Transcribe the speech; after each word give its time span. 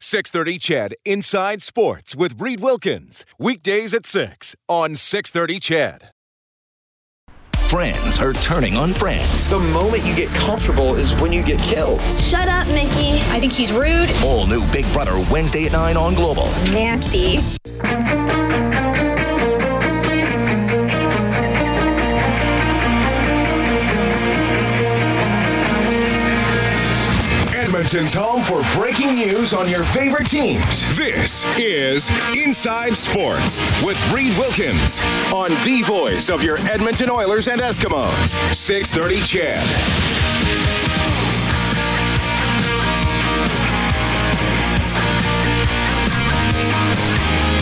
630 0.00 0.58
CHED 0.58 0.94
Inside 1.04 1.62
Sports 1.62 2.14
with 2.14 2.40
Reed 2.40 2.60
Wilkins. 2.60 3.24
Weekdays 3.38 3.94
at 3.94 4.06
6 4.06 4.54
on 4.68 4.96
630 4.96 5.60
CHED. 5.60 6.10
Friends 7.68 8.20
are 8.20 8.32
turning 8.34 8.76
on 8.76 8.94
friends. 8.94 9.48
The 9.48 9.58
moment 9.58 10.04
you 10.04 10.14
get 10.14 10.28
comfortable 10.28 10.94
is 10.94 11.14
when 11.20 11.32
you 11.32 11.42
get 11.42 11.58
killed. 11.58 12.00
Shut 12.18 12.46
up, 12.46 12.68
Mickey. 12.68 13.18
I 13.30 13.40
think 13.40 13.52
he's 13.52 13.72
rude. 13.72 14.08
All 14.24 14.46
new 14.46 14.64
Big 14.70 14.90
Brother 14.92 15.16
Wednesday 15.32 15.66
at 15.66 15.72
9 15.72 15.96
on 15.96 16.14
Global. 16.14 16.44
Nasty. 16.72 17.38
Edmonton's 27.86 28.14
home 28.14 28.42
for 28.42 28.64
breaking 28.76 29.14
news 29.14 29.54
on 29.54 29.70
your 29.70 29.84
favorite 29.84 30.26
teams. 30.26 30.98
This 30.98 31.44
is 31.56 32.10
Inside 32.36 32.96
Sports 32.96 33.60
with 33.80 33.96
Reed 34.12 34.36
Wilkins 34.36 35.00
on 35.32 35.50
the 35.64 35.82
voice 35.86 36.28
of 36.28 36.42
your 36.42 36.58
Edmonton 36.68 37.08
Oilers 37.08 37.46
and 37.46 37.60
Eskimos. 37.60 38.34
630 38.52 39.20
CHED. 39.20 39.62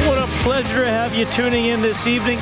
What 0.09 0.23
a 0.23 0.27
pleasure 0.43 0.85
to 0.85 0.91
have 0.91 1.15
you 1.15 1.27
tuning 1.27 1.67
in 1.67 1.83
this 1.83 2.07
evening. 2.07 2.39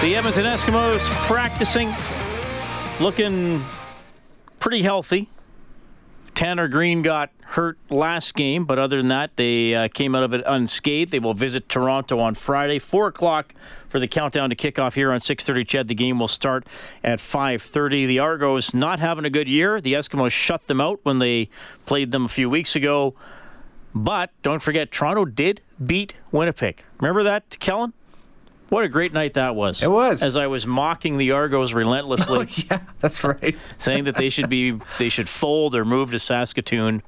The 0.00 0.16
Edmonton 0.16 0.46
Eskimos 0.46 1.08
practicing, 1.28 1.94
looking 2.98 3.64
pretty 4.66 4.82
healthy. 4.82 5.28
Tanner 6.34 6.66
Green 6.66 7.00
got 7.00 7.30
hurt 7.40 7.78
last 7.88 8.34
game, 8.34 8.64
but 8.64 8.80
other 8.80 8.96
than 8.96 9.06
that, 9.06 9.30
they 9.36 9.76
uh, 9.76 9.86
came 9.86 10.12
out 10.16 10.24
of 10.24 10.34
it 10.34 10.42
unscathed. 10.44 11.12
They 11.12 11.20
will 11.20 11.34
visit 11.34 11.68
Toronto 11.68 12.18
on 12.18 12.34
Friday, 12.34 12.80
four 12.80 13.06
o'clock 13.06 13.54
for 13.88 14.00
the 14.00 14.08
countdown 14.08 14.50
to 14.50 14.56
kickoff 14.56 14.94
here 14.94 15.12
on 15.12 15.20
6:30. 15.20 15.68
CHED, 15.68 15.86
the 15.86 15.94
game 15.94 16.18
will 16.18 16.26
start 16.26 16.66
at 17.04 17.20
5:30. 17.20 18.08
The 18.08 18.18
Argos 18.18 18.74
not 18.74 18.98
having 18.98 19.24
a 19.24 19.30
good 19.30 19.46
year. 19.46 19.80
The 19.80 19.92
Eskimos 19.92 20.32
shut 20.32 20.66
them 20.66 20.80
out 20.80 20.98
when 21.04 21.20
they 21.20 21.48
played 21.84 22.10
them 22.10 22.24
a 22.24 22.28
few 22.28 22.50
weeks 22.50 22.74
ago. 22.74 23.14
But 23.94 24.32
don't 24.42 24.60
forget, 24.60 24.90
Toronto 24.90 25.26
did 25.26 25.60
beat 25.86 26.16
Winnipeg. 26.32 26.82
Remember 26.98 27.22
that, 27.22 27.56
Kellen? 27.60 27.92
What 28.68 28.84
a 28.84 28.88
great 28.88 29.12
night 29.12 29.34
that 29.34 29.54
was. 29.54 29.82
It 29.82 29.90
was. 29.90 30.22
As 30.22 30.36
I 30.36 30.48
was 30.48 30.66
mocking 30.66 31.18
the 31.18 31.30
Argos 31.32 31.72
relentlessly, 31.72 32.38
Oh, 32.50 32.64
yeah, 32.70 32.80
that's 33.00 33.22
right. 33.22 33.56
saying 33.78 34.04
that 34.04 34.16
they 34.16 34.28
should 34.28 34.48
be 34.50 34.72
they 34.98 35.08
should 35.08 35.28
fold 35.28 35.74
or 35.74 35.84
move 35.84 36.10
to 36.10 36.18
Saskatoon, 36.18 37.02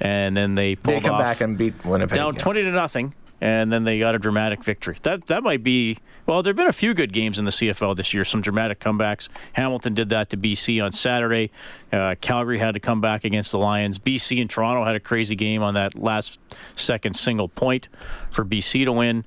and 0.00 0.36
then 0.36 0.54
they 0.54 0.76
pulled 0.76 0.96
They 0.96 1.00
come 1.00 1.14
off 1.14 1.22
back 1.22 1.40
and 1.40 1.56
beat 1.56 1.84
Winnipeg. 1.84 2.16
down 2.16 2.34
yeah. 2.34 2.40
twenty 2.40 2.62
to 2.62 2.70
nothing, 2.72 3.14
and 3.40 3.72
then 3.72 3.84
they 3.84 3.98
got 3.98 4.14
a 4.14 4.18
dramatic 4.18 4.64
victory. 4.64 4.96
That 5.02 5.26
that 5.28 5.42
might 5.44 5.62
be 5.62 5.98
well. 6.26 6.42
There've 6.42 6.56
been 6.56 6.66
a 6.66 6.72
few 6.72 6.92
good 6.92 7.12
games 7.12 7.38
in 7.38 7.44
the 7.44 7.50
CFL 7.52 7.94
this 7.96 8.12
year. 8.12 8.24
Some 8.24 8.40
dramatic 8.40 8.80
comebacks. 8.80 9.28
Hamilton 9.52 9.94
did 9.94 10.08
that 10.08 10.28
to 10.30 10.36
BC 10.36 10.84
on 10.84 10.90
Saturday. 10.90 11.52
Uh, 11.92 12.16
Calgary 12.20 12.58
had 12.58 12.74
to 12.74 12.80
come 12.80 13.00
back 13.00 13.24
against 13.24 13.52
the 13.52 13.58
Lions. 13.58 13.98
BC 14.00 14.40
and 14.40 14.50
Toronto 14.50 14.84
had 14.84 14.96
a 14.96 15.00
crazy 15.00 15.36
game 15.36 15.62
on 15.62 15.74
that 15.74 15.96
last 15.96 16.38
second 16.74 17.14
single 17.14 17.48
point 17.48 17.88
for 18.32 18.44
BC 18.44 18.84
to 18.86 18.92
win. 18.92 19.24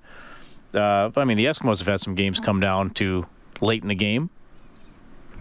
Uh, 0.73 1.11
I 1.15 1.23
mean, 1.25 1.37
the 1.37 1.45
Eskimos 1.45 1.79
have 1.79 1.87
had 1.87 1.99
some 1.99 2.15
games 2.15 2.39
come 2.39 2.59
down 2.59 2.91
to 2.91 3.25
late 3.61 3.81
in 3.81 3.89
the 3.89 3.95
game. 3.95 4.29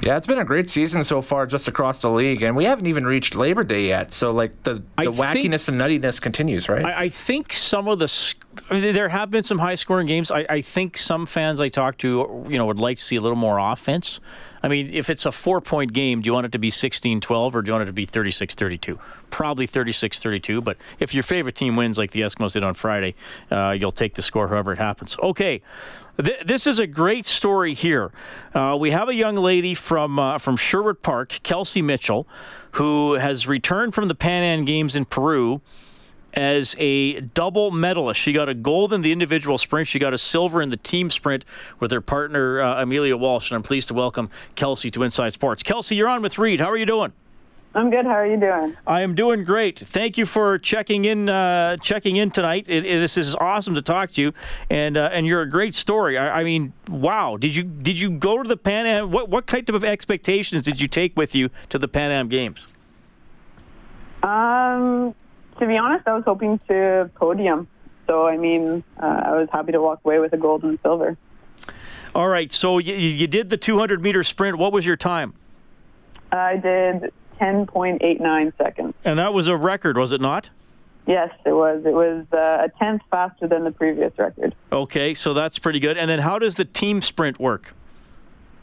Yeah, 0.00 0.16
it's 0.16 0.26
been 0.26 0.38
a 0.38 0.44
great 0.44 0.68
season 0.68 1.04
so 1.04 1.22
far, 1.22 1.46
just 1.46 1.68
across 1.68 2.00
the 2.00 2.10
league, 2.10 2.42
and 2.42 2.56
we 2.56 2.64
haven't 2.64 2.86
even 2.86 3.06
reached 3.06 3.36
Labor 3.36 3.62
Day 3.62 3.86
yet. 3.86 4.12
So, 4.12 4.32
like 4.32 4.60
the 4.64 4.82
the 4.96 5.12
think- 5.12 5.14
wackiness 5.16 5.68
and 5.68 5.80
nuttiness 5.80 6.20
continues, 6.20 6.68
right? 6.68 6.84
I, 6.84 7.02
I 7.04 7.08
think 7.08 7.52
some 7.52 7.86
of 7.86 8.00
the 8.00 8.34
I 8.68 8.80
mean, 8.80 8.94
there 8.94 9.08
have 9.10 9.30
been 9.30 9.44
some 9.44 9.58
high 9.58 9.76
scoring 9.76 10.08
games. 10.08 10.30
I, 10.32 10.44
I 10.48 10.60
think 10.60 10.96
some 10.96 11.24
fans 11.24 11.60
I 11.60 11.68
talk 11.68 11.98
to, 11.98 12.44
you 12.48 12.58
know, 12.58 12.66
would 12.66 12.78
like 12.80 12.98
to 12.98 13.02
see 13.02 13.16
a 13.16 13.20
little 13.20 13.36
more 13.36 13.58
offense. 13.58 14.18
I 14.62 14.68
mean, 14.68 14.90
if 14.92 15.10
it's 15.10 15.26
a 15.26 15.32
four 15.32 15.60
point 15.60 15.92
game, 15.92 16.20
do 16.22 16.28
you 16.28 16.32
want 16.34 16.46
it 16.46 16.52
to 16.52 16.58
be 16.58 16.70
16 16.70 17.20
12 17.20 17.56
or 17.56 17.62
do 17.62 17.68
you 17.68 17.72
want 17.72 17.82
it 17.82 17.86
to 17.86 17.92
be 17.92 18.06
36 18.06 18.54
32? 18.54 18.98
Probably 19.30 19.66
36 19.66 20.22
32, 20.22 20.60
but 20.60 20.76
if 21.00 21.12
your 21.14 21.22
favorite 21.22 21.54
team 21.56 21.74
wins 21.76 21.98
like 21.98 22.12
the 22.12 22.20
Eskimos 22.20 22.52
did 22.52 22.62
on 22.62 22.74
Friday, 22.74 23.14
uh, 23.50 23.70
you'll 23.78 23.90
take 23.90 24.14
the 24.14 24.22
score 24.22 24.48
however 24.48 24.72
it 24.72 24.78
happens. 24.78 25.16
Okay. 25.22 25.62
Th- 26.22 26.40
This 26.44 26.66
is 26.66 26.78
a 26.78 26.86
great 26.86 27.24
story 27.26 27.74
here. 27.74 28.12
Uh, 28.54 28.76
we 28.78 28.90
have 28.90 29.08
a 29.08 29.14
young 29.14 29.36
lady 29.36 29.74
from 29.74 30.18
uh, 30.18 30.38
from 30.38 30.56
Sherwood 30.56 31.02
Park, 31.02 31.40
Kelsey 31.42 31.82
Mitchell, 31.82 32.26
who 32.72 33.14
has 33.14 33.46
returned 33.48 33.94
from 33.94 34.08
the 34.08 34.14
Pan 34.14 34.42
Am 34.42 34.64
Games 34.64 34.94
in 34.94 35.06
Peru 35.06 35.60
as 36.34 36.74
a 36.78 37.20
double 37.20 37.70
medalist. 37.70 38.20
She 38.20 38.32
got 38.32 38.48
a 38.48 38.54
gold 38.54 38.92
in 38.92 39.00
the 39.02 39.12
individual 39.12 39.58
sprint. 39.58 39.88
She 39.88 39.98
got 39.98 40.12
a 40.14 40.18
silver 40.18 40.62
in 40.62 40.70
the 40.70 40.76
team 40.76 41.10
sprint 41.10 41.44
with 41.80 41.90
her 41.90 42.00
partner, 42.00 42.60
uh, 42.60 42.82
Amelia 42.82 43.16
Walsh. 43.16 43.50
And 43.50 43.56
I'm 43.56 43.62
pleased 43.62 43.88
to 43.88 43.94
welcome 43.94 44.30
Kelsey 44.54 44.90
to 44.92 45.02
Inside 45.02 45.32
Sports. 45.32 45.62
Kelsey, 45.62 45.96
you're 45.96 46.08
on 46.08 46.22
with 46.22 46.38
Reed. 46.38 46.60
How 46.60 46.70
are 46.70 46.76
you 46.76 46.86
doing? 46.86 47.12
I'm 47.74 47.88
good. 47.88 48.04
How 48.04 48.12
are 48.12 48.26
you 48.26 48.36
doing? 48.38 48.76
I 48.86 49.00
am 49.00 49.14
doing 49.14 49.44
great. 49.44 49.78
Thank 49.78 50.18
you 50.18 50.26
for 50.26 50.58
checking 50.58 51.06
in. 51.06 51.30
Uh, 51.30 51.78
checking 51.78 52.16
in 52.16 52.30
tonight. 52.30 52.66
It, 52.68 52.84
it- 52.84 52.98
this 53.00 53.16
is 53.16 53.34
awesome 53.36 53.74
to 53.76 53.80
talk 53.80 54.10
to 54.10 54.20
you, 54.20 54.34
and 54.68 54.98
uh, 54.98 55.08
and 55.10 55.26
you're 55.26 55.40
a 55.40 55.48
great 55.48 55.74
story. 55.74 56.18
I, 56.18 56.40
I 56.40 56.44
mean, 56.44 56.74
wow. 56.90 57.38
Did 57.38 57.56
you 57.56 57.62
did 57.64 57.98
you 57.98 58.10
go 58.10 58.42
to 58.42 58.46
the 58.46 58.58
Pan 58.58 58.84
Am? 58.84 59.10
What 59.10 59.30
what 59.30 59.46
kind 59.46 59.70
of 59.70 59.82
expectations 59.84 60.64
did 60.64 60.82
you 60.82 60.86
take 60.86 61.16
with 61.16 61.34
you 61.34 61.48
to 61.70 61.78
the 61.78 61.88
Pan 61.88 62.10
Am 62.10 62.28
Games? 62.28 62.68
Um, 64.22 65.14
to 65.58 65.66
be 65.66 65.76
honest, 65.76 66.06
I 66.06 66.14
was 66.14 66.24
hoping 66.24 66.58
to 66.70 67.10
podium. 67.14 67.68
So, 68.06 68.26
I 68.26 68.36
mean, 68.36 68.82
uh, 69.00 69.22
I 69.24 69.36
was 69.36 69.48
happy 69.52 69.72
to 69.72 69.80
walk 69.80 70.00
away 70.04 70.18
with 70.18 70.32
a 70.32 70.36
gold 70.36 70.64
and 70.64 70.78
silver. 70.82 71.16
All 72.14 72.28
right. 72.28 72.52
So 72.52 72.78
you, 72.78 72.94
you 72.94 73.26
did 73.26 73.48
the 73.50 73.56
200 73.56 74.02
meter 74.02 74.22
sprint. 74.22 74.58
What 74.58 74.72
was 74.72 74.84
your 74.84 74.96
time? 74.96 75.34
I 76.30 76.56
did 76.56 77.12
10.89 77.40 78.56
seconds. 78.56 78.94
And 79.04 79.18
that 79.18 79.32
was 79.32 79.46
a 79.48 79.56
record, 79.56 79.96
was 79.96 80.12
it 80.12 80.20
not? 80.20 80.50
Yes, 81.06 81.30
it 81.44 81.52
was. 81.52 81.84
It 81.84 81.92
was 81.92 82.24
uh, 82.32 82.66
a 82.66 82.68
tenth 82.78 83.02
faster 83.10 83.48
than 83.48 83.64
the 83.64 83.72
previous 83.72 84.16
record. 84.18 84.54
Okay, 84.70 85.14
so 85.14 85.34
that's 85.34 85.58
pretty 85.58 85.80
good. 85.80 85.98
And 85.98 86.08
then 86.08 86.20
how 86.20 86.38
does 86.38 86.54
the 86.54 86.64
team 86.64 87.02
sprint 87.02 87.40
work? 87.40 87.74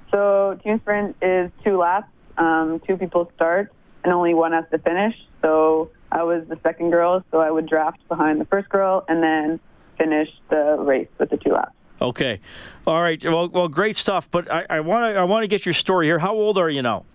So, 0.09 0.57
team 0.63 0.79
sprint 0.79 1.17
is 1.21 1.51
two 1.63 1.77
laps. 1.77 2.07
Um, 2.37 2.79
two 2.87 2.95
people 2.95 3.29
start, 3.35 3.71
and 4.03 4.13
only 4.13 4.33
one 4.33 4.53
has 4.53 4.63
to 4.71 4.79
finish. 4.79 5.13
So, 5.41 5.91
I 6.11 6.23
was 6.23 6.43
the 6.47 6.57
second 6.63 6.91
girl, 6.91 7.23
so 7.31 7.39
I 7.39 7.51
would 7.51 7.67
draft 7.67 8.07
behind 8.07 8.41
the 8.41 8.45
first 8.45 8.69
girl 8.69 9.05
and 9.07 9.21
then 9.21 9.59
finish 9.97 10.29
the 10.49 10.77
race 10.79 11.07
with 11.17 11.29
the 11.29 11.37
two 11.37 11.51
laps. 11.51 11.73
Okay, 12.01 12.39
all 12.87 13.01
right. 13.01 13.23
Well, 13.23 13.49
well, 13.49 13.67
great 13.67 13.97
stuff. 13.97 14.31
But 14.31 14.49
I 14.49 14.79
want 14.79 15.13
to 15.13 15.19
I 15.19 15.23
want 15.23 15.43
to 15.43 15.47
get 15.47 15.65
your 15.65 15.73
story 15.73 16.07
here. 16.07 16.17
How 16.19 16.33
old 16.33 16.57
are 16.57 16.69
you 16.69 16.81
now? 16.81 17.05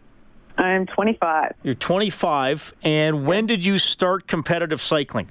I'm 0.59 0.87
25. 0.87 1.55
You're 1.63 1.75
25. 1.75 2.75
And 2.83 3.27
when 3.27 3.47
did 3.47 3.65
you 3.65 3.79
start 3.79 4.29
competitive 4.29 4.81
cycling? 4.81 5.31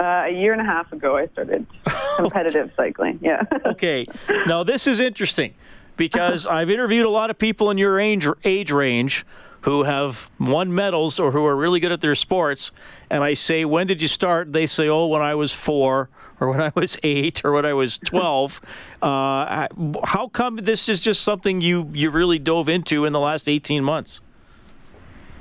Uh, 0.00 0.24
a 0.26 0.30
year 0.30 0.52
and 0.52 0.62
a 0.62 0.64
half 0.64 0.92
ago, 0.92 1.16
I 1.16 1.26
started 1.28 1.66
competitive 2.16 2.72
cycling. 2.76 3.18
Yeah. 3.22 3.42
Okay. 3.66 4.06
Now 4.46 4.64
this 4.64 4.86
is 4.86 5.00
interesting 5.00 5.54
because 5.96 6.46
I've 6.46 6.70
interviewed 6.70 7.04
a 7.04 7.10
lot 7.10 7.30
of 7.30 7.38
people 7.38 7.70
in 7.70 7.78
your 7.78 8.00
age 8.00 8.26
age 8.44 8.72
range 8.72 9.26
who 9.62 9.82
have 9.84 10.30
won 10.38 10.74
medals 10.74 11.20
or 11.20 11.32
who 11.32 11.44
are 11.44 11.56
really 11.56 11.80
good 11.80 11.92
at 11.92 12.00
their 12.00 12.14
sports, 12.14 12.72
and 13.10 13.22
I 13.22 13.34
say, 13.34 13.64
"When 13.64 13.86
did 13.86 14.00
you 14.00 14.08
start?" 14.08 14.52
They 14.52 14.66
say, 14.66 14.88
"Oh, 14.88 15.06
when 15.06 15.22
I 15.22 15.34
was 15.34 15.52
four, 15.52 16.08
or 16.40 16.50
when 16.50 16.60
I 16.60 16.72
was 16.74 16.96
eight, 17.02 17.42
or 17.44 17.52
when 17.52 17.66
I 17.66 17.74
was 17.74 17.98
12. 18.04 18.60
uh, 19.02 19.68
how 20.04 20.28
come 20.28 20.56
this 20.56 20.88
is 20.88 21.02
just 21.02 21.22
something 21.22 21.60
you 21.60 21.90
you 21.92 22.10
really 22.10 22.38
dove 22.38 22.68
into 22.68 23.04
in 23.04 23.12
the 23.12 23.20
last 23.20 23.48
eighteen 23.48 23.84
months? 23.84 24.20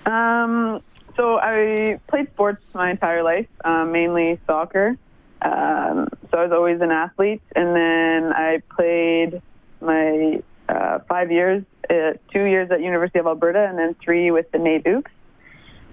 Um, 0.06 0.82
so 1.16 1.38
I 1.38 2.00
played 2.08 2.32
sports 2.34 2.64
my 2.74 2.92
entire 2.92 3.24
life, 3.24 3.48
um, 3.64 3.92
mainly 3.92 4.40
soccer. 4.48 4.98
Um, 5.42 6.10
so 6.32 6.38
I 6.38 6.44
was 6.44 6.52
always 6.52 6.82
an 6.82 6.92
athlete, 6.92 7.42
and 7.56 7.76
then 7.76 8.34
I 8.34 8.62
played 8.76 9.42
my 9.82 10.42
uh, 10.68 11.00
five 11.08 11.32
years, 11.32 11.64
uh, 11.90 12.14
two 12.32 12.44
years 12.44 12.70
at 12.72 12.82
University 12.82 13.20
of 13.20 13.28
Alberta, 13.28 13.66
and 13.68 13.78
then 13.78 13.96
three 14.04 14.32
with 14.32 14.52
the 14.52 14.58
NAIT 14.60 14.86
Ooks. 14.86 15.12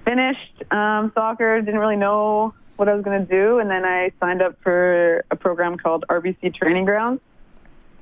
finished 0.04 0.72
um, 0.72 1.12
soccer, 1.14 1.60
didn't 1.60 1.80
really 1.80 1.96
know 1.96 2.54
what 2.76 2.88
I 2.88 2.94
was 2.94 3.04
going 3.04 3.26
to 3.26 3.32
do, 3.32 3.58
and 3.58 3.70
then 3.70 3.84
I 3.84 4.12
signed 4.20 4.42
up 4.42 4.56
for 4.62 5.24
a 5.30 5.36
program 5.36 5.78
called 5.78 6.04
RBC 6.08 6.54
Training 6.54 6.84
Grounds. 6.84 7.20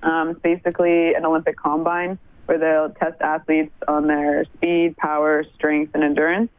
Um, 0.03 0.31
it's 0.31 0.41
basically 0.41 1.15
an 1.15 1.25
Olympic 1.25 1.57
combine 1.57 2.19
where 2.47 2.59
they'll 2.59 2.91
test 2.91 3.21
athletes 3.23 3.73
on 3.89 4.07
their 4.07 4.45
speed, 4.57 4.97
power, 4.97 5.45
strength, 5.55 5.95
and 5.95 6.05
endurance. 6.05 6.51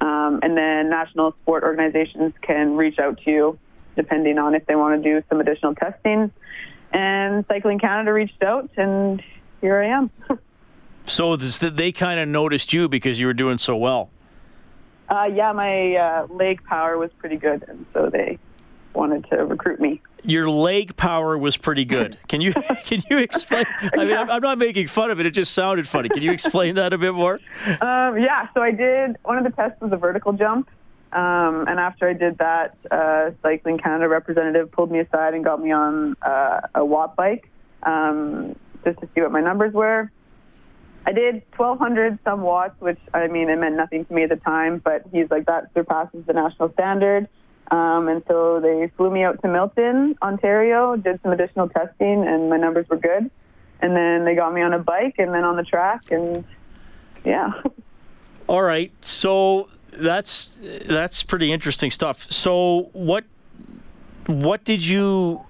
Um, 0.00 0.40
and 0.42 0.56
then 0.56 0.90
national 0.90 1.32
sport 1.42 1.62
organizations 1.62 2.32
can 2.42 2.76
reach 2.76 2.98
out 2.98 3.20
to 3.24 3.30
you 3.30 3.58
depending 3.96 4.38
on 4.38 4.54
if 4.54 4.64
they 4.66 4.76
want 4.76 5.02
to 5.02 5.08
do 5.10 5.22
some 5.28 5.40
additional 5.40 5.74
testing. 5.74 6.30
And 6.92 7.44
Cycling 7.48 7.80
Canada 7.80 8.12
reached 8.12 8.42
out, 8.42 8.70
and 8.76 9.22
here 9.60 9.76
I 9.82 9.88
am. 9.88 10.10
So 11.08 11.36
this, 11.36 11.58
they 11.58 11.92
kind 11.92 12.20
of 12.20 12.28
noticed 12.28 12.72
you 12.72 12.88
because 12.88 13.18
you 13.18 13.26
were 13.26 13.34
doing 13.34 13.58
so 13.58 13.76
well. 13.76 14.10
Uh, 15.08 15.24
yeah, 15.32 15.52
my 15.52 15.94
uh, 15.96 16.26
leg 16.28 16.62
power 16.64 16.98
was 16.98 17.10
pretty 17.18 17.36
good, 17.36 17.64
and 17.66 17.86
so 17.94 18.10
they 18.10 18.38
wanted 18.94 19.24
to 19.30 19.44
recruit 19.46 19.80
me. 19.80 20.02
Your 20.22 20.50
leg 20.50 20.96
power 20.96 21.38
was 21.38 21.56
pretty 21.56 21.84
good. 21.84 22.18
Can 22.28 22.40
you 22.40 22.52
can 22.84 23.00
you 23.08 23.18
explain? 23.18 23.64
I 23.80 24.04
mean, 24.04 24.16
I'm, 24.16 24.28
I'm 24.28 24.42
not 24.42 24.58
making 24.58 24.88
fun 24.88 25.10
of 25.10 25.20
it. 25.20 25.26
It 25.26 25.30
just 25.30 25.54
sounded 25.54 25.86
funny. 25.86 26.08
Can 26.08 26.22
you 26.22 26.32
explain 26.32 26.74
that 26.74 26.92
a 26.92 26.98
bit 26.98 27.14
more? 27.14 27.40
Um, 27.80 28.18
yeah, 28.18 28.48
so 28.54 28.62
I 28.62 28.72
did. 28.72 29.16
One 29.22 29.38
of 29.38 29.44
the 29.44 29.50
tests 29.50 29.80
was 29.80 29.92
a 29.92 29.96
vertical 29.96 30.32
jump, 30.32 30.68
um, 31.12 31.66
and 31.68 31.78
after 31.78 32.08
I 32.08 32.12
did 32.12 32.38
that, 32.38 32.76
uh, 32.90 33.30
Cycling 33.42 33.78
Canada 33.78 34.08
representative 34.08 34.72
pulled 34.72 34.90
me 34.90 34.98
aside 34.98 35.34
and 35.34 35.44
got 35.44 35.62
me 35.62 35.70
on 35.70 36.16
uh, 36.22 36.60
a 36.74 36.84
watt 36.84 37.14
bike 37.14 37.48
um, 37.84 38.56
just 38.84 38.98
to 39.00 39.08
see 39.14 39.20
what 39.20 39.32
my 39.32 39.40
numbers 39.40 39.72
were. 39.72 40.10
I 41.08 41.12
did 41.12 41.42
1,200 41.56 42.18
some 42.22 42.42
watts, 42.42 42.78
which 42.80 42.98
I 43.14 43.28
mean, 43.28 43.48
it 43.48 43.58
meant 43.58 43.76
nothing 43.76 44.04
to 44.04 44.12
me 44.12 44.24
at 44.24 44.28
the 44.28 44.36
time, 44.36 44.76
but 44.84 45.04
he's 45.10 45.30
like, 45.30 45.46
that 45.46 45.72
surpasses 45.72 46.26
the 46.26 46.34
national 46.34 46.70
standard. 46.74 47.28
Um, 47.70 48.08
and 48.08 48.22
so 48.28 48.60
they 48.60 48.92
flew 48.94 49.10
me 49.10 49.24
out 49.24 49.40
to 49.40 49.48
Milton, 49.48 50.18
Ontario, 50.20 50.96
did 50.96 51.18
some 51.22 51.32
additional 51.32 51.70
testing, 51.70 52.26
and 52.28 52.50
my 52.50 52.58
numbers 52.58 52.86
were 52.90 52.98
good. 52.98 53.30
And 53.80 53.96
then 53.96 54.26
they 54.26 54.34
got 54.34 54.52
me 54.52 54.60
on 54.60 54.74
a 54.74 54.78
bike 54.78 55.14
and 55.16 55.32
then 55.32 55.44
on 55.44 55.56
the 55.56 55.62
track, 55.62 56.10
and 56.10 56.44
yeah. 57.24 57.52
All 58.46 58.62
right, 58.62 58.92
so 59.00 59.70
that's 59.90 60.58
that's 60.84 61.22
pretty 61.22 61.50
interesting 61.50 61.90
stuff. 61.90 62.30
So 62.30 62.90
what 62.92 63.24
what 64.26 64.64
did 64.64 64.86
you 64.86 65.40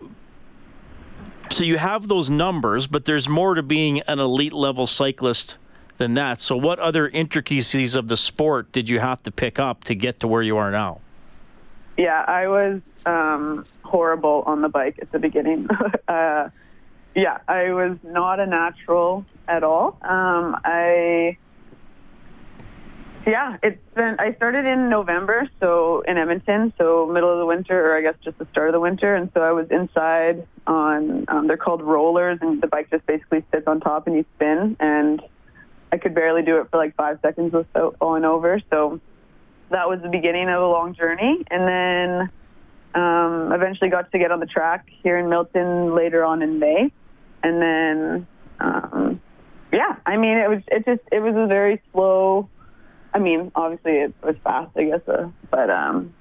so 1.51 1.65
you 1.65 1.79
have 1.79 2.09
those 2.09 2.31
numbers, 2.31 2.87
but 2.87 3.05
there's 3.05 3.29
more 3.29 3.55
to 3.55 3.63
being 3.63 4.01
an 4.03 4.19
elite 4.19 4.53
level 4.53 4.87
cyclist 4.87 5.57
than 5.99 6.15
that. 6.15 6.41
So 6.41 6.57
what 6.57 6.79
other 6.79 7.09
intricacies 7.09 7.95
of 7.95 8.09
the 8.09 8.17
sport 8.17 8.73
did 8.73 8.89
you 8.89 9.01
have 9.01 9.23
to 9.25 9.31
pick 9.31 9.59
up 9.59 9.85
to 9.85 9.95
get 9.95 10.21
to 10.21 10.29
where 10.29 10.43
you 10.43 10.57
are 10.57 10.71
now? 10.71 11.01
Yeah, 11.97 12.25
I 12.27 12.47
was 12.47 12.81
um, 13.07 13.67
horrible 13.83 14.45
on 14.47 14.63
the 14.63 14.69
bike 14.69 14.99
at 15.03 15.11
the 15.11 15.19
beginning. 15.19 15.69
uh, 16.09 16.49
yeah, 17.15 17.39
I 17.49 17.73
was 17.73 17.99
not 18.05 18.39
a 18.39 18.47
natural 18.47 19.25
at 19.49 19.65
all. 19.65 19.99
Um, 20.03 20.57
I 20.65 21.37
yeah, 23.29 23.59
it's 23.63 23.79
been. 23.95 24.17
I 24.19 24.33
started 24.35 24.67
in 24.67 24.89
November, 24.89 25.49
so 25.61 26.03
in 26.09 26.17
Edmonton, 26.17 26.73
so 26.79 27.07
middle 27.07 27.31
of 27.31 27.39
the 27.39 27.45
winter, 27.45 27.93
or 27.93 27.97
I 27.97 28.01
guess 28.01 28.15
just 28.25 28.39
the 28.39 28.47
start 28.51 28.69
of 28.69 28.73
the 28.73 28.81
winter, 28.81 29.15
and 29.15 29.31
so 29.35 29.43
I 29.43 29.53
was 29.53 29.67
inside 29.71 30.47
on. 30.67 31.27
Um, 31.29 31.47
they're 31.47 31.59
called 31.59 31.83
rollers, 31.83 32.39
and 32.41 32.63
the 32.63 32.67
bike 32.67 32.89
just 32.91 33.05
basically 33.07 33.45
sits 33.53 33.67
on 33.67 33.81
top 33.81 34.07
and 34.07 34.17
you 34.17 34.25
spin, 34.37 34.77
and 34.81 35.21
I 35.93 35.99
could 35.99 36.15
barely 36.15 36.43
do 36.43 36.59
it 36.61 36.71
for 36.71 36.79
like 36.79 36.97
five 36.97 37.19
seconds 37.21 37.53
without 37.53 37.97
falling 37.99 38.25
over. 38.25 38.61
So 38.71 38.99
that 39.71 39.89
was 39.91 40.01
the 40.03 40.09
beginning 40.09 40.49
of 40.49 40.63
a 40.63 40.67
long 40.67 40.95
journey, 40.95 41.45
and 41.51 41.69
then 41.69 42.31
um, 42.95 43.53
eventually 43.53 43.91
got 43.91 44.11
to 44.11 44.19
get 44.19 44.33
on 44.33 44.41
the 44.41 44.47
track 44.47 44.89
here 45.03 45.19
in 45.19 45.29
Milton 45.29 45.95
later 45.95 46.25
on 46.25 46.41
in 46.41 46.59
May, 46.59 46.91
and 47.43 47.61
then 47.61 48.27
um, 48.59 49.21
yeah, 49.71 49.97
I 50.07 50.17
mean 50.17 50.39
it 50.39 50.49
was 50.49 50.63
it 50.69 50.87
just 50.87 51.03
it 51.13 51.21
was 51.21 51.35
a 51.37 51.47
very 51.47 51.83
slow 51.93 52.49
I 53.15 53.19
mean, 53.19 53.51
obviously 53.55 53.93
it 53.93 54.15
was 54.23 54.37
fast, 54.45 54.71
I 54.77 54.85
guess, 54.85 55.01
uh, 55.09 55.29
but 55.51 55.71
um, 55.71 56.15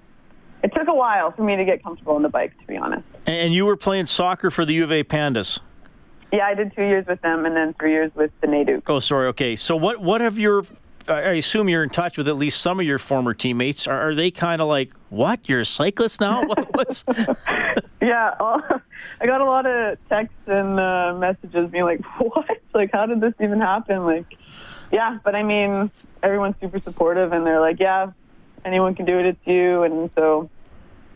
it 0.63 0.73
took 0.73 0.87
a 0.87 0.95
while 0.95 1.31
for 1.31 1.43
me 1.43 1.55
to 1.55 1.65
get 1.65 1.83
comfortable 1.83 2.15
on 2.15 2.21
the 2.21 2.29
bike, 2.29 2.57
to 2.59 2.67
be 2.67 2.77
honest. 2.77 3.03
And 3.25 3.53
you 3.53 3.65
were 3.65 3.77
playing 3.77 4.05
soccer 4.05 4.49
for 4.49 4.65
the 4.65 4.73
U 4.75 4.83
of 4.83 4.91
A 4.91 5.03
Pandas. 5.03 5.59
Yeah, 6.31 6.45
I 6.45 6.55
did 6.55 6.75
two 6.75 6.83
years 6.83 7.05
with 7.07 7.21
them, 7.21 7.45
and 7.45 7.55
then 7.55 7.73
three 7.75 7.91
years 7.91 8.11
with 8.13 8.31
the 8.41 8.47
Nadu. 8.47 8.81
Oh, 8.87 8.99
sorry. 8.99 9.27
Okay, 9.27 9.55
so 9.55 9.77
what 9.77 10.01
what 10.01 10.19
have 10.19 10.37
your 10.37 10.63
I 11.07 11.33
assume 11.33 11.69
you're 11.69 11.83
in 11.83 11.89
touch 11.89 12.17
with 12.17 12.27
at 12.27 12.35
least 12.35 12.61
some 12.61 12.79
of 12.79 12.85
your 12.85 12.97
former 12.97 13.33
teammates. 13.33 13.87
Are, 13.87 14.09
are 14.09 14.15
they 14.15 14.29
kind 14.29 14.61
of 14.61 14.67
like, 14.67 14.91
"What? 15.09 15.47
You're 15.47 15.61
a 15.61 15.65
cyclist 15.65 16.19
now? 16.19 16.45
What, 16.45 16.75
what's?" 16.75 17.05
yeah, 18.01 18.35
I 18.39 19.25
got 19.25 19.41
a 19.41 19.45
lot 19.45 19.65
of 19.65 19.97
texts 20.09 20.35
and 20.47 20.79
uh, 20.79 21.15
messages 21.17 21.69
being 21.71 21.85
like, 21.85 22.01
"What? 22.17 22.61
Like, 22.73 22.91
how 22.91 23.05
did 23.05 23.21
this 23.21 23.33
even 23.41 23.61
happen?" 23.61 24.05
Like, 24.05 24.25
yeah, 24.91 25.19
but 25.23 25.35
I 25.35 25.43
mean, 25.43 25.91
everyone's 26.23 26.55
super 26.61 26.79
supportive, 26.79 27.31
and 27.33 27.45
they're 27.45 27.59
like, 27.59 27.79
yeah, 27.79 28.11
anyone 28.65 28.95
can 28.95 29.05
do 29.05 29.19
it. 29.19 29.25
It's 29.25 29.47
you, 29.47 29.83
and 29.83 30.09
so, 30.15 30.49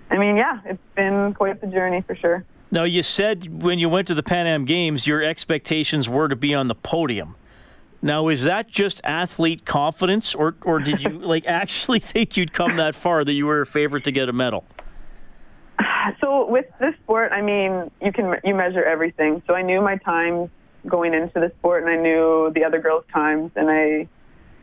I 0.10 0.18
mean, 0.18 0.36
yeah, 0.36 0.60
it's 0.66 0.82
been 0.96 1.34
quite 1.34 1.62
the 1.62 1.68
journey 1.68 2.02
for 2.02 2.16
sure. 2.16 2.46
Now, 2.72 2.84
you 2.84 3.04
said 3.04 3.62
when 3.62 3.80
you 3.80 3.90
went 3.90 4.08
to 4.08 4.14
the 4.14 4.24
Pan 4.24 4.48
Am 4.48 4.66
Games, 4.66 5.06
your 5.06 5.22
expectations 5.22 6.08
were 6.08 6.28
to 6.28 6.36
be 6.36 6.54
on 6.54 6.68
the 6.68 6.76
podium. 6.76 7.36
Now, 8.02 8.30
is 8.30 8.46
that 8.46 8.68
just 8.68 9.02
athlete 9.04 9.66
confidence, 9.66 10.34
or 10.34 10.56
or 10.64 10.80
did 10.80 11.04
you 11.04 11.10
like 11.20 11.46
actually 11.46 12.00
think 12.00 12.38
you'd 12.38 12.54
come 12.54 12.78
that 12.78 12.96
far 12.96 13.24
that 13.24 13.34
you 13.34 13.46
were 13.46 13.62
a 13.62 13.66
favorite 13.66 14.04
to 14.06 14.12
get 14.12 14.30
a 14.30 14.34
medal? 14.34 14.64
So 16.20 16.48
with 16.48 16.66
this 16.80 16.96
sport, 17.04 17.32
I 17.32 17.42
mean, 17.42 17.92
you 18.02 18.12
can 18.12 18.36
you 18.44 18.56
measure 18.56 18.84
everything. 18.84 19.44
So 19.48 19.54
I 19.54 19.62
knew 19.62 19.82
my 19.82 19.98
times 19.98 20.50
going 20.88 21.14
into 21.14 21.40
the 21.40 21.52
sport, 21.60 21.84
and 21.84 21.92
I 21.92 21.98
knew 21.98 22.52
the 22.54 22.64
other 22.64 22.80
girls' 22.80 23.06
times, 23.14 23.52
and 23.56 23.70
I 23.70 24.08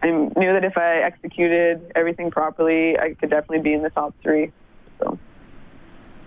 I 0.02 0.10
knew 0.10 0.52
that 0.52 0.64
if 0.64 0.78
I 0.78 0.98
executed 0.98 1.92
everything 1.94 2.30
properly, 2.30 2.98
I 2.98 3.14
could 3.14 3.30
definitely 3.30 3.60
be 3.60 3.72
in 3.72 3.82
the 3.82 3.90
top 3.90 4.14
three. 4.22 4.52
So. 5.00 5.18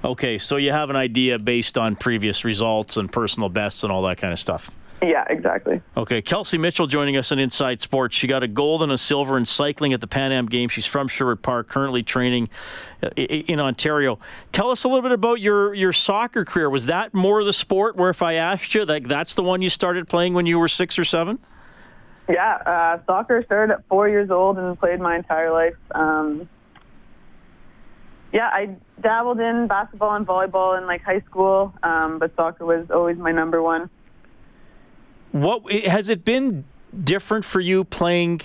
Okay, 0.04 0.38
so 0.38 0.58
you 0.58 0.72
have 0.72 0.90
an 0.90 0.96
idea 0.96 1.40
based 1.40 1.78
on 1.78 1.96
previous 1.96 2.44
results 2.44 2.98
and 2.98 3.12
personal 3.12 3.50
bests 3.50 3.84
and 3.84 3.92
all 3.92 4.02
that 4.04 4.18
kind 4.18 4.34
of 4.34 4.40
stuff. 4.40 4.70
Yeah, 5.01 5.25
exactly. 5.30 5.81
Okay, 5.98 6.21
Kelsey 6.21 6.59
Mitchell 6.59 6.86
joining 6.86 7.18
us 7.18 7.31
on 7.31 7.39
Inside 7.39 7.81
Sports. 7.81 8.15
She 8.15 8.27
got 8.27 8.44
a 8.44 8.48
gold 8.48 8.83
and 8.83 8.92
a 8.92 8.98
silver 9.00 9.36
in 9.36 9.45
cycling 9.45 9.94
at 9.94 10.01
the 10.01 10.06
Pan 10.06 10.31
Am 10.31 10.45
Games. 10.45 10.74
She's 10.74 10.86
from 10.86 11.07
Sherwood 11.07 11.42
Park, 11.42 11.69
currently 11.69 12.03
training 12.03 12.50
uh, 13.01 13.09
in 13.18 13.59
Ontario. 13.59 14.20
Tell 14.51 14.70
us 14.70 14.84
a 14.84 14.88
little 14.88 15.01
bit 15.01 15.12
about 15.12 15.39
your, 15.39 15.74
your 15.74 15.91
soccer 15.91 16.46
career. 16.46 16.70
Was 16.70 16.86
that 16.86 17.15
more 17.15 17.43
the 17.43 17.53
sport 17.53 17.96
where 17.96 18.12
if 18.12 18.22
I 18.22 18.34
asked 18.34 18.75
you, 18.75 18.86
like 18.86 19.08
that's 19.08 19.34
the 19.34 19.41
one 19.41 19.63
you 19.63 19.70
started 19.70 20.08
playing 20.08 20.36
when 20.36 20.46
you 20.46 20.60
were 20.60 20.67
six 20.67 21.00
or 21.00 21.03
seven? 21.03 21.39
Yeah, 22.29 22.58
uh, 22.58 23.00
soccer 23.08 23.41
started 23.43 23.74
at 23.74 23.88
four 23.88 24.08
years 24.08 24.29
old 24.29 24.60
and 24.60 24.79
played 24.79 25.00
my 25.00 25.15
entire 25.15 25.51
life. 25.51 25.75
Um, 25.96 26.48
yeah, 28.31 28.50
I 28.53 28.75
dabbled 29.01 29.39
in 29.39 29.65
basketball 29.67 30.13
and 30.15 30.27
volleyball 30.27 30.77
in 30.77 30.86
like 30.86 31.01
high 31.01 31.22
school, 31.22 31.74
um, 31.81 32.20
but 32.20 32.36
soccer 32.36 32.65
was 32.65 32.91
always 32.91 33.17
my 33.17 33.31
number 33.31 33.63
one. 33.63 33.89
What 35.32 35.72
has 35.72 36.10
it 36.10 36.26
been 36.26 36.66
different 37.04 37.46
for 37.46 37.60
you 37.60 37.84
playing? 37.84 38.42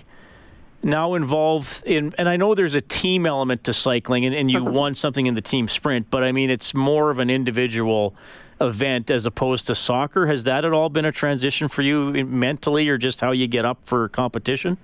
Now 0.82 1.14
involved 1.14 1.82
in, 1.84 2.14
and 2.16 2.28
I 2.28 2.36
know 2.36 2.54
there's 2.54 2.76
a 2.76 2.80
team 2.80 3.26
element 3.26 3.64
to 3.64 3.72
cycling, 3.72 4.24
and, 4.24 4.32
and 4.32 4.48
you 4.48 4.62
won 4.62 4.94
something 4.94 5.26
in 5.26 5.34
the 5.34 5.40
team 5.40 5.66
sprint, 5.66 6.10
but 6.10 6.22
I 6.22 6.30
mean, 6.30 6.48
it's 6.48 6.74
more 6.74 7.10
of 7.10 7.18
an 7.18 7.28
individual 7.28 8.14
event 8.60 9.10
as 9.10 9.26
opposed 9.26 9.66
to 9.66 9.74
soccer. 9.74 10.26
Has 10.26 10.44
that 10.44 10.64
at 10.64 10.72
all 10.72 10.88
been 10.88 11.04
a 11.04 11.10
transition 11.10 11.66
for 11.66 11.82
you 11.82 12.24
mentally, 12.26 12.88
or 12.88 12.98
just 12.98 13.20
how 13.20 13.32
you 13.32 13.48
get 13.48 13.64
up 13.64 13.78
for 13.82 14.08
competition? 14.10 14.76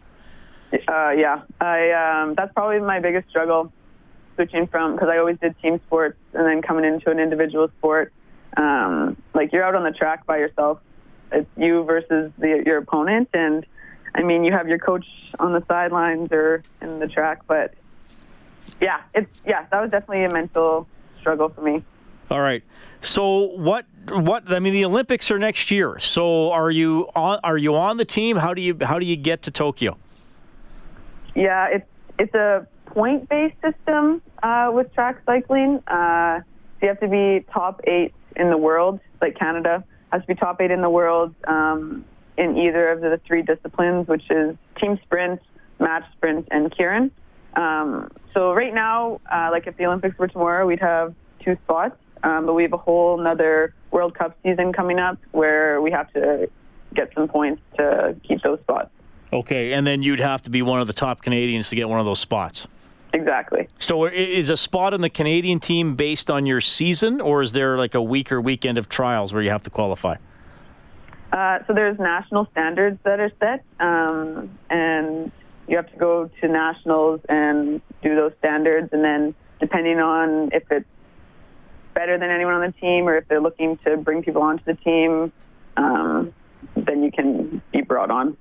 Uh, 0.72 1.10
yeah, 1.10 1.42
I 1.60 1.92
um, 1.92 2.34
that's 2.34 2.52
probably 2.52 2.80
my 2.80 2.98
biggest 2.98 3.28
struggle 3.28 3.72
switching 4.34 4.66
from 4.66 4.94
because 4.94 5.08
I 5.08 5.18
always 5.18 5.38
did 5.38 5.54
team 5.60 5.80
sports 5.86 6.18
and 6.32 6.46
then 6.46 6.62
coming 6.62 6.84
into 6.84 7.10
an 7.10 7.20
individual 7.20 7.68
sport. 7.78 8.12
Um, 8.56 9.16
like 9.34 9.52
you're 9.52 9.62
out 9.62 9.74
on 9.74 9.84
the 9.84 9.92
track 9.92 10.26
by 10.26 10.38
yourself 10.38 10.80
it's 11.32 11.48
you 11.56 11.84
versus 11.84 12.32
the, 12.38 12.62
your 12.64 12.78
opponent. 12.78 13.28
And 13.34 13.66
I 14.14 14.22
mean, 14.22 14.44
you 14.44 14.52
have 14.52 14.68
your 14.68 14.78
coach 14.78 15.06
on 15.38 15.52
the 15.52 15.64
sidelines 15.66 16.30
or 16.32 16.62
in 16.80 16.98
the 16.98 17.08
track, 17.08 17.42
but 17.46 17.74
yeah, 18.80 19.00
it's 19.14 19.30
yeah, 19.46 19.66
that 19.70 19.80
was 19.80 19.90
definitely 19.90 20.24
a 20.24 20.30
mental 20.30 20.86
struggle 21.20 21.48
for 21.48 21.62
me. 21.62 21.84
All 22.30 22.40
right. 22.40 22.62
So 23.00 23.56
what 23.56 23.86
what 24.08 24.52
I 24.52 24.58
mean 24.58 24.72
the 24.72 24.84
Olympics 24.84 25.30
are 25.30 25.38
next 25.38 25.70
year. 25.70 25.98
So 25.98 26.52
are 26.52 26.70
you 26.70 27.08
on 27.14 27.40
are 27.42 27.58
you 27.58 27.74
on 27.74 27.96
the 27.96 28.04
team? 28.04 28.36
How 28.36 28.54
do 28.54 28.62
you 28.62 28.76
how 28.82 28.98
do 28.98 29.06
you 29.06 29.16
get 29.16 29.42
to 29.42 29.50
Tokyo? 29.50 29.98
Yeah, 31.34 31.68
it's 31.68 31.86
it's 32.18 32.34
a 32.34 32.66
point 32.86 33.28
based 33.28 33.56
system 33.62 34.22
uh, 34.42 34.70
with 34.72 34.92
track 34.94 35.22
cycling. 35.26 35.82
Uh, 35.86 36.40
so 36.40 36.86
you 36.86 36.88
have 36.88 37.00
to 37.00 37.08
be 37.08 37.44
top 37.52 37.80
eight 37.84 38.14
in 38.36 38.50
the 38.50 38.56
world, 38.56 39.00
like 39.20 39.38
Canada, 39.38 39.84
to 40.20 40.26
be 40.26 40.34
top 40.34 40.60
eight 40.60 40.70
in 40.70 40.82
the 40.82 40.90
world 40.90 41.34
um, 41.48 42.04
in 42.36 42.56
either 42.56 42.90
of 42.90 43.00
the 43.00 43.20
three 43.26 43.42
disciplines, 43.42 44.06
which 44.08 44.30
is 44.30 44.56
team 44.80 44.98
sprint, 45.02 45.40
match 45.78 46.04
sprint, 46.12 46.48
and 46.50 46.70
keirin. 46.70 47.10
Um, 47.54 48.10
so 48.32 48.52
right 48.52 48.72
now, 48.72 49.20
uh, 49.30 49.48
like 49.50 49.66
if 49.66 49.76
the 49.76 49.86
Olympics 49.86 50.18
were 50.18 50.28
tomorrow, 50.28 50.66
we'd 50.66 50.80
have 50.80 51.14
two 51.40 51.56
spots. 51.64 51.96
Um, 52.24 52.46
but 52.46 52.54
we 52.54 52.62
have 52.62 52.72
a 52.72 52.78
whole 52.78 53.20
another 53.20 53.74
World 53.90 54.14
Cup 54.14 54.36
season 54.42 54.72
coming 54.72 54.98
up 54.98 55.18
where 55.32 55.80
we 55.80 55.90
have 55.90 56.12
to 56.12 56.48
get 56.94 57.12
some 57.14 57.26
points 57.26 57.60
to 57.76 58.14
keep 58.22 58.42
those 58.42 58.60
spots. 58.60 58.90
Okay, 59.32 59.72
and 59.72 59.86
then 59.86 60.02
you'd 60.02 60.20
have 60.20 60.42
to 60.42 60.50
be 60.50 60.62
one 60.62 60.80
of 60.80 60.86
the 60.86 60.92
top 60.92 61.22
Canadians 61.22 61.70
to 61.70 61.76
get 61.76 61.88
one 61.88 61.98
of 61.98 62.06
those 62.06 62.20
spots. 62.20 62.66
Exactly. 63.12 63.68
So 63.78 64.06
is 64.06 64.48
a 64.48 64.56
spot 64.56 64.94
on 64.94 65.02
the 65.02 65.10
Canadian 65.10 65.60
team 65.60 65.96
based 65.96 66.30
on 66.30 66.46
your 66.46 66.60
season, 66.60 67.20
or 67.20 67.42
is 67.42 67.52
there 67.52 67.76
like 67.76 67.94
a 67.94 68.02
week 68.02 68.32
or 68.32 68.40
weekend 68.40 68.78
of 68.78 68.88
trials 68.88 69.32
where 69.32 69.42
you 69.42 69.50
have 69.50 69.62
to 69.64 69.70
qualify? 69.70 70.16
Uh, 71.32 71.58
so 71.66 71.72
there's 71.72 71.98
national 71.98 72.46
standards 72.52 72.98
that 73.04 73.20
are 73.20 73.32
set, 73.40 73.64
um, 73.80 74.50
and 74.70 75.32
you 75.66 75.76
have 75.76 75.90
to 75.90 75.96
go 75.96 76.30
to 76.40 76.48
nationals 76.48 77.20
and 77.28 77.80
do 78.02 78.14
those 78.14 78.32
standards, 78.38 78.90
and 78.92 79.02
then 79.02 79.34
depending 79.60 79.98
on 79.98 80.50
if 80.52 80.64
it's 80.70 80.86
better 81.94 82.18
than 82.18 82.30
anyone 82.30 82.54
on 82.54 82.60
the 82.62 82.72
team 82.80 83.08
or 83.08 83.16
if 83.16 83.28
they're 83.28 83.40
looking 83.40 83.78
to 83.78 83.96
bring 83.96 84.22
people 84.22 84.42
onto 84.42 84.64
the 84.64 84.74
team, 84.74 85.32
um, 85.76 86.32
then 86.76 87.02
you 87.02 87.10
can 87.10 87.62
be 87.72 87.82
brought 87.82 88.10
on. 88.10 88.36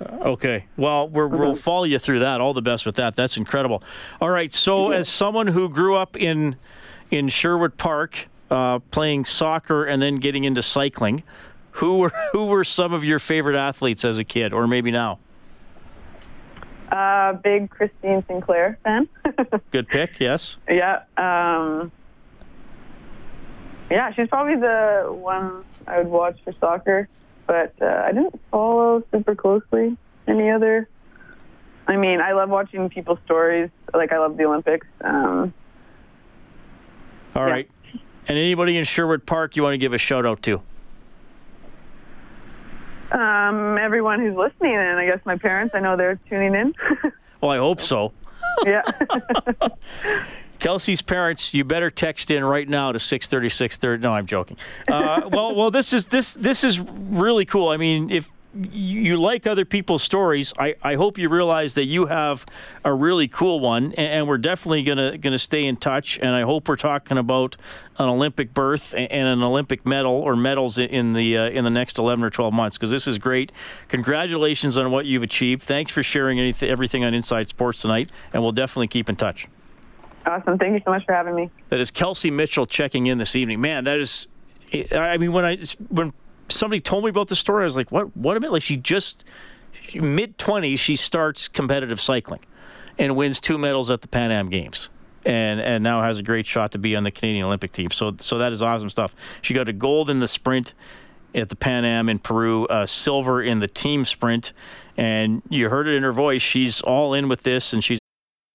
Okay. 0.00 0.66
Well, 0.76 1.08
we're, 1.08 1.26
we'll 1.26 1.54
follow 1.54 1.84
you 1.84 1.98
through 1.98 2.18
that. 2.20 2.40
All 2.40 2.52
the 2.52 2.62
best 2.62 2.84
with 2.84 2.96
that. 2.96 3.16
That's 3.16 3.36
incredible. 3.36 3.82
All 4.20 4.28
right. 4.28 4.52
So, 4.52 4.90
as 4.90 5.08
someone 5.08 5.46
who 5.46 5.68
grew 5.68 5.96
up 5.96 6.16
in 6.16 6.56
in 7.10 7.28
Sherwood 7.28 7.78
Park, 7.78 8.28
uh, 8.50 8.80
playing 8.90 9.24
soccer 9.24 9.84
and 9.84 10.02
then 10.02 10.16
getting 10.16 10.44
into 10.44 10.60
cycling, 10.60 11.22
who 11.72 11.98
were 11.98 12.12
who 12.32 12.46
were 12.46 12.64
some 12.64 12.92
of 12.92 13.04
your 13.04 13.18
favorite 13.18 13.56
athletes 13.56 14.04
as 14.04 14.18
a 14.18 14.24
kid, 14.24 14.52
or 14.52 14.66
maybe 14.66 14.90
now? 14.90 15.18
Uh, 16.90 17.32
big 17.32 17.68
Christine 17.70 18.24
Sinclair 18.28 18.78
fan. 18.84 19.08
Good 19.70 19.88
pick. 19.88 20.20
Yes. 20.20 20.56
yeah. 20.68 21.02
Um, 21.16 21.90
yeah, 23.90 24.12
she's 24.12 24.28
probably 24.28 24.56
the 24.56 25.06
one 25.10 25.64
I 25.86 25.98
would 25.98 26.08
watch 26.08 26.38
for 26.44 26.52
soccer, 26.60 27.08
but 27.46 27.72
uh, 27.80 28.02
I 28.06 28.12
didn't 28.12 28.40
follow 28.50 29.02
super 29.12 29.34
closely 29.34 29.96
any 30.26 30.50
other. 30.50 30.88
I 31.88 31.96
mean, 31.96 32.20
I 32.20 32.32
love 32.32 32.48
watching 32.50 32.88
people's 32.88 33.18
stories. 33.24 33.70
Like, 33.94 34.12
I 34.12 34.18
love 34.18 34.36
the 34.36 34.44
Olympics. 34.44 34.86
Um, 35.02 35.54
All 37.34 37.46
Yeah. 37.46 37.52
right. 37.52 37.70
And 38.28 38.36
anybody 38.36 38.76
in 38.76 38.82
Sherwood 38.84 39.24
Park 39.24 39.54
you 39.54 39.62
want 39.62 39.74
to 39.74 39.78
give 39.78 39.92
a 39.92 39.98
shout 39.98 40.26
out 40.26 40.42
to? 40.42 40.60
um, 43.12 43.78
everyone 43.78 44.18
who's 44.20 44.36
listening, 44.36 44.74
and 44.74 44.98
I 44.98 45.06
guess 45.06 45.20
my 45.24 45.36
parents, 45.36 45.74
I 45.76 45.80
know 45.80 45.96
they're 45.96 46.18
tuning 46.28 46.54
in. 46.54 46.74
Well, 47.40 47.50
I 47.50 47.58
hope 47.58 47.82
so. 47.82 48.12
yeah. 48.64 48.80
Kelsey's 50.66 51.00
parents, 51.00 51.54
you 51.54 51.62
better 51.62 51.92
text 51.92 52.28
in 52.28 52.44
right 52.44 52.68
now 52.68 52.90
to 52.90 52.98
six 52.98 53.28
thirty 53.28 53.48
six 53.48 53.76
thirty. 53.76 54.02
No, 54.02 54.12
I'm 54.12 54.26
joking. 54.26 54.56
Uh, 54.88 55.20
well, 55.32 55.54
well, 55.54 55.70
this 55.70 55.92
is 55.92 56.06
this 56.06 56.34
this 56.34 56.64
is 56.64 56.80
really 56.80 57.44
cool. 57.44 57.68
I 57.68 57.76
mean, 57.76 58.10
if 58.10 58.28
you 58.72 59.16
like 59.16 59.46
other 59.46 59.64
people's 59.64 60.02
stories, 60.02 60.52
I, 60.58 60.74
I 60.82 60.96
hope 60.96 61.18
you 61.18 61.28
realize 61.28 61.74
that 61.74 61.84
you 61.84 62.06
have 62.06 62.44
a 62.84 62.92
really 62.92 63.28
cool 63.28 63.60
one, 63.60 63.92
and, 63.92 63.98
and 63.98 64.26
we're 64.26 64.38
definitely 64.38 64.82
gonna 64.82 65.16
gonna 65.18 65.38
stay 65.38 65.66
in 65.66 65.76
touch. 65.76 66.18
And 66.18 66.30
I 66.30 66.42
hope 66.42 66.66
we're 66.66 66.74
talking 66.74 67.16
about 67.16 67.56
an 68.00 68.08
Olympic 68.08 68.52
berth 68.52 68.92
and 68.92 69.12
and 69.12 69.28
an 69.28 69.44
Olympic 69.44 69.86
medal 69.86 70.14
or 70.14 70.34
medals 70.34 70.78
in- 70.78 71.12
the 71.12 71.38
uh, 71.38 71.48
in 71.48 71.62
the 71.62 71.70
next 71.70 71.96
eleven 71.96 72.24
or 72.24 72.30
twelve 72.30 72.52
months 72.54 72.76
because 72.76 72.90
this 72.90 73.06
is 73.06 73.18
great. 73.18 73.52
Congratulations 73.86 74.76
on 74.76 74.90
what 74.90 75.06
you've 75.06 75.22
achieved. 75.22 75.62
Thanks 75.62 75.92
for 75.92 76.02
sharing 76.02 76.40
anything, 76.40 76.68
everything 76.68 77.04
on 77.04 77.14
Inside 77.14 77.46
Sports 77.46 77.82
tonight, 77.82 78.10
and 78.32 78.42
we'll 78.42 78.50
definitely 78.50 78.88
keep 78.88 79.08
in 79.08 79.14
touch. 79.14 79.46
Awesome. 80.26 80.58
Thank 80.58 80.74
you 80.74 80.80
so 80.84 80.90
much 80.90 81.04
for 81.04 81.14
having 81.14 81.34
me. 81.34 81.50
That 81.68 81.80
is 81.80 81.90
Kelsey 81.90 82.30
Mitchell 82.30 82.66
checking 82.66 83.06
in 83.06 83.18
this 83.18 83.36
evening. 83.36 83.60
Man, 83.60 83.84
that 83.84 83.98
is. 83.98 84.28
I 84.92 85.16
mean, 85.16 85.32
when 85.32 85.44
I 85.44 85.58
when 85.88 86.12
somebody 86.48 86.80
told 86.80 87.04
me 87.04 87.10
about 87.10 87.28
the 87.28 87.36
story, 87.36 87.62
I 87.62 87.64
was 87.64 87.76
like, 87.76 87.92
"What? 87.92 88.16
What 88.16 88.36
a 88.36 88.40
minute!" 88.40 88.52
Like 88.52 88.62
she 88.62 88.76
just 88.76 89.24
mid 89.94 90.38
twenties, 90.38 90.80
she 90.80 90.96
starts 90.96 91.48
competitive 91.48 92.00
cycling, 92.00 92.40
and 92.98 93.16
wins 93.16 93.40
two 93.40 93.58
medals 93.58 93.90
at 93.90 94.00
the 94.00 94.08
Pan 94.08 94.30
Am 94.32 94.48
Games, 94.48 94.88
and 95.24 95.60
and 95.60 95.84
now 95.84 96.02
has 96.02 96.18
a 96.18 96.22
great 96.22 96.46
shot 96.46 96.72
to 96.72 96.78
be 96.78 96.96
on 96.96 97.04
the 97.04 97.10
Canadian 97.10 97.46
Olympic 97.46 97.72
team. 97.72 97.90
So 97.90 98.16
so 98.18 98.38
that 98.38 98.52
is 98.52 98.60
awesome 98.62 98.90
stuff. 98.90 99.14
She 99.42 99.54
got 99.54 99.68
a 99.68 99.72
gold 99.72 100.10
in 100.10 100.18
the 100.18 100.28
sprint 100.28 100.74
at 101.34 101.48
the 101.48 101.56
Pan 101.56 101.84
Am 101.84 102.08
in 102.08 102.18
Peru, 102.18 102.66
silver 102.86 103.42
in 103.42 103.60
the 103.60 103.68
team 103.68 104.04
sprint, 104.04 104.52
and 104.96 105.42
you 105.48 105.68
heard 105.68 105.86
it 105.86 105.94
in 105.94 106.02
her 106.02 106.12
voice. 106.12 106.42
She's 106.42 106.80
all 106.80 107.14
in 107.14 107.28
with 107.28 107.42
this, 107.42 107.72
and 107.72 107.84
she's. 107.84 108.00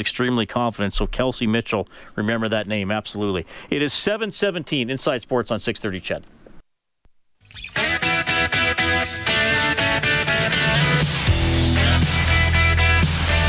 Extremely 0.00 0.46
confident. 0.46 0.94
So 0.94 1.06
Kelsey 1.06 1.46
Mitchell, 1.46 1.88
remember 2.14 2.48
that 2.48 2.66
name 2.66 2.90
absolutely. 2.90 3.46
It 3.70 3.82
is 3.82 3.92
7:17 3.92 4.90
Inside 4.90 5.22
Sports 5.22 5.50
on 5.50 5.58
6:30 5.58 6.00
CHED. 6.00 6.26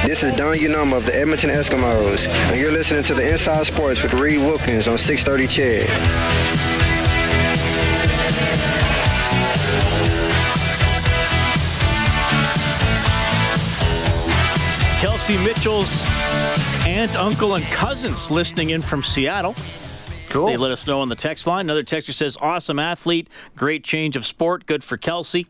This 0.05 0.23
is 0.23 0.31
Don 0.31 0.57
Unum 0.57 0.93
of 0.93 1.05
the 1.05 1.13
Edmonton 1.13 1.49
Eskimos, 1.49 2.27
and 2.49 2.59
you're 2.59 2.71
listening 2.71 3.03
to 3.03 3.13
the 3.13 3.29
Inside 3.29 3.65
Sports 3.65 4.01
with 4.03 4.13
Reed 4.13 4.39
Wilkins 4.39 4.87
on 4.87 4.97
630 4.97 5.47
CHED. 5.47 5.87
Kelsey 15.01 15.37
Mitchell's 15.37 16.01
aunt, 16.97 17.15
uncle, 17.15 17.53
and 17.53 17.63
cousins 17.65 18.31
listening 18.31 18.71
in 18.71 18.81
from 18.81 19.03
Seattle. 19.03 19.53
Cool. 20.29 20.47
They 20.47 20.57
let 20.57 20.71
us 20.71 20.87
know 20.87 21.01
on 21.01 21.09
the 21.09 21.15
text 21.15 21.45
line. 21.45 21.61
Another 21.61 21.83
texter 21.83 22.11
says, 22.11 22.39
"Awesome 22.41 22.79
athlete, 22.79 23.29
great 23.55 23.83
change 23.83 24.15
of 24.15 24.25
sport, 24.25 24.65
good 24.65 24.83
for 24.83 24.97
Kelsey." 24.97 25.45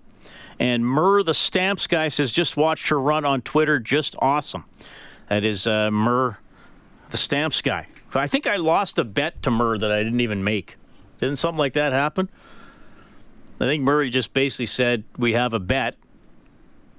And 0.59 0.85
Murr, 0.85 1.23
the 1.23 1.33
stamps 1.33 1.87
guy, 1.87 2.09
says, 2.09 2.33
"Just 2.33 2.57
watched 2.57 2.89
her 2.89 2.99
run 2.99 3.23
on 3.23 3.41
Twitter, 3.43 3.79
just 3.79 4.17
awesome." 4.19 4.65
That 5.29 5.45
is 5.45 5.65
uh, 5.65 5.89
Murr, 5.89 6.37
the 7.11 7.17
stamps 7.17 7.61
guy. 7.61 7.87
I 8.13 8.27
think 8.27 8.45
I 8.45 8.57
lost 8.57 8.99
a 8.99 9.05
bet 9.05 9.41
to 9.43 9.51
Murr 9.51 9.77
that 9.77 9.91
I 9.91 10.03
didn't 10.03 10.19
even 10.19 10.43
make. 10.43 10.75
Didn't 11.19 11.37
something 11.37 11.59
like 11.59 11.73
that 11.73 11.93
happen? 11.93 12.29
I 13.61 13.65
think 13.65 13.83
Murray 13.83 14.09
just 14.09 14.33
basically 14.33 14.65
said, 14.65 15.05
"We 15.17 15.31
have 15.31 15.53
a 15.53 15.59
bet," 15.59 15.95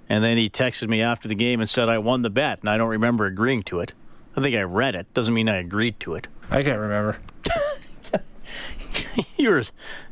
and 0.08 0.24
then 0.24 0.38
he 0.38 0.48
texted 0.48 0.88
me 0.88 1.02
after 1.02 1.28
the 1.28 1.34
game 1.34 1.60
and 1.60 1.68
said, 1.68 1.90
"I 1.90 1.98
won 1.98 2.22
the 2.22 2.30
bet," 2.30 2.60
and 2.60 2.70
I 2.70 2.78
don't 2.78 2.88
remember 2.88 3.26
agreeing 3.26 3.62
to 3.64 3.80
it. 3.80 3.92
I 4.38 4.42
think 4.42 4.56
I 4.56 4.62
read 4.62 4.94
it. 4.94 5.12
Doesn't 5.14 5.34
mean 5.34 5.48
I 5.48 5.56
agreed 5.56 5.98
to 6.00 6.14
it. 6.14 6.28
I 6.50 6.62
can't 6.62 6.78
remember. 6.78 7.18
you 9.36 9.50
were, 9.50 9.62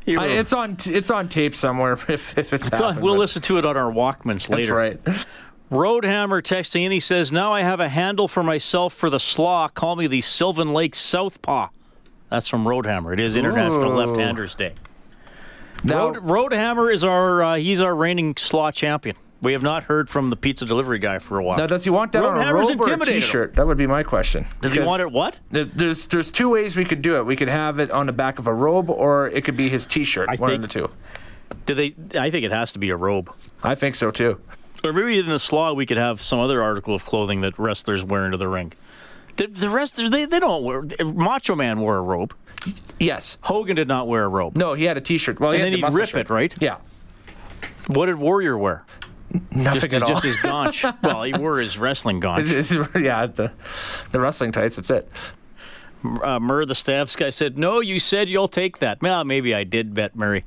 you 0.05 0.17
were. 0.17 0.23
I, 0.23 0.27
it's 0.27 0.53
on 0.53 0.77
it's 0.85 1.09
on 1.09 1.29
tape 1.29 1.55
somewhere. 1.55 1.93
If, 2.09 2.37
if 2.37 2.53
it's, 2.53 2.67
it's 2.67 2.81
on, 2.81 2.99
we'll 2.99 3.17
listen 3.17 3.41
to 3.43 3.57
it 3.57 3.65
on 3.65 3.77
our 3.77 3.91
Walkmans 3.91 4.49
later. 4.49 4.75
That's 4.75 5.05
right. 5.07 5.25
Roadhammer 5.71 6.41
texting 6.41 6.83
and 6.83 6.93
He 6.93 6.99
says, 6.99 7.31
"Now 7.31 7.53
I 7.53 7.61
have 7.61 7.79
a 7.79 7.89
handle 7.89 8.27
for 8.27 8.43
myself 8.43 8.93
for 8.93 9.09
the 9.09 9.19
slaw. 9.19 9.67
Call 9.69 9.95
me 9.95 10.07
the 10.07 10.21
Sylvan 10.21 10.73
Lake 10.73 10.95
Southpaw." 10.95 11.69
That's 12.29 12.47
from 12.47 12.65
Roadhammer. 12.65 13.13
It 13.13 13.21
is 13.21 13.37
International 13.37 13.91
Ooh. 13.91 13.95
Left-Handers 13.95 14.55
Day. 14.55 14.73
Now, 15.83 16.09
Road, 16.09 16.51
Roadhammer 16.51 16.93
is 16.93 17.03
our 17.03 17.43
uh, 17.43 17.55
he's 17.55 17.79
our 17.79 17.95
reigning 17.95 18.35
slaw 18.35 18.71
champion. 18.71 19.15
We 19.41 19.53
have 19.53 19.61
not 19.63 19.83
heard 19.83 20.09
from 20.09 20.29
the 20.31 20.35
pizza 20.35 20.65
delivery 20.65 20.97
guy 20.99 21.19
for 21.19 21.37
a 21.37 21.43
while. 21.43 21.57
now, 21.59 21.67
does 21.67 21.83
he 21.83 21.89
want 21.91 22.11
that 22.13 22.23
on 22.23 22.37
a 22.37 22.53
robe 22.53 22.55
or 22.55 22.69
a 22.69 22.71
intimidated 22.71 23.15
him. 23.15 23.21
T-shirt? 23.21 23.55
That 23.55 23.67
would 23.67 23.77
be 23.77 23.85
my 23.87 24.01
question. 24.03 24.47
Does 24.61 24.73
he 24.73 24.79
want 24.79 25.01
it 25.01 25.11
what? 25.11 25.39
There's 25.51 26.07
there's 26.07 26.31
two 26.31 26.49
ways 26.49 26.75
we 26.75 26.85
could 26.85 27.01
do 27.03 27.17
it. 27.17 27.25
We 27.25 27.35
could 27.35 27.47
have 27.47 27.79
it 27.79 27.91
on 27.91 28.07
the 28.07 28.13
back 28.13 28.39
of 28.39 28.47
a 28.47 28.53
robe, 28.53 28.89
or 28.89 29.27
it 29.29 29.43
could 29.43 29.55
be 29.55 29.69
his 29.69 29.85
T-shirt. 29.85 30.27
I 30.29 30.35
one 30.37 30.49
think- 30.49 30.63
of 30.63 30.69
the 30.69 30.79
two. 30.79 30.89
Do 31.65 31.75
they? 31.75 31.95
I 32.19 32.29
think 32.31 32.45
it 32.45 32.51
has 32.51 32.71
to 32.73 32.79
be 32.79 32.89
a 32.89 32.95
robe. 32.95 33.31
I 33.63 33.75
think 33.75 33.95
so 33.95 34.09
too. 34.11 34.39
Or 34.83 34.91
maybe 34.93 35.19
in 35.19 35.27
the 35.29 35.39
slaw 35.39 35.73
we 35.73 35.85
could 35.85 35.97
have 35.97 36.21
some 36.21 36.39
other 36.39 36.61
article 36.61 36.93
of 36.93 37.05
clothing 37.05 37.41
that 37.41 37.57
wrestlers 37.59 38.03
wear 38.03 38.25
into 38.25 38.37
the 38.37 38.47
ring. 38.47 38.73
The, 39.37 39.47
the 39.47 39.69
wrestlers 39.69 40.09
they, 40.09 40.25
they 40.25 40.39
don't 40.39 40.63
wear. 40.63 40.83
Macho 41.05 41.55
Man 41.55 41.79
wore 41.79 41.97
a 41.97 42.01
robe. 42.01 42.33
Yes. 42.99 43.37
Hogan 43.41 43.75
did 43.75 43.87
not 43.87 44.07
wear 44.07 44.23
a 44.23 44.27
robe. 44.27 44.57
No, 44.57 44.73
he 44.73 44.83
had 44.85 44.97
a 44.97 45.01
T-shirt. 45.01 45.39
Well, 45.39 45.51
And 45.51 45.59
had 45.61 45.73
then 45.73 45.79
the 45.81 45.87
he'd 45.87 45.93
rip 45.95 46.09
shirt. 46.09 46.21
it, 46.21 46.29
right? 46.31 46.55
Yeah. 46.59 46.77
What 47.87 48.07
did 48.07 48.15
Warrior 48.15 48.57
wear? 48.57 48.83
Nothing 49.51 49.81
just, 49.89 49.93
at 49.93 50.03
all. 50.03 50.09
just 50.09 50.23
his 50.23 50.37
gaunch. 50.37 50.85
well, 51.03 51.23
he 51.23 51.33
wore 51.33 51.59
his 51.59 51.77
wrestling 51.77 52.19
gaunch. 52.19 52.45
It's- 52.49 52.71
it's- 52.71 53.01
yeah, 53.01 53.25
the 53.25 53.51
the 54.11 54.19
wrestling 54.19 54.51
tights. 54.51 54.77
That's 54.77 54.89
it. 54.89 55.09
uh, 56.23 56.39
Murr, 56.39 56.65
the 56.65 56.75
stamps 56.75 57.15
guy, 57.15 57.29
said, 57.29 57.57
"No, 57.57 57.79
you 57.81 57.99
said 57.99 58.29
you'll 58.29 58.47
take 58.47 58.77
that." 58.79 59.01
Well, 59.01 59.23
maybe 59.25 59.53
I 59.53 59.63
did 59.63 59.93
bet 59.93 60.15
Murray. 60.15 60.43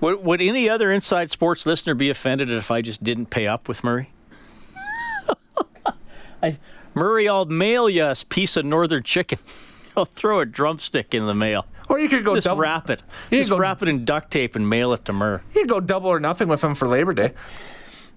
Would, 0.00 0.24
would 0.24 0.40
any 0.40 0.68
other 0.70 0.90
inside 0.90 1.30
sports 1.30 1.66
listener 1.66 1.94
be 1.94 2.08
offended 2.08 2.48
if 2.50 2.70
I 2.70 2.80
just 2.80 3.04
didn't 3.04 3.26
pay 3.26 3.46
up 3.46 3.68
with 3.68 3.84
Murray? 3.84 4.10
I, 6.42 6.58
Murray, 6.94 7.28
I'll 7.28 7.44
mail 7.44 7.90
you 7.90 8.04
a 8.06 8.14
piece 8.30 8.56
of 8.56 8.64
northern 8.64 9.02
chicken. 9.02 9.38
I'll 9.96 10.06
throw 10.06 10.40
a 10.40 10.46
drumstick 10.46 11.12
in 11.14 11.26
the 11.26 11.34
mail. 11.34 11.66
Or 11.90 11.98
you 11.98 12.08
could 12.08 12.24
go 12.24 12.34
just 12.36 12.46
double. 12.46 12.62
wrap 12.62 12.88
it. 12.88 13.00
You 13.30 13.38
Just 13.38 13.50
could 13.50 13.56
go- 13.56 13.60
wrap 13.60 13.82
it 13.82 13.88
in 13.88 14.04
duct 14.04 14.30
tape 14.30 14.54
and 14.56 14.68
mail 14.68 14.92
it 14.92 15.04
to 15.06 15.12
Murr. 15.12 15.42
You 15.54 15.62
could 15.62 15.68
go 15.68 15.80
double 15.80 16.08
or 16.10 16.20
nothing 16.20 16.46
with 16.48 16.62
him 16.62 16.74
for 16.74 16.86
Labor 16.88 17.12
Day. 17.12 17.32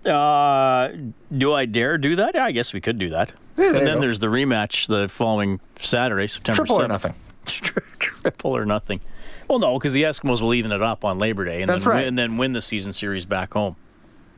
Uh, 0.05 0.89
do 1.35 1.53
I 1.53 1.65
dare 1.65 1.97
do 1.97 2.15
that? 2.17 2.35
Yeah, 2.35 2.45
I 2.45 2.51
guess 2.51 2.73
we 2.73 2.81
could 2.81 2.99
do 2.99 3.09
that. 3.09 3.31
Yeah, 3.57 3.71
there 3.71 3.75
and 3.79 3.87
then 3.87 3.99
there's 3.99 4.19
the 4.19 4.27
rematch 4.27 4.87
the 4.87 5.07
following 5.07 5.59
Saturday, 5.79 6.27
September 6.27 6.55
Triple 6.57 6.79
7th. 6.79 6.83
or 6.83 6.87
nothing. 6.87 7.13
triple 7.99 8.55
or 8.55 8.65
nothing. 8.65 8.99
Well, 9.49 9.59
no, 9.59 9.77
because 9.77 9.93
the 9.93 10.03
Eskimos 10.03 10.41
will 10.41 10.53
even 10.53 10.71
it 10.71 10.81
up 10.81 11.03
on 11.05 11.19
Labor 11.19 11.45
Day, 11.45 11.61
and 11.61 11.69
That's 11.69 11.83
then 11.83 11.91
right. 11.91 11.99
win, 11.99 12.07
and 12.09 12.17
then 12.17 12.37
win 12.37 12.53
the 12.53 12.61
season 12.61 12.93
series 12.93 13.25
back 13.25 13.53
home. 13.53 13.75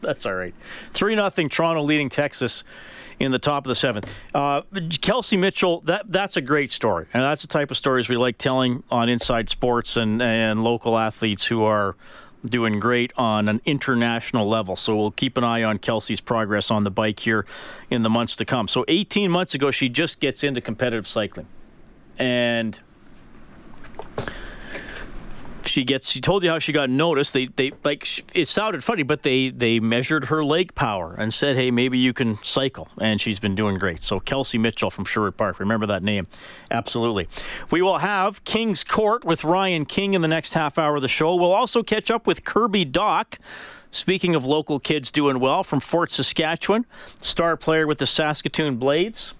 That's 0.02 0.26
all 0.26 0.34
right. 0.36 0.54
Three 0.94 1.16
nothing. 1.16 1.50
Toronto 1.50 1.82
leading 1.82 2.10
Texas 2.10 2.64
in 3.20 3.32
the 3.32 3.40
top 3.40 3.66
of 3.66 3.70
the 3.70 3.76
seventh. 3.76 4.10
Uh, 4.34 4.62
Kelsey 5.02 5.38
Mitchell. 5.38 5.82
That 5.82 6.12
that's 6.12 6.38
a 6.38 6.42
great 6.42 6.72
story, 6.72 7.08
and 7.14 7.24
that's 7.24 7.42
the 7.42 7.48
type 7.48 7.72
of 7.72 7.78
stories 7.78 8.10
we 8.10 8.18
like 8.18 8.38
telling 8.38 8.84
on 8.90 9.10
Inside 9.10 9.50
Sports 9.50 9.98
and 9.98 10.22
and 10.22 10.64
local 10.64 10.98
athletes 10.98 11.46
who 11.46 11.64
are 11.64 11.96
doing 12.46 12.80
great 12.80 13.12
on 13.18 13.50
an 13.50 13.62
international 13.66 14.48
level. 14.48 14.76
So 14.76 14.96
we'll 14.96 15.12
keep 15.12 15.38
an 15.38 15.44
eye 15.44 15.64
on 15.64 15.80
Kelsey's 15.80 16.22
progress 16.22 16.70
on 16.70 16.84
the 16.84 16.92
bike 16.92 17.20
here 17.20 17.46
in 17.90 18.04
the 18.04 18.10
months 18.10 18.36
to 18.36 18.46
come. 18.46 18.68
So 18.68 18.86
18 18.88 19.32
months 19.32 19.56
ago, 19.56 19.72
she 19.72 19.90
just 19.90 20.20
gets 20.20 20.44
into 20.44 20.62
competitive 20.62 21.08
cycling, 21.08 21.48
and 22.18 22.80
she 25.76 25.84
gets 25.84 26.10
she 26.10 26.22
told 26.22 26.42
you 26.42 26.50
how 26.50 26.58
she 26.58 26.72
got 26.72 26.90
noticed. 26.90 27.34
They 27.34 27.48
they 27.48 27.74
like 27.84 28.08
it 28.34 28.48
sounded 28.48 28.82
funny 28.82 29.04
but 29.04 29.24
they 29.24 29.50
they 29.50 29.82
measured 29.82 30.26
her 30.26 30.42
leg 30.42 30.74
power 30.74 31.14
and 31.18 31.34
said 31.34 31.58
hey 31.58 31.70
maybe 31.70 31.98
you 31.98 32.14
can 32.14 32.42
cycle. 32.42 32.88
And 32.98 33.20
she's 33.20 33.40
been 33.40 33.56
doing 33.56 33.78
great. 33.78 34.02
So 34.02 34.22
kelsey 34.22 34.58
mitchell 34.58 34.90
from 34.90 35.04
sherwood 35.04 35.36
park 35.36 35.60
remember 35.60 35.86
that 35.88 36.02
name? 36.02 36.28
Absolutely. 36.72 37.28
We 37.72 37.82
will 37.82 37.98
have 37.98 38.42
king's 38.46 38.86
court 38.86 39.26
with 39.26 39.44
ryan 39.44 39.86
king 39.86 40.14
in 40.14 40.22
the 40.22 40.30
next 40.30 40.54
half 40.54 40.80
hour 40.80 40.96
of 40.96 41.02
the 41.02 41.10
show. 41.10 41.36
We'll 41.36 41.52
also 41.52 41.84
catch 41.84 42.10
up 42.10 42.26
with 42.26 42.46
kirby 42.46 42.86
dach 42.86 43.38
speaking 43.92 44.34
of 44.34 44.46
local 44.46 44.80
kids 44.80 45.12
doing 45.12 45.42
well 45.42 45.62
from 45.62 45.82
fort 45.82 46.10
saskatchewan 46.10 46.86
star 47.20 47.58
player 47.58 47.86
with 47.86 47.98
the 47.98 48.06
saskatoon 48.06 48.78
blades 48.78 49.34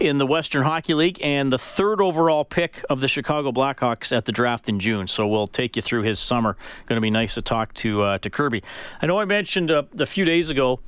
in 0.00 0.18
the 0.18 0.26
Western 0.26 0.62
Hockey 0.62 0.94
League 0.94 1.18
and 1.22 1.52
the 1.52 1.58
third 1.58 2.00
overall 2.00 2.44
pick 2.44 2.82
of 2.88 3.00
the 3.00 3.08
Chicago 3.08 3.52
Blackhawks 3.52 4.16
at 4.16 4.24
the 4.24 4.32
draft 4.32 4.68
in 4.68 4.80
June. 4.80 5.06
So 5.06 5.28
we'll 5.28 5.46
take 5.46 5.76
you 5.76 5.82
through 5.82 6.02
his 6.02 6.18
summer. 6.18 6.56
Going 6.86 6.96
to 6.96 7.02
be 7.02 7.10
nice 7.10 7.34
to 7.34 7.42
talk 7.42 7.74
to 7.74 8.02
uh, 8.02 8.18
to 8.18 8.30
Kirby. 8.30 8.62
I 9.00 9.06
know 9.06 9.20
I 9.20 9.26
mentioned 9.26 9.70
uh, 9.70 9.84
a 9.98 10.06
few 10.06 10.24
days 10.24 10.50
ago. 10.50 10.80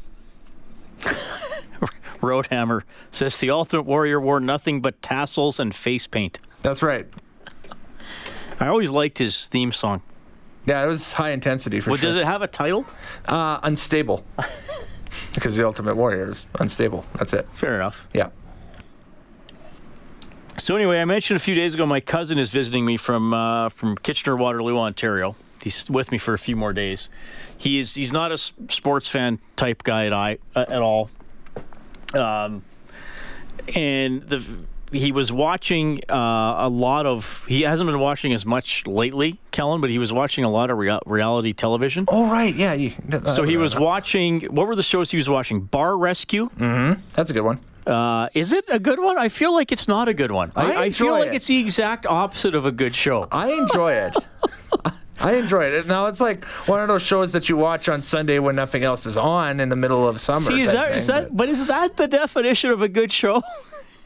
Roadhammer 2.21 2.83
says 3.11 3.37
the 3.39 3.51
Ultimate 3.51 3.83
Warrior 3.83 4.21
wore 4.21 4.41
nothing 4.41 4.81
but 4.81 5.03
tassels 5.03 5.59
and 5.61 5.75
face 5.75 6.07
paint. 6.07 6.39
That's 6.63 6.83
right. 6.83 7.07
I 8.61 8.69
always 8.69 8.91
liked 8.93 9.19
his 9.19 9.49
theme 9.49 9.73
song. 9.73 10.03
Yeah, 10.65 10.85
it 10.85 10.87
was 10.87 11.15
high 11.15 11.31
intensity 11.31 11.81
for 11.81 11.91
Well, 11.91 11.99
sure. 11.99 12.11
Does 12.11 12.17
it 12.17 12.25
have 12.25 12.43
a 12.43 12.47
title? 12.47 12.87
Uh, 13.27 13.59
unstable. 13.65 14.25
because 15.35 15.57
the 15.57 15.67
Ultimate 15.67 15.97
Warrior 15.97 16.29
is 16.29 16.47
unstable. 16.61 17.05
That's 17.19 17.33
it. 17.33 17.49
Fair 17.55 17.75
enough. 17.75 18.07
Yeah. 18.15 18.29
So 20.59 20.77
anyway, 20.77 21.01
I 21.01 21.05
mentioned 21.05 21.37
a 21.37 21.41
few 21.41 21.55
days 21.55 21.75
ago 21.75 21.87
my 21.87 22.01
cousin 22.01 22.39
is 22.39 22.51
visiting 22.51 22.85
me 22.85 22.97
from 22.97 23.33
uh, 23.35 23.69
from 23.71 23.97
Kitchener 23.97 24.37
Waterloo, 24.37 24.79
Ontario. 24.79 25.35
He's 25.63 25.89
with 25.91 26.11
me 26.13 26.19
for 26.19 26.35
a 26.35 26.39
few 26.39 26.57
more 26.57 26.73
days. 26.73 27.09
He 27.57 27.79
is 27.79 27.95
he's 27.95 28.13
not 28.13 28.33
a 28.33 28.39
sports 28.39 29.09
fan 29.09 29.39
type 29.57 29.83
guy 29.83 30.07
at 30.07 30.13
I 30.13 30.39
uh, 30.55 30.65
at 30.69 30.83
all. 30.83 31.11
Um, 32.15 32.63
and 33.75 34.23
the 34.23 34.45
he 34.93 35.11
was 35.11 35.33
watching 35.33 36.01
uh, 36.11 36.57
a 36.59 36.69
lot 36.69 37.07
of 37.07 37.45
he 37.49 37.63
hasn't 37.63 37.89
been 37.89 37.99
watching 37.99 38.33
as 38.35 38.45
much 38.45 38.87
lately, 38.87 39.41
Kellen, 39.53 39.81
but 39.81 39.89
he 39.89 39.99
was 39.99 40.13
watching 40.13 40.45
a 40.45 40.51
lot 40.51 40.71
of 40.71 40.77
rea- 40.77 40.99
reality 41.07 41.53
television. 41.55 42.05
Oh 42.09 42.31
right, 42.31 42.55
yeah. 42.55 42.75
You, 42.75 42.93
So 43.27 43.45
he 43.45 43.57
was 43.57 43.75
watching. 43.75 44.43
What 44.43 44.67
were 44.67 44.77
the 44.77 44.83
shows 44.83 45.11
he 45.11 45.17
was 45.17 45.31
watching? 45.31 45.61
Bar 45.63 45.97
Rescue. 45.97 46.51
Mm-hmm. 46.59 47.01
That's 47.15 47.31
a 47.31 47.33
good 47.33 47.45
one. 47.45 47.59
Uh, 47.87 48.29
is 48.35 48.53
it 48.53 48.65
a 48.71 48.79
good 48.79 49.01
one? 49.01 49.19
I 49.19 49.29
feel 49.29 49.53
like 49.53 49.73
it's 49.73 49.89
not 49.89 50.09
a 50.09 50.15
good 50.15 50.31
one. 50.31 50.53
I, 50.55 50.73
I 50.73 50.83
I 50.83 50.91
feel 50.91 51.11
like 51.11 51.29
it. 51.29 51.35
it's 51.35 51.47
the 51.47 51.59
exact 51.59 52.07
opposite 52.07 52.55
of 52.55 52.67
a 52.67 52.73
good 52.73 52.95
show. 52.95 53.27
I 53.31 53.53
enjoy 53.53 53.93
it. 53.93 54.17
I 55.21 55.37
enjoy 55.37 55.65
it. 55.67 55.87
Now 55.87 56.07
it's 56.07 56.21
like 56.21 56.45
one 56.67 56.81
of 56.81 56.89
those 56.89 57.03
shows 57.03 57.33
that 57.33 57.49
you 57.49 57.57
watch 57.57 57.89
on 57.89 58.03
Sunday 58.03 58.39
when 58.41 58.57
nothing 58.57 58.83
else 58.83 59.07
is 59.07 59.17
on 59.17 59.61
in 59.61 59.69
the 59.69 59.77
middle 59.77 60.09
of 60.09 60.21
summer. 60.21 60.41
See, 60.41 60.63
is 60.63 60.73
that 60.73 60.97
is 60.97 61.07
thing, 61.07 61.15
that? 61.15 61.37
But 61.37 61.49
is 61.49 61.67
that 61.67 61.97
the 61.97 62.09
definition 62.09 62.71
of 62.71 62.83
a 62.83 62.89
good 62.89 63.13
show? 63.13 63.43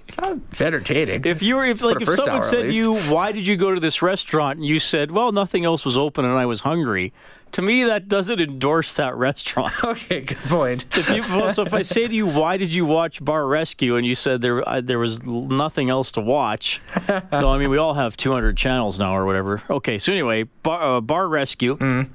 It's 0.08 0.60
entertaining. 0.60 1.24
If 1.24 1.42
you 1.42 1.56
were, 1.56 1.64
if 1.64 1.82
like 1.82 2.00
if 2.00 2.08
someone 2.08 2.42
said 2.42 2.62
to 2.66 2.72
you, 2.72 2.96
"Why 2.96 3.32
did 3.32 3.46
you 3.46 3.56
go 3.56 3.74
to 3.74 3.80
this 3.80 4.02
restaurant?" 4.02 4.58
and 4.58 4.66
you 4.66 4.78
said, 4.78 5.10
"Well, 5.10 5.32
nothing 5.32 5.64
else 5.64 5.84
was 5.84 5.96
open 5.96 6.24
and 6.24 6.38
I 6.38 6.46
was 6.46 6.60
hungry," 6.60 7.12
to 7.52 7.62
me 7.62 7.84
that 7.84 8.08
doesn't 8.08 8.40
endorse 8.40 8.94
that 8.94 9.16
restaurant. 9.16 9.72
okay, 9.84 10.20
good 10.22 10.38
point. 10.38 10.86
If 10.96 11.08
you, 11.10 11.50
so 11.50 11.62
if 11.62 11.74
I 11.74 11.82
say 11.82 12.06
to 12.06 12.14
you, 12.14 12.26
"Why 12.26 12.56
did 12.56 12.72
you 12.72 12.86
watch 12.86 13.24
Bar 13.24 13.46
Rescue?" 13.46 13.96
and 13.96 14.06
you 14.06 14.14
said 14.14 14.40
there 14.40 14.66
uh, 14.68 14.80
there 14.80 14.98
was 14.98 15.24
nothing 15.24 15.90
else 15.90 16.12
to 16.12 16.20
watch, 16.20 16.80
so 17.06 17.50
I 17.50 17.58
mean 17.58 17.70
we 17.70 17.78
all 17.78 17.94
have 17.94 18.16
200 18.16 18.56
channels 18.56 18.98
now 18.98 19.16
or 19.16 19.26
whatever. 19.26 19.62
Okay, 19.68 19.98
so 19.98 20.12
anyway, 20.12 20.44
Bar, 20.62 20.96
uh, 20.96 21.00
bar 21.00 21.28
Rescue. 21.28 21.76
Mm-hmm. 21.76 22.12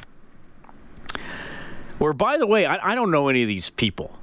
Where, 1.97 2.13
by 2.13 2.37
the 2.37 2.47
way, 2.47 2.65
I, 2.65 2.93
I 2.93 2.95
don't 2.95 3.11
know 3.11 3.27
any 3.27 3.43
of 3.43 3.47
these 3.47 3.69
people, 3.69 4.17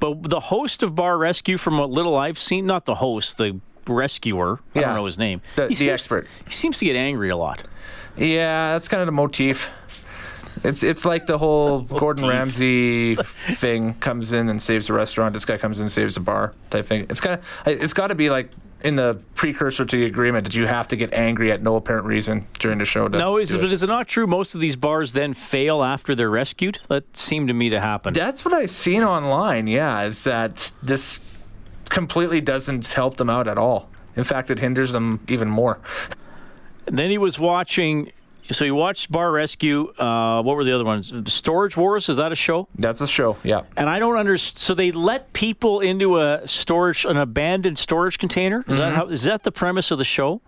but 0.00 0.22
the 0.28 0.40
host 0.40 0.82
of 0.82 0.94
Bar 0.94 1.18
Rescue, 1.18 1.58
from 1.58 1.78
what 1.78 1.90
little 1.90 2.16
I've 2.16 2.38
seen, 2.38 2.66
not 2.66 2.84
the 2.84 2.96
host, 2.96 3.38
the 3.38 3.60
rescuer. 3.86 4.60
I 4.74 4.80
Yeah. 4.80 4.86
don't 4.86 4.94
know 4.96 5.06
his 5.06 5.18
name. 5.18 5.40
The- 5.56 5.62
He 5.64 5.68
the 5.70 5.74
seems- 5.76 5.90
expert. 5.90 6.26
He 6.44 6.50
seems 6.52 6.78
to 6.78 6.84
get 6.84 6.94
angry 6.96 7.30
a 7.30 7.36
lot. 7.36 7.62
Yeah, 8.16 8.72
that's 8.72 8.88
kind 8.88 9.00
of 9.00 9.06
the 9.06 9.12
motif. 9.12 9.70
It's 10.64 10.82
it's 10.82 11.04
like 11.04 11.26
the 11.26 11.38
whole 11.38 11.80
Gordon 12.02 12.26
Ramsay 12.28 13.14
thing 13.14 13.94
comes 13.94 14.32
in 14.32 14.48
and 14.48 14.60
saves 14.60 14.88
the 14.88 14.92
restaurant. 14.92 15.32
This 15.32 15.44
guy 15.44 15.56
comes 15.56 15.78
in 15.78 15.84
and 15.84 15.92
saves 15.92 16.14
the 16.14 16.20
bar 16.20 16.52
type 16.70 16.86
thing. 16.86 17.06
It's 17.08 17.20
kind 17.20 17.38
of 17.38 17.46
it's 17.66 17.92
got 17.92 18.08
to 18.08 18.16
be 18.16 18.28
like 18.28 18.50
in 18.82 18.96
the 18.96 19.20
precursor 19.34 19.84
to 19.84 19.96
the 19.96 20.04
agreement 20.04 20.44
did 20.44 20.54
you 20.54 20.66
have 20.66 20.88
to 20.88 20.96
get 20.96 21.12
angry 21.12 21.50
at 21.50 21.62
no 21.62 21.76
apparent 21.76 22.06
reason 22.06 22.46
during 22.58 22.78
the 22.78 22.84
show. 22.84 23.08
No, 23.08 23.36
is, 23.36 23.50
but 23.52 23.64
it. 23.64 23.72
is 23.72 23.82
it 23.82 23.88
not 23.88 24.06
true? 24.06 24.26
Most 24.26 24.54
of 24.54 24.60
these 24.60 24.76
bars 24.76 25.12
then 25.12 25.34
fail 25.34 25.82
after 25.82 26.14
they're 26.14 26.30
rescued. 26.30 26.78
That 26.88 27.16
seemed 27.16 27.48
to 27.48 27.54
me 27.54 27.70
to 27.70 27.80
happen. 27.80 28.14
That's 28.14 28.44
what 28.44 28.54
I've 28.54 28.70
seen 28.70 29.02
online. 29.02 29.66
Yeah, 29.66 30.02
is 30.02 30.24
that 30.24 30.72
this 30.82 31.20
completely 31.88 32.40
doesn't 32.40 32.86
help 32.92 33.16
them 33.16 33.30
out 33.30 33.48
at 33.48 33.58
all. 33.58 33.90
In 34.16 34.24
fact, 34.24 34.50
it 34.50 34.58
hinders 34.58 34.92
them 34.92 35.20
even 35.28 35.48
more. 35.48 35.78
And 36.86 36.98
then 36.98 37.10
he 37.10 37.18
was 37.18 37.38
watching. 37.38 38.12
So 38.50 38.64
you 38.64 38.74
watched 38.74 39.12
Bar 39.12 39.30
Rescue. 39.30 39.92
Uh, 39.98 40.42
what 40.42 40.56
were 40.56 40.64
the 40.64 40.74
other 40.74 40.84
ones? 40.84 41.12
Storage 41.26 41.76
Wars. 41.76 42.08
Is 42.08 42.16
that 42.16 42.32
a 42.32 42.36
show? 42.36 42.66
That's 42.78 43.00
a 43.00 43.06
show. 43.06 43.36
Yeah. 43.44 43.62
And 43.76 43.90
I 43.90 43.98
don't 43.98 44.16
understand. 44.16 44.58
So 44.58 44.74
they 44.74 44.90
let 44.90 45.32
people 45.34 45.80
into 45.80 46.18
a 46.18 46.46
storage, 46.48 47.04
an 47.04 47.16
abandoned 47.18 47.78
storage 47.78 48.18
container. 48.18 48.64
Is 48.66 48.78
that 48.78 48.92
Mhm. 48.92 48.96
how? 48.96 49.06
Is 49.08 49.24
that 49.24 49.42
the 49.42 49.52
premise 49.52 49.90
of 49.90 49.98
the 49.98 50.04
show? 50.04 50.40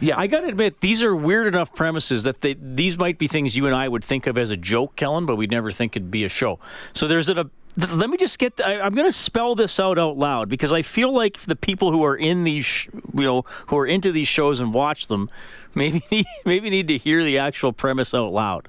Yeah. 0.00 0.18
I 0.18 0.26
got 0.28 0.40
to 0.40 0.46
admit, 0.48 0.80
these 0.80 1.02
are 1.02 1.14
weird 1.14 1.46
enough 1.46 1.74
premises 1.74 2.22
that 2.24 2.40
they, 2.40 2.54
these 2.58 2.96
might 2.96 3.18
be 3.18 3.26
things 3.26 3.54
you 3.56 3.66
and 3.66 3.74
I 3.74 3.86
would 3.86 4.02
think 4.04 4.26
of 4.26 4.38
as 4.38 4.50
a 4.50 4.56
joke, 4.56 4.96
Kellen, 4.96 5.26
but 5.26 5.36
we'd 5.36 5.50
never 5.50 5.70
think 5.70 5.94
it'd 5.94 6.10
be 6.10 6.24
a 6.24 6.28
show. 6.28 6.58
So 6.94 7.06
there's 7.06 7.28
a. 7.28 7.50
th- 7.78 7.92
Let 7.92 8.10
me 8.10 8.16
just 8.16 8.38
get. 8.38 8.56
The, 8.56 8.66
I, 8.66 8.84
I'm 8.84 8.94
going 8.94 9.06
to 9.08 9.12
spell 9.12 9.54
this 9.54 9.78
out 9.80 9.98
out 9.98 10.16
loud 10.16 10.48
because 10.48 10.72
I 10.72 10.82
feel 10.82 11.12
like 11.14 11.38
the 11.40 11.56
people 11.56 11.90
who 11.92 12.04
are 12.04 12.16
in 12.16 12.44
these, 12.44 12.64
sh- 12.64 12.88
you 13.14 13.22
know, 13.24 13.44
who 13.68 13.76
are 13.78 13.86
into 13.86 14.12
these 14.12 14.28
shows 14.28 14.60
and 14.60 14.72
watch 14.74 15.08
them, 15.08 15.30
maybe 15.74 16.02
need, 16.10 16.26
maybe 16.44 16.70
need 16.70 16.88
to 16.88 16.98
hear 16.98 17.22
the 17.24 17.38
actual 17.38 17.72
premise 17.72 18.14
out 18.14 18.32
loud. 18.32 18.68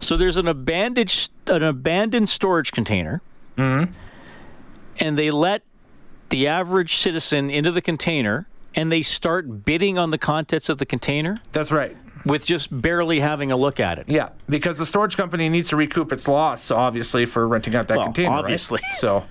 So 0.00 0.16
there's 0.16 0.36
an 0.36 0.48
abandoned 0.48 1.28
an 1.46 1.62
abandoned 1.62 2.28
storage 2.28 2.72
container, 2.72 3.20
Mm-hmm. 3.56 3.92
and 4.98 5.16
they 5.18 5.30
let 5.30 5.62
the 6.30 6.46
average 6.48 6.96
citizen 6.96 7.50
into 7.50 7.70
the 7.70 7.80
container, 7.80 8.46
and 8.74 8.90
they 8.90 9.02
start 9.02 9.64
bidding 9.64 9.96
on 9.98 10.10
the 10.10 10.18
contents 10.18 10.68
of 10.68 10.78
the 10.78 10.86
container. 10.86 11.40
That's 11.52 11.70
right. 11.70 11.96
With 12.24 12.46
just 12.46 12.68
barely 12.80 13.20
having 13.20 13.52
a 13.52 13.56
look 13.56 13.80
at 13.80 13.98
it. 13.98 14.08
Yeah, 14.08 14.30
because 14.48 14.78
the 14.78 14.86
storage 14.86 15.16
company 15.16 15.48
needs 15.48 15.68
to 15.68 15.76
recoup 15.76 16.12
its 16.12 16.26
loss, 16.26 16.70
obviously, 16.70 17.26
for 17.26 17.46
renting 17.46 17.74
out 17.76 17.88
that 17.88 17.96
Well, 17.98 18.06
container. 18.06 18.30
right? 18.30 18.38
obviously. 18.38 18.80
So 18.98 19.24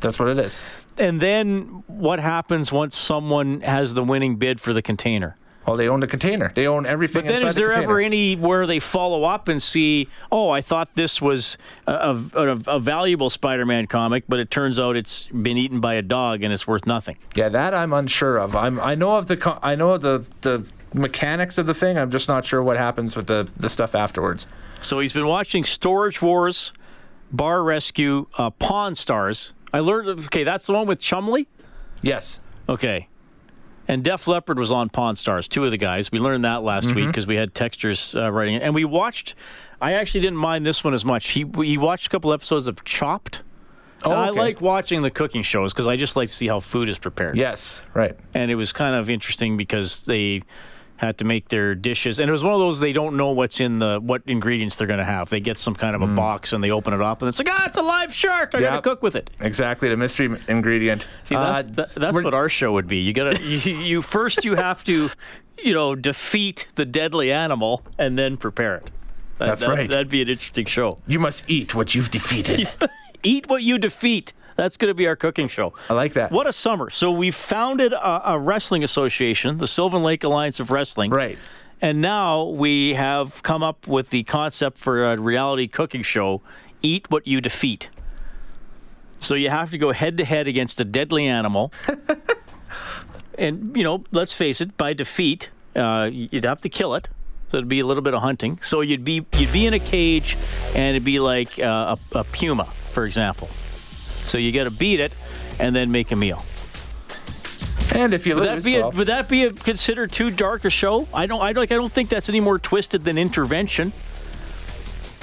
that's 0.00 0.18
what 0.18 0.28
it 0.28 0.38
is. 0.38 0.56
And 0.98 1.20
then 1.20 1.82
what 1.88 2.20
happens 2.20 2.70
once 2.72 2.96
someone 2.96 3.60
has 3.62 3.94
the 3.94 4.04
winning 4.04 4.36
bid 4.36 4.60
for 4.60 4.72
the 4.72 4.82
container? 4.82 5.36
Well, 5.66 5.76
they 5.76 5.88
own 5.88 5.98
the 5.98 6.06
container. 6.06 6.52
They 6.54 6.68
own 6.68 6.86
everything. 6.86 7.22
But 7.22 7.34
then, 7.34 7.44
is 7.44 7.56
the 7.56 7.62
there 7.62 7.70
container. 7.70 7.90
ever 7.92 8.00
any 8.00 8.36
where 8.36 8.68
they 8.68 8.78
follow 8.78 9.24
up 9.24 9.48
and 9.48 9.60
see, 9.60 10.08
oh, 10.30 10.48
I 10.48 10.60
thought 10.60 10.94
this 10.94 11.20
was 11.20 11.58
a, 11.88 12.16
a, 12.34 12.56
a 12.68 12.78
valuable 12.78 13.30
Spider-Man 13.30 13.88
comic, 13.88 14.24
but 14.28 14.38
it 14.38 14.48
turns 14.52 14.78
out 14.78 14.94
it's 14.94 15.26
been 15.26 15.58
eaten 15.58 15.80
by 15.80 15.94
a 15.94 16.02
dog 16.02 16.44
and 16.44 16.52
it's 16.52 16.68
worth 16.68 16.86
nothing. 16.86 17.18
Yeah, 17.34 17.48
that 17.48 17.74
I'm 17.74 17.92
unsure 17.92 18.36
of. 18.38 18.54
I'm 18.54 18.78
I 18.78 18.94
know 18.94 19.16
of 19.16 19.26
the 19.26 19.58
I 19.60 19.74
know 19.74 19.90
of 19.90 20.02
the 20.02 20.24
the 20.42 20.64
mechanics 20.96 21.58
of 21.58 21.66
the 21.66 21.74
thing. 21.74 21.98
I'm 21.98 22.10
just 22.10 22.28
not 22.28 22.44
sure 22.44 22.62
what 22.62 22.76
happens 22.76 23.14
with 23.16 23.26
the 23.26 23.48
the 23.56 23.68
stuff 23.68 23.94
afterwards. 23.94 24.46
So 24.80 24.98
he's 25.00 25.12
been 25.12 25.26
watching 25.26 25.64
Storage 25.64 26.20
Wars, 26.20 26.72
Bar 27.32 27.62
Rescue, 27.62 28.26
uh, 28.36 28.50
Pawn 28.50 28.94
Stars. 28.94 29.52
I 29.72 29.80
learned. 29.80 30.08
Okay, 30.26 30.44
that's 30.44 30.66
the 30.66 30.72
one 30.72 30.86
with 30.86 31.00
Chumlee. 31.00 31.46
Yes. 32.02 32.40
Okay. 32.68 33.08
And 33.88 34.02
Def 34.02 34.26
Leppard 34.26 34.58
was 34.58 34.72
on 34.72 34.88
Pawn 34.88 35.14
Stars, 35.14 35.46
two 35.46 35.64
of 35.64 35.70
the 35.70 35.76
guys. 35.76 36.10
We 36.10 36.18
learned 36.18 36.44
that 36.44 36.64
last 36.64 36.86
week 36.86 37.04
Mhm. 37.04 37.06
because 37.08 37.26
we 37.26 37.36
had 37.36 37.54
textures 37.54 38.14
uh, 38.16 38.32
writing 38.32 38.54
it. 38.56 38.62
And 38.62 38.74
we 38.74 38.84
watched, 38.84 39.36
I 39.80 39.92
actually 39.92 40.22
didn't 40.22 40.38
mind 40.38 40.66
this 40.66 40.82
one 40.82 40.92
as 40.92 41.04
much. 41.04 41.28
He, 41.28 41.46
he 41.62 41.78
watched 41.78 42.08
a 42.08 42.10
couple 42.10 42.32
episodes 42.32 42.66
of 42.66 42.82
Chopped. 42.84 43.42
Oh, 44.04 44.10
And 44.10 44.18
I 44.20 44.30
like 44.30 44.60
watching 44.60 45.02
the 45.02 45.10
cooking 45.12 45.42
shows 45.44 45.72
because 45.72 45.86
I 45.86 45.94
just 45.94 46.16
like 46.16 46.28
to 46.30 46.34
see 46.34 46.48
how 46.48 46.58
food 46.58 46.88
is 46.88 46.98
prepared. 46.98 47.36
Yes, 47.36 47.80
right. 47.94 48.16
And 48.34 48.50
it 48.50 48.56
was 48.56 48.72
kind 48.72 48.96
of 48.96 49.08
interesting 49.08 49.56
because 49.56 50.02
they 50.02 50.42
had 50.98 51.18
to 51.18 51.24
make 51.24 51.48
their 51.48 51.74
dishes, 51.74 52.18
and 52.20 52.28
it 52.28 52.32
was 52.32 52.42
one 52.42 52.54
of 52.54 52.58
those 52.60 52.80
they 52.80 52.92
don't 52.92 53.16
know 53.16 53.30
what's 53.30 53.60
in 53.60 53.78
the 53.78 54.00
what 54.02 54.22
ingredients 54.26 54.76
they're 54.76 54.86
going 54.86 54.98
to 54.98 55.04
have. 55.04 55.28
They 55.30 55.40
get 55.40 55.58
some 55.58 55.74
kind 55.74 55.94
of 55.94 56.02
a 56.02 56.06
box 56.06 56.52
and 56.52 56.62
they 56.64 56.70
open 56.70 56.94
it 56.94 57.02
up, 57.02 57.20
and 57.22 57.28
it's 57.28 57.38
like, 57.38 57.48
ah, 57.50 57.64
it's 57.66 57.76
a 57.76 57.82
live 57.82 58.14
shark. 58.14 58.54
I 58.54 58.60
got 58.60 58.70
to 58.76 58.80
Mm. 58.80 58.82
Cook 58.84 59.02
with 59.02 59.14
it. 59.16 59.30
Exactly, 59.40 59.88
the 59.88 59.96
mystery 59.96 60.30
ingredient. 60.48 61.06
See, 61.24 61.34
that's, 61.34 61.68
Uh, 61.68 61.72
that- 61.74 61.94
that's 61.96 62.22
what 62.22 62.32
our 62.34 62.48
show 62.48 62.72
would 62.72 62.86
be. 62.88 62.98
You 62.98 63.12
gotta, 63.12 63.40
you, 63.42 63.58
you 63.78 64.02
first 64.02 64.44
you 64.44 64.54
have 64.54 64.82
to, 64.84 65.10
you 65.62 65.72
know, 65.74 65.94
defeat 65.94 66.68
the 66.76 66.84
deadly 66.84 67.30
animal 67.32 67.82
and 67.98 68.18
then 68.18 68.36
prepare 68.36 68.76
it. 68.76 68.90
That, 69.38 69.46
That's 69.48 69.60
that- 69.62 69.68
right. 69.68 69.90
That'd 69.90 70.08
be 70.08 70.22
an 70.22 70.28
interesting 70.30 70.64
show. 70.66 70.98
You 71.06 71.18
must 71.18 71.44
eat 71.48 71.74
what 71.74 71.94
you've 71.94 72.10
defeated. 72.10 72.68
Eat 73.22 73.48
what 73.48 73.62
you 73.62 73.76
defeat. 73.76 74.32
That's 74.56 74.76
going 74.76 74.90
to 74.90 74.94
be 74.94 75.06
our 75.06 75.16
cooking 75.16 75.48
show. 75.48 75.74
I 75.88 75.94
like 75.94 76.14
that. 76.14 76.30
What 76.30 76.46
a 76.46 76.52
summer! 76.52 76.90
So 76.90 77.12
we 77.12 77.30
founded 77.30 77.92
a, 77.92 78.32
a 78.32 78.38
wrestling 78.38 78.82
association, 78.82 79.58
the 79.58 79.66
Sylvan 79.66 80.02
Lake 80.02 80.24
Alliance 80.24 80.60
of 80.60 80.70
Wrestling. 80.70 81.10
Right. 81.10 81.38
And 81.80 82.00
now 82.00 82.44
we 82.44 82.94
have 82.94 83.42
come 83.42 83.62
up 83.62 83.86
with 83.86 84.08
the 84.08 84.22
concept 84.24 84.78
for 84.78 85.12
a 85.12 85.18
reality 85.18 85.68
cooking 85.68 86.02
show: 86.02 86.42
Eat 86.82 87.10
what 87.10 87.26
you 87.26 87.40
defeat. 87.40 87.90
So 89.20 89.34
you 89.34 89.50
have 89.50 89.70
to 89.70 89.78
go 89.78 89.92
head 89.92 90.16
to 90.18 90.24
head 90.24 90.48
against 90.48 90.80
a 90.80 90.84
deadly 90.84 91.26
animal. 91.26 91.72
and, 93.38 93.76
you 93.76 93.82
know, 93.82 94.04
let's 94.12 94.32
face 94.32 94.60
it, 94.60 94.76
by 94.76 94.92
defeat, 94.92 95.50
uh, 95.74 96.08
you'd 96.12 96.44
have 96.44 96.60
to 96.62 96.68
kill 96.68 96.94
it. 96.94 97.08
So 97.50 97.58
it'd 97.58 97.68
be 97.68 97.80
a 97.80 97.86
little 97.86 98.02
bit 98.02 98.14
of 98.14 98.22
hunting. 98.22 98.58
So 98.60 98.80
you'd 98.80 99.04
be 99.04 99.24
you'd 99.36 99.52
be 99.52 99.66
in 99.66 99.74
a 99.74 99.78
cage, 99.78 100.36
and 100.74 100.96
it'd 100.96 101.04
be 101.04 101.20
like 101.20 101.58
uh, 101.58 101.96
a, 102.12 102.18
a 102.18 102.24
puma, 102.24 102.64
for 102.64 103.06
example. 103.06 103.48
So 104.26 104.38
you 104.38 104.52
got 104.52 104.64
to 104.64 104.70
beat 104.70 105.00
it, 105.00 105.14
and 105.58 105.74
then 105.74 105.90
make 105.90 106.12
a 106.12 106.16
meal. 106.16 106.44
And 107.94 108.12
if 108.12 108.26
you 108.26 108.34
Would 108.34 108.44
lose, 108.44 108.64
that 108.64 108.70
be 108.70 108.76
a, 108.76 108.88
would 108.88 109.06
that 109.06 109.28
be 109.28 109.44
a, 109.44 109.50
considered 109.52 110.12
too 110.12 110.30
dark 110.30 110.64
a 110.66 110.70
show? 110.70 111.08
I 111.14 111.26
don't 111.26 111.40
I 111.40 111.52
like 111.52 111.72
I 111.72 111.76
don't 111.76 111.90
think 111.90 112.10
that's 112.10 112.28
any 112.28 112.40
more 112.40 112.58
twisted 112.58 113.04
than 113.04 113.16
intervention. 113.16 113.92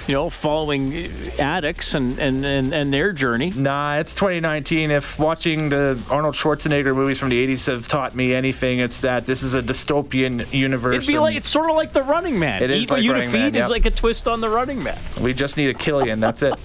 You 0.05 0.13
know, 0.13 0.29
following 0.29 1.07
addicts 1.39 1.93
and, 1.93 2.19
and, 2.19 2.43
and, 2.43 2.73
and 2.73 2.91
their 2.93 3.13
journey. 3.13 3.53
Nah, 3.55 3.99
it's 3.99 4.13
2019. 4.15 4.91
If 4.91 5.17
watching 5.17 5.69
the 5.69 5.97
Arnold 6.09 6.35
Schwarzenegger 6.35 6.93
movies 6.93 7.17
from 7.19 7.29
the 7.29 7.47
80s 7.47 7.67
have 7.67 7.87
taught 7.87 8.13
me 8.13 8.33
anything, 8.35 8.79
it's 8.79 8.99
that 9.01 9.25
this 9.25 9.43
is 9.43 9.53
a 9.53 9.61
dystopian 9.61 10.51
universe. 10.51 10.95
It'd 10.95 11.07
be 11.07 11.19
like 11.19 11.37
it's 11.37 11.47
sort 11.47 11.69
of 11.69 11.77
like 11.77 11.93
the 11.93 12.03
Running 12.03 12.37
Man. 12.37 12.61
It 12.61 12.69
is 12.69 12.83
Eat 12.83 12.89
like 12.91 13.01
you 13.03 13.13
Running 13.13 13.31
defeat 13.31 13.53
Man, 13.53 13.63
is 13.63 13.69
like 13.69 13.85
a 13.85 13.91
twist 13.91 14.27
on 14.27 14.41
the 14.41 14.49
Running 14.49 14.83
Man. 14.83 14.99
we 15.21 15.33
just 15.33 15.55
need 15.55 15.69
a 15.69 15.73
Killian. 15.73 16.19
That's 16.19 16.41
it. 16.41 16.53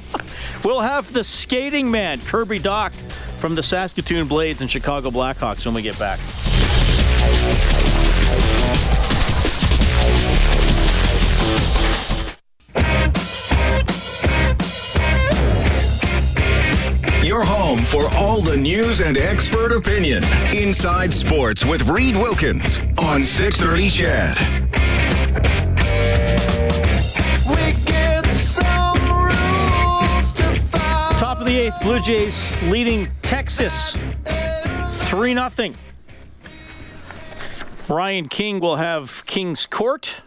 We'll 0.65 0.81
have 0.81 1.13
the 1.13 1.23
skating 1.23 1.89
man, 1.89 2.21
Kirby 2.21 2.59
Dach, 2.59 2.91
from 3.39 3.55
the 3.55 3.63
Saskatoon 3.63 4.27
Blades 4.27 4.61
and 4.61 4.69
Chicago 4.71 5.11
Blackhawks 5.11 5.65
when 5.65 5.75
we 5.75 5.83
get 5.83 5.97
back. 6.01 6.19
For 17.89 18.05
all 18.17 18.43
the 18.43 18.57
news 18.57 19.01
and 19.01 19.17
expert 19.17 19.73
opinion. 19.73 20.23
Inside 20.55 21.11
Sports 21.11 21.65
with 21.65 21.89
Reed 21.89 22.17
Wilkins 22.17 22.79
on 22.99 23.23
630 23.23 23.89
CHED. 23.89 24.37
Top 31.19 31.41
of 31.41 31.47
the 31.47 31.59
eighth, 31.59 31.81
Blue 31.81 31.99
Jays 32.01 32.55
leading 32.65 33.09
Texas 33.23 33.97
3 35.07 35.35
0. 35.35 35.73
Ryan 37.89 38.29
King 38.29 38.61
will 38.61 38.77
have 38.77 39.25
King's 39.25 39.65
Court 39.65 40.21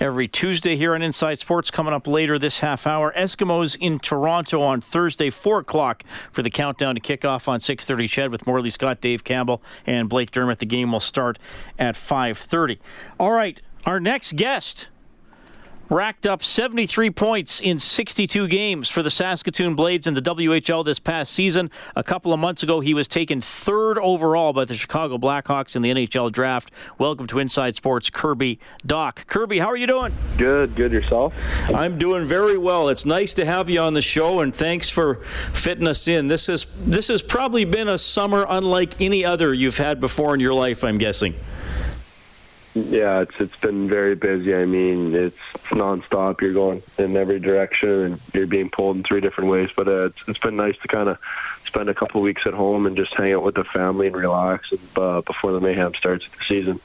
every 0.00 0.26
Tuesday 0.26 0.76
here 0.76 0.94
on 0.94 1.02
Inside 1.02 1.38
Sports. 1.38 1.70
Coming 1.70 1.92
up 1.92 2.06
later 2.06 2.38
this 2.38 2.60
half 2.60 2.86
hour, 2.86 3.12
Eskimos 3.16 3.76
in 3.78 3.98
Toronto 3.98 4.62
on 4.62 4.80
Thursday, 4.80 5.30
4 5.30 5.60
o'clock 5.60 6.02
for 6.32 6.42
the 6.42 6.50
countdown 6.50 6.94
to 6.94 7.00
kickoff 7.00 7.46
on 7.46 7.60
6.30 7.60 8.08
CHED 8.08 8.30
with 8.30 8.46
Morley 8.46 8.70
Scott, 8.70 9.00
Dave 9.00 9.22
Campbell, 9.22 9.62
and 9.86 10.08
Blake 10.08 10.30
Dermott. 10.30 10.58
The 10.58 10.66
game 10.66 10.92
will 10.92 11.00
start 11.00 11.38
at 11.78 11.94
5.30. 11.94 12.78
All 13.18 13.32
right, 13.32 13.60
our 13.84 14.00
next 14.00 14.36
guest 14.36 14.88
racked 15.90 16.24
up 16.24 16.42
73 16.42 17.10
points 17.10 17.60
in 17.60 17.76
62 17.76 18.46
games 18.46 18.88
for 18.88 19.02
the 19.02 19.10
Saskatoon 19.10 19.74
Blades 19.74 20.06
in 20.06 20.14
the 20.14 20.22
WHL 20.22 20.84
this 20.84 21.00
past 21.00 21.32
season. 21.32 21.68
A 21.96 22.04
couple 22.04 22.32
of 22.32 22.38
months 22.38 22.62
ago, 22.62 22.78
he 22.78 22.94
was 22.94 23.08
taken 23.08 23.40
third 23.40 23.98
overall 23.98 24.52
by 24.52 24.64
the 24.64 24.76
Chicago 24.76 25.18
Blackhawks 25.18 25.74
in 25.74 25.82
the 25.82 25.90
NHL 25.90 26.30
draft. 26.30 26.70
Welcome 26.98 27.26
to 27.26 27.40
Inside 27.40 27.74
Sports, 27.74 28.08
Kirby 28.08 28.60
Dach. 28.86 29.26
Kirby, 29.26 29.58
how 29.58 29.66
are 29.66 29.76
you 29.76 29.88
doing? 29.88 30.12
Good, 30.38 30.76
good 30.76 30.92
yourself. 30.92 31.34
I'm 31.74 31.98
doing 31.98 32.24
very 32.24 32.56
well. 32.56 32.88
It's 32.88 33.04
nice 33.04 33.34
to 33.34 33.44
have 33.44 33.68
you 33.68 33.80
on 33.80 33.94
the 33.94 34.00
show, 34.00 34.40
and 34.40 34.54
thanks 34.54 34.88
for 34.88 35.16
fitting 35.16 35.88
us 35.88 36.06
in. 36.06 36.28
This 36.28 36.46
has 36.46 36.66
this 36.86 37.08
has 37.08 37.20
probably 37.20 37.64
been 37.64 37.88
a 37.88 37.98
summer 37.98 38.46
unlike 38.48 39.00
any 39.00 39.24
other 39.24 39.52
you've 39.52 39.78
had 39.78 39.98
before 39.98 40.34
in 40.34 40.40
your 40.40 40.54
life. 40.54 40.84
I'm 40.84 40.98
guessing. 40.98 41.34
Yeah, 42.74 43.22
it's 43.22 43.40
it's 43.40 43.56
been 43.56 43.88
very 43.88 44.14
busy. 44.14 44.54
I 44.54 44.64
mean, 44.64 45.12
it's 45.12 45.36
nonstop. 45.70 46.40
You're 46.40 46.52
going 46.52 46.82
in 46.98 47.16
every 47.16 47.40
direction, 47.40 47.88
and 47.88 48.20
you're 48.32 48.46
being 48.46 48.70
pulled 48.70 48.96
in 48.96 49.02
three 49.02 49.20
different 49.20 49.50
ways. 49.50 49.70
But 49.74 49.88
uh, 49.88 50.04
it's 50.06 50.28
it's 50.28 50.38
been 50.38 50.56
nice 50.56 50.76
to 50.78 50.88
kind 50.88 51.08
of 51.08 51.18
spend 51.66 51.88
a 51.88 51.94
couple 51.94 52.20
weeks 52.20 52.46
at 52.46 52.54
home 52.54 52.86
and 52.86 52.96
just 52.96 53.12
hang 53.14 53.32
out 53.32 53.42
with 53.42 53.56
the 53.56 53.64
family 53.64 54.06
and 54.06 54.16
relax 54.16 54.70
and, 54.70 54.80
uh, 54.96 55.20
before 55.22 55.52
the 55.52 55.60
mayhem 55.60 55.94
starts 55.94 56.28
the 56.28 56.44
season. 56.44 56.80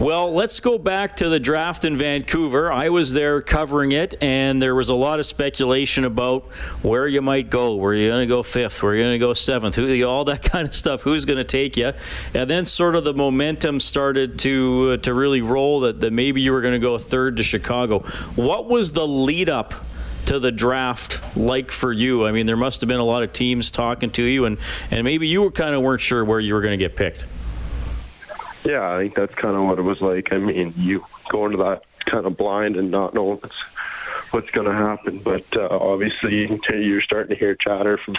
Well, 0.00 0.32
let's 0.32 0.60
go 0.60 0.78
back 0.78 1.16
to 1.16 1.28
the 1.28 1.38
draft 1.38 1.84
in 1.84 1.94
Vancouver. 1.94 2.72
I 2.72 2.88
was 2.88 3.12
there 3.12 3.42
covering 3.42 3.92
it, 3.92 4.14
and 4.22 4.60
there 4.62 4.74
was 4.74 4.88
a 4.88 4.94
lot 4.94 5.18
of 5.18 5.26
speculation 5.26 6.06
about 6.06 6.44
where 6.80 7.06
you 7.06 7.20
might 7.20 7.50
go. 7.50 7.76
Were 7.76 7.92
you 7.92 8.08
going 8.08 8.26
to 8.26 8.26
go 8.26 8.42
fifth? 8.42 8.82
Were 8.82 8.94
you 8.94 9.02
going 9.02 9.12
to 9.12 9.18
go 9.18 9.34
seventh? 9.34 9.76
Who, 9.76 10.02
all 10.06 10.24
that 10.24 10.42
kind 10.50 10.66
of 10.66 10.72
stuff. 10.72 11.02
Who's 11.02 11.26
going 11.26 11.36
to 11.36 11.44
take 11.44 11.76
you? 11.76 11.92
And 12.32 12.48
then 12.48 12.64
sort 12.64 12.94
of 12.94 13.04
the 13.04 13.12
momentum 13.12 13.78
started 13.78 14.38
to 14.38 14.92
uh, 14.92 14.96
to 15.02 15.12
really 15.12 15.42
roll 15.42 15.80
that, 15.80 16.00
that 16.00 16.14
maybe 16.14 16.40
you 16.40 16.52
were 16.52 16.62
going 16.62 16.72
to 16.72 16.78
go 16.78 16.96
third 16.96 17.36
to 17.36 17.42
Chicago. 17.42 17.98
What 18.36 18.70
was 18.70 18.94
the 18.94 19.06
lead 19.06 19.50
up? 19.50 19.74
To 20.26 20.38
the 20.38 20.52
draft, 20.52 21.36
like 21.36 21.72
for 21.72 21.92
you, 21.92 22.24
I 22.24 22.30
mean, 22.30 22.46
there 22.46 22.56
must 22.56 22.82
have 22.82 22.88
been 22.88 23.00
a 23.00 23.04
lot 23.04 23.24
of 23.24 23.32
teams 23.32 23.72
talking 23.72 24.10
to 24.10 24.22
you, 24.22 24.44
and, 24.44 24.58
and 24.92 25.02
maybe 25.02 25.26
you 25.26 25.42
were 25.42 25.50
kind 25.50 25.74
of 25.74 25.82
weren't 25.82 26.00
sure 26.00 26.24
where 26.24 26.38
you 26.38 26.54
were 26.54 26.60
going 26.60 26.70
to 26.70 26.76
get 26.76 26.94
picked. 26.94 27.26
Yeah, 28.70 28.88
I 28.88 29.00
think 29.00 29.16
that's 29.16 29.34
kind 29.34 29.56
of 29.56 29.64
what 29.64 29.80
it 29.80 29.82
was 29.82 30.00
like. 30.00 30.32
I 30.32 30.38
mean, 30.38 30.72
you 30.76 31.04
go 31.28 31.44
into 31.46 31.56
that 31.58 31.82
kind 32.06 32.24
of 32.24 32.36
blind 32.36 32.76
and 32.76 32.88
not 32.92 33.14
know 33.14 33.24
what's 33.24 33.60
what's 34.30 34.50
going 34.52 34.68
to 34.68 34.72
happen. 34.72 35.18
But 35.18 35.44
uh, 35.56 35.66
obviously, 35.72 36.46
you're 36.68 37.02
starting 37.02 37.30
to 37.30 37.34
hear 37.34 37.56
chatter 37.56 37.98
from 37.98 38.16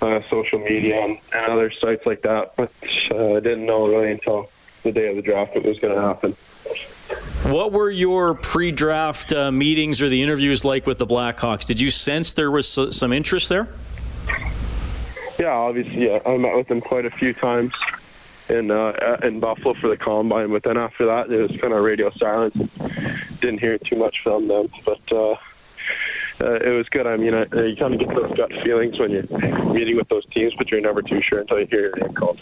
uh, 0.00 0.22
social 0.30 0.58
media 0.58 1.02
and, 1.04 1.18
and 1.34 1.52
other 1.52 1.70
sites 1.70 2.06
like 2.06 2.22
that. 2.22 2.56
But 2.56 2.72
uh, 3.10 3.34
I 3.34 3.40
didn't 3.40 3.66
know 3.66 3.86
really 3.86 4.12
until 4.12 4.48
the 4.84 4.90
day 4.92 5.10
of 5.10 5.16
the 5.16 5.22
draft 5.22 5.54
it 5.54 5.66
was 5.66 5.78
going 5.78 5.94
to 5.94 6.00
happen. 6.00 6.34
What 7.52 7.72
were 7.72 7.90
your 7.90 8.36
pre-draft 8.36 9.34
uh, 9.34 9.52
meetings 9.52 10.00
or 10.00 10.08
the 10.08 10.22
interviews 10.22 10.64
like 10.64 10.86
with 10.86 10.96
the 10.96 11.06
Blackhawks? 11.06 11.66
Did 11.66 11.78
you 11.78 11.90
sense 11.90 12.32
there 12.32 12.50
was 12.50 12.78
s- 12.78 12.96
some 12.96 13.12
interest 13.12 13.50
there? 13.50 13.68
Yeah, 15.38 15.52
obviously, 15.52 16.06
yeah, 16.06 16.20
I 16.24 16.38
met 16.38 16.56
with 16.56 16.68
them 16.68 16.80
quite 16.80 17.04
a 17.04 17.10
few 17.10 17.34
times 17.34 17.74
in 18.48 18.70
uh, 18.70 19.18
in 19.22 19.40
Buffalo 19.40 19.74
for 19.74 19.88
the 19.88 19.96
combine. 19.96 20.50
But 20.50 20.62
then 20.62 20.76
after 20.76 21.06
that, 21.06 21.30
it 21.30 21.50
was 21.50 21.60
kind 21.60 21.72
of 21.72 21.82
radio 21.82 22.10
silence. 22.10 22.56
Didn't 23.40 23.60
hear 23.60 23.78
too 23.78 23.96
much 23.96 24.20
from 24.20 24.48
them, 24.48 24.68
but. 24.84 25.12
Uh, 25.12 25.36
uh, 26.40 26.54
it 26.54 26.70
was 26.70 26.88
good. 26.88 27.04
I 27.04 27.16
mean, 27.16 27.34
I, 27.34 27.46
you 27.64 27.74
kind 27.74 27.94
of 27.94 27.98
get 27.98 28.10
those 28.10 28.36
gut 28.36 28.52
feelings 28.62 28.96
when 28.98 29.10
you're 29.10 29.24
meeting 29.72 29.96
with 29.96 30.08
those 30.08 30.24
teams, 30.26 30.54
but 30.54 30.70
you're 30.70 30.80
never 30.80 31.02
too 31.02 31.20
sure 31.20 31.40
until 31.40 31.58
you 31.58 31.66
hear 31.66 31.80
your 31.80 31.96
name 31.96 32.14
called. 32.14 32.38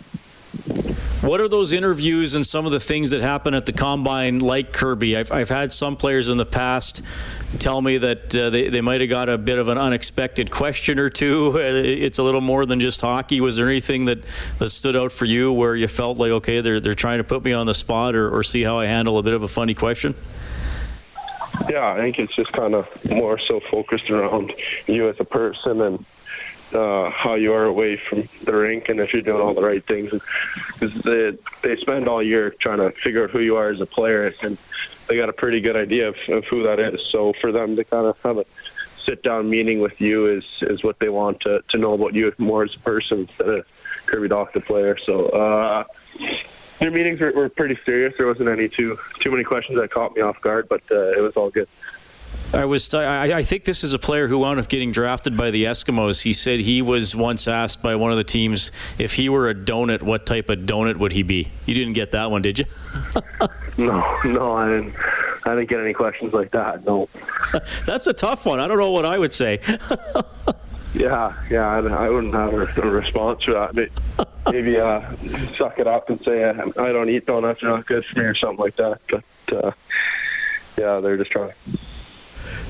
What 1.22 1.40
are 1.40 1.48
those 1.48 1.72
interviews 1.72 2.34
and 2.34 2.44
some 2.44 2.66
of 2.66 2.72
the 2.72 2.80
things 2.80 3.10
that 3.10 3.20
happen 3.20 3.54
at 3.54 3.66
the 3.66 3.72
combine 3.72 4.40
like 4.40 4.72
Kirby? 4.72 5.16
I've, 5.16 5.32
I've 5.32 5.48
had 5.48 5.72
some 5.72 5.96
players 5.96 6.28
in 6.28 6.36
the 6.36 6.44
past 6.44 7.04
tell 7.58 7.80
me 7.80 7.98
that 7.98 8.36
uh, 8.36 8.50
they, 8.50 8.68
they 8.68 8.80
might 8.80 9.00
have 9.00 9.10
got 9.10 9.28
a 9.28 9.38
bit 9.38 9.58
of 9.58 9.68
an 9.68 9.78
unexpected 9.78 10.50
question 10.50 10.98
or 10.98 11.08
two. 11.08 11.56
It's 11.66 12.18
a 12.18 12.22
little 12.22 12.40
more 12.40 12.66
than 12.66 12.80
just 12.80 13.00
hockey. 13.00 13.40
Was 13.40 13.56
there 13.56 13.68
anything 13.68 14.06
that, 14.06 14.22
that 14.58 14.70
stood 14.70 14.96
out 14.96 15.12
for 15.12 15.24
you 15.24 15.52
where 15.52 15.74
you 15.74 15.88
felt 15.88 16.18
like, 16.18 16.30
okay, 16.30 16.60
they're, 16.60 16.80
they're 16.80 16.94
trying 16.94 17.18
to 17.18 17.24
put 17.24 17.44
me 17.44 17.52
on 17.52 17.66
the 17.66 17.74
spot 17.74 18.14
or, 18.14 18.34
or 18.34 18.42
see 18.42 18.62
how 18.62 18.78
I 18.78 18.86
handle 18.86 19.18
a 19.18 19.22
bit 19.22 19.34
of 19.34 19.42
a 19.42 19.48
funny 19.48 19.74
question? 19.74 20.14
Yeah, 21.68 21.92
I 21.92 21.96
think 21.96 22.18
it's 22.18 22.34
just 22.34 22.52
kind 22.52 22.74
of 22.74 22.88
more 23.10 23.38
so 23.38 23.60
focused 23.60 24.10
around 24.10 24.52
you 24.86 25.08
as 25.08 25.18
a 25.18 25.24
person 25.24 25.80
and 25.80 26.04
uh, 26.72 27.10
how 27.10 27.34
you 27.34 27.52
are 27.52 27.64
away 27.64 27.96
from 27.96 28.28
the 28.44 28.54
rink 28.54 28.88
and 28.88 29.00
if 29.00 29.12
you're 29.12 29.22
doing 29.22 29.40
all 29.40 29.54
the 29.54 29.62
right 29.62 29.84
things. 29.84 30.10
Because 30.10 30.94
they, 31.02 31.36
they 31.62 31.76
spend 31.76 32.08
all 32.08 32.22
year 32.22 32.50
trying 32.50 32.78
to 32.78 32.90
figure 32.90 33.24
out 33.24 33.30
who 33.30 33.40
you 33.40 33.56
are 33.56 33.70
as 33.70 33.80
a 33.80 33.86
player, 33.86 34.32
and 34.42 34.58
they 35.06 35.16
got 35.16 35.28
a 35.28 35.32
pretty 35.32 35.60
good 35.60 35.76
idea 35.76 36.08
of, 36.08 36.16
of 36.28 36.44
who 36.46 36.64
that 36.64 36.78
is. 36.80 37.00
So 37.02 37.32
for 37.32 37.52
them 37.52 37.76
to 37.76 37.84
kind 37.84 38.06
of 38.06 38.20
have 38.22 38.38
a 38.38 38.44
sit 38.96 39.22
down 39.22 39.48
meeting 39.48 39.80
with 39.80 40.00
you 40.00 40.26
is 40.26 40.44
is 40.62 40.82
what 40.82 40.98
they 40.98 41.08
want 41.08 41.40
to, 41.40 41.62
to 41.68 41.78
know 41.78 41.92
about 41.94 42.12
you 42.14 42.32
more 42.38 42.64
as 42.64 42.74
a 42.74 42.80
person 42.80 43.20
instead 43.20 43.48
of 43.48 43.66
Kirby 44.06 44.28
Dach 44.28 44.52
the 44.52 44.60
player. 44.60 44.98
So 44.98 45.26
uh, 45.26 45.84
their 46.78 46.90
meetings 46.90 47.20
were, 47.20 47.32
were 47.32 47.48
pretty 47.48 47.78
serious. 47.84 48.14
There 48.18 48.26
wasn't 48.26 48.48
any 48.48 48.68
too 48.68 48.98
too 49.20 49.30
many 49.30 49.44
questions 49.44 49.78
that 49.78 49.90
caught 49.90 50.14
me 50.16 50.22
off 50.22 50.40
guard, 50.40 50.68
but 50.68 50.82
uh, 50.90 51.12
it 51.16 51.20
was 51.20 51.36
all 51.36 51.50
good. 51.50 51.68
I 52.52 52.64
was. 52.64 52.94
I, 52.94 53.38
I, 53.38 53.42
think 53.42 53.64
this 53.64 53.82
is 53.82 53.92
a 53.92 53.98
player 53.98 54.28
who 54.28 54.38
wound 54.38 54.60
up 54.60 54.68
getting 54.68 54.92
drafted 54.92 55.36
by 55.36 55.50
the 55.50 55.64
Eskimos. 55.64 56.22
He 56.22 56.32
said 56.32 56.60
he 56.60 56.80
was 56.80 57.14
once 57.14 57.48
asked 57.48 57.82
by 57.82 57.96
one 57.96 58.12
of 58.12 58.16
the 58.16 58.24
teams 58.24 58.70
if 58.98 59.14
he 59.14 59.28
were 59.28 59.48
a 59.48 59.54
donut, 59.54 60.02
what 60.02 60.26
type 60.26 60.48
of 60.48 60.60
donut 60.60 60.96
would 60.96 61.12
he 61.12 61.22
be? 61.22 61.48
You 61.66 61.74
didn't 61.74 61.94
get 61.94 62.12
that 62.12 62.30
one, 62.30 62.42
did 62.42 62.60
you? 62.60 62.64
no, 63.76 64.18
no, 64.24 64.52
I 64.52 64.68
didn't. 64.68 64.94
I 65.44 65.54
didn't 65.54 65.68
get 65.68 65.80
any 65.80 65.92
questions 65.92 66.32
like 66.32 66.50
that. 66.52 66.84
No. 66.84 67.08
That's 67.84 68.06
a 68.06 68.12
tough 68.12 68.46
one. 68.46 68.58
I 68.58 68.66
don't 68.66 68.78
know 68.78 68.90
what 68.90 69.04
I 69.04 69.18
would 69.18 69.32
say. 69.32 69.60
yeah, 70.94 71.34
yeah, 71.50 71.68
I, 71.68 71.78
I 71.78 72.10
wouldn't 72.10 72.34
have 72.34 72.52
a, 72.52 72.80
a 72.82 72.90
response 72.90 73.44
to 73.44 73.52
that. 73.52 73.90
Maybe 74.50 74.78
uh, 74.78 75.02
suck 75.56 75.78
it 75.78 75.86
up 75.86 76.10
and 76.10 76.20
say 76.20 76.44
I 76.44 76.92
don't 76.92 77.08
eat 77.10 77.26
donuts; 77.26 77.60
they're 77.60 77.70
not 77.70 77.86
good 77.86 78.04
for 78.04 78.20
me, 78.20 78.24
or 78.24 78.34
something 78.34 78.58
like 78.58 78.76
that. 78.76 79.00
But 79.08 79.24
uh, 79.52 79.72
yeah, 80.78 81.00
they're 81.00 81.16
just 81.16 81.30
trying. 81.30 81.52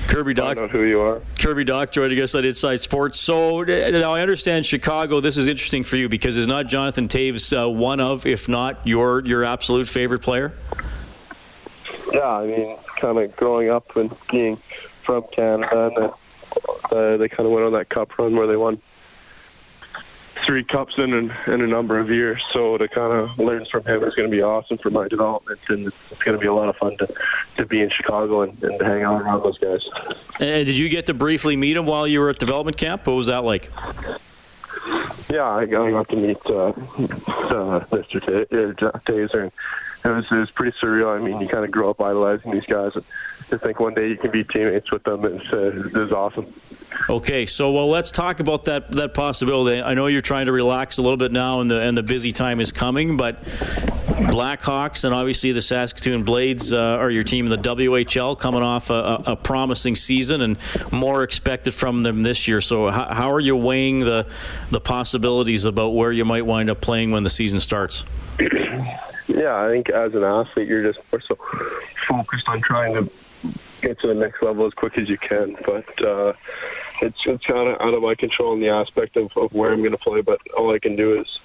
Kirby 0.07 0.33
know 0.33 0.67
who 0.67 0.83
you 0.83 1.01
are. 1.01 1.21
Kirby 1.39 1.65
Dach 1.65 1.91
joining 1.91 2.19
us 2.19 2.33
on 2.33 2.45
Inside 2.45 2.79
Sports. 2.79 3.19
So 3.19 3.61
now 3.61 4.13
I 4.13 4.21
understand 4.21 4.65
Chicago. 4.65 5.19
This 5.19 5.37
is 5.37 5.47
interesting 5.47 5.83
for 5.83 5.97
you 5.97 6.09
because 6.09 6.37
is 6.37 6.47
not 6.47 6.67
Jonathan 6.67 7.07
Toews 7.07 7.51
uh, 7.55 7.69
one 7.69 7.99
of, 7.99 8.25
if 8.25 8.47
not 8.47 8.85
your 8.87 9.23
your 9.25 9.43
absolute 9.43 9.87
favorite 9.87 10.21
player? 10.21 10.53
Yeah, 12.13 12.27
I 12.27 12.45
mean, 12.47 12.77
kind 12.99 13.17
of 13.17 13.35
growing 13.35 13.69
up 13.69 13.95
and 13.95 14.11
being 14.31 14.55
from 14.55 15.23
Canada, 15.31 15.89
and 15.95 16.11
uh, 16.91 17.17
they 17.17 17.27
kind 17.27 17.45
of 17.45 17.51
went 17.51 17.65
on 17.65 17.73
that 17.73 17.89
cup 17.89 18.17
run 18.17 18.35
where 18.35 18.47
they 18.47 18.57
won 18.57 18.81
three 20.45 20.63
cups 20.63 20.93
in 20.97 21.13
in, 21.13 21.33
in 21.47 21.61
a 21.61 21.67
number 21.67 21.99
of 21.99 22.09
years. 22.09 22.43
So 22.51 22.77
to 22.77 22.87
kind 22.87 23.13
of 23.13 23.37
learn 23.39 23.65
from 23.65 23.83
him 23.85 24.03
is 24.03 24.15
going 24.15 24.29
to 24.29 24.35
be 24.35 24.41
awesome 24.41 24.77
for 24.77 24.89
my 24.89 25.07
development, 25.07 25.59
and 25.69 25.87
it's 25.87 26.23
going 26.23 26.37
to 26.37 26.41
be 26.41 26.47
a 26.47 26.53
lot 26.53 26.69
of 26.69 26.77
fun 26.77 26.97
to, 26.97 27.13
to 27.57 27.65
be 27.65 27.81
in 27.81 27.89
Chicago 27.89 28.41
and, 28.41 28.61
and 28.63 28.79
to 28.79 28.85
hang 28.85 29.03
out 29.03 29.21
around 29.21 29.43
those 29.43 29.57
guys. 29.57 29.87
And 30.39 30.65
did 30.65 30.77
you 30.77 30.89
get 30.89 31.07
to 31.07 31.13
briefly 31.13 31.55
meet 31.55 31.77
him 31.77 31.85
while 31.85 32.07
you 32.07 32.19
were 32.19 32.29
at 32.29 32.39
development 32.39 32.77
camp? 32.77 33.07
What 33.07 33.15
was 33.15 33.27
that 33.27 33.43
like? 33.43 33.69
Yeah, 35.29 35.45
I 35.45 35.65
got 35.65 36.07
to 36.09 36.15
meet 36.15 36.45
uh, 36.45 36.67
uh, 36.67 36.73
Mr. 37.91 38.47
Toews, 39.05 39.33
and 39.33 39.51
it 40.05 40.09
was, 40.09 40.31
it 40.31 40.35
was 40.35 40.51
pretty 40.51 40.77
surreal. 40.81 41.13
I 41.13 41.21
mean, 41.21 41.41
you 41.41 41.47
kind 41.47 41.65
of 41.65 41.71
grow 41.71 41.89
up 41.89 41.99
idolizing 41.99 42.51
these 42.51 42.65
guys, 42.65 42.95
and 42.95 43.03
to 43.49 43.57
think 43.57 43.79
one 43.79 43.93
day 43.93 44.09
you 44.09 44.17
can 44.17 44.31
be 44.31 44.43
teammates 44.43 44.91
with 44.91 45.03
them 45.03 45.25
It's, 45.25 45.53
uh, 45.53 45.99
is 45.99 46.11
awesome. 46.11 46.53
Okay, 47.09 47.45
so 47.45 47.71
well, 47.71 47.89
let's 47.89 48.11
talk 48.11 48.39
about 48.39 48.65
that 48.65 48.91
that 48.93 49.13
possibility. 49.13 49.81
I 49.81 49.93
know 49.93 50.07
you're 50.07 50.21
trying 50.21 50.47
to 50.47 50.51
relax 50.51 50.97
a 50.97 51.01
little 51.01 51.17
bit 51.17 51.31
now, 51.31 51.61
and 51.61 51.69
the 51.69 51.81
and 51.81 51.95
the 51.95 52.03
busy 52.03 52.31
time 52.31 52.59
is 52.59 52.71
coming. 52.71 53.17
But 53.17 53.43
Blackhawks 53.43 55.05
and 55.05 55.13
obviously 55.13 55.51
the 55.51 55.61
Saskatoon 55.61 56.23
Blades 56.23 56.73
uh, 56.73 56.97
are 56.99 57.09
your 57.09 57.23
team 57.23 57.45
in 57.45 57.51
the 57.51 57.57
WHL, 57.57 58.37
coming 58.37 58.63
off 58.63 58.89
a, 58.89 59.23
a, 59.25 59.35
promising 59.35 59.95
season, 59.95 60.41
and 60.41 60.57
more 60.91 61.23
expected 61.23 61.73
from 61.73 61.99
them 61.99 62.23
this 62.23 62.47
year. 62.47 62.61
So, 62.61 62.89
how, 62.89 63.13
how 63.13 63.31
are 63.31 63.39
you 63.39 63.55
weighing 63.55 63.99
the 63.99 64.27
the 64.71 64.79
possibilities 64.79 65.65
about 65.65 65.89
where 65.89 66.11
you 66.11 66.25
might 66.25 66.45
wind 66.45 66.69
up 66.69 66.81
playing 66.81 67.11
when 67.11 67.23
the 67.23 67.29
season 67.29 67.59
starts? 67.59 68.05
Yeah, 69.27 69.55
I 69.55 69.69
think 69.69 69.89
as 69.89 70.13
an 70.15 70.23
athlete, 70.23 70.67
you're 70.67 70.91
just 70.91 70.99
more 71.11 71.21
so 71.21 71.35
focused 72.07 72.49
on 72.49 72.61
trying 72.61 72.93
to 72.95 73.11
get 73.81 73.99
to 74.01 74.07
the 74.07 74.13
next 74.13 74.41
level 74.41 74.65
as 74.65 74.73
quick 74.73 74.97
as 74.97 75.09
you 75.09 75.17
can. 75.17 75.57
But 75.65 76.03
uh, 76.03 76.33
it's 77.01 77.25
it's 77.25 77.45
kind 77.45 77.69
of 77.69 77.81
out 77.81 77.93
of 77.93 78.01
my 78.01 78.15
control 78.15 78.53
in 78.53 78.59
the 78.59 78.69
aspect 78.69 79.17
of, 79.17 79.35
of 79.37 79.53
where 79.53 79.71
I'm 79.71 79.79
going 79.79 79.91
to 79.91 79.97
play. 79.97 80.21
But 80.21 80.41
all 80.57 80.73
I 80.73 80.79
can 80.79 80.95
do 80.95 81.19
is 81.19 81.39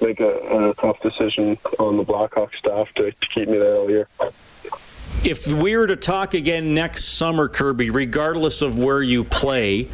make 0.00 0.20
a, 0.20 0.68
a 0.70 0.74
tough 0.74 1.00
decision 1.00 1.58
on 1.78 1.96
the 1.96 2.04
Blackhawks 2.04 2.56
staff 2.56 2.92
to, 2.94 3.10
to 3.10 3.26
keep 3.26 3.48
me 3.48 3.58
there 3.58 3.76
all 3.76 3.90
year. 3.90 4.08
If 5.24 5.48
we 5.48 5.76
were 5.76 5.88
to 5.88 5.96
talk 5.96 6.34
again 6.34 6.74
next 6.74 7.04
summer, 7.04 7.48
Kirby, 7.48 7.90
regardless 7.90 8.62
of 8.62 8.78
where 8.78 9.02
you 9.02 9.24
play, 9.24 9.84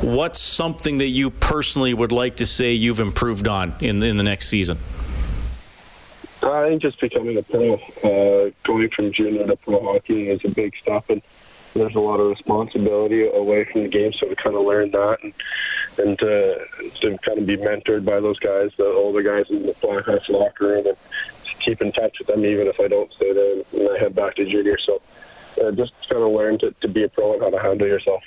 what's 0.00 0.38
something 0.38 0.98
that 0.98 1.08
you 1.08 1.30
personally 1.30 1.92
would 1.92 2.12
like 2.12 2.36
to 2.36 2.46
say 2.46 2.72
you've 2.72 3.00
improved 3.00 3.48
on 3.48 3.74
in 3.80 4.00
in 4.02 4.16
the 4.16 4.22
next 4.22 4.46
season? 4.46 4.78
I 6.42 6.68
think 6.68 6.82
just 6.82 7.00
becoming 7.00 7.36
a 7.36 7.42
pro, 7.42 7.74
uh, 7.74 8.50
going 8.64 8.90
from 8.90 9.12
junior 9.12 9.46
to 9.46 9.56
pro 9.56 9.80
hockey 9.80 10.28
is 10.28 10.44
a 10.44 10.48
big 10.48 10.76
step, 10.76 11.08
and 11.08 11.22
there's 11.74 11.94
a 11.94 12.00
lot 12.00 12.20
of 12.20 12.30
responsibility 12.30 13.26
away 13.26 13.64
from 13.64 13.82
the 13.82 13.88
game. 13.88 14.12
So 14.12 14.28
to 14.28 14.36
kind 14.36 14.56
of 14.56 14.62
learn 14.62 14.90
that 14.90 15.18
and 15.22 15.32
and 15.98 16.18
to, 16.18 16.64
to 17.00 17.18
kind 17.18 17.38
of 17.38 17.46
be 17.46 17.56
mentored 17.56 18.04
by 18.04 18.18
those 18.20 18.38
guys, 18.38 18.70
the 18.76 18.86
older 18.86 19.22
guys 19.22 19.50
in 19.50 19.66
the 19.66 19.72
Blackhawks 19.74 20.28
locker 20.28 20.68
room, 20.68 20.86
and 20.86 20.96
keep 21.60 21.80
in 21.82 21.92
touch 21.92 22.18
with 22.18 22.28
them 22.28 22.44
even 22.44 22.66
if 22.66 22.80
I 22.80 22.88
don't 22.88 23.12
stay 23.12 23.32
there 23.32 23.62
and 23.72 23.90
I 23.90 23.98
head 23.98 24.14
back 24.14 24.36
to 24.36 24.44
junior. 24.44 24.78
So 24.78 25.00
uh, 25.62 25.70
just 25.72 25.92
kind 26.08 26.22
of 26.22 26.32
learn 26.32 26.58
to, 26.60 26.72
to 26.80 26.88
be 26.88 27.04
a 27.04 27.08
pro 27.08 27.34
and 27.34 27.42
how 27.42 27.50
to 27.50 27.60
handle 27.60 27.86
yourself. 27.86 28.22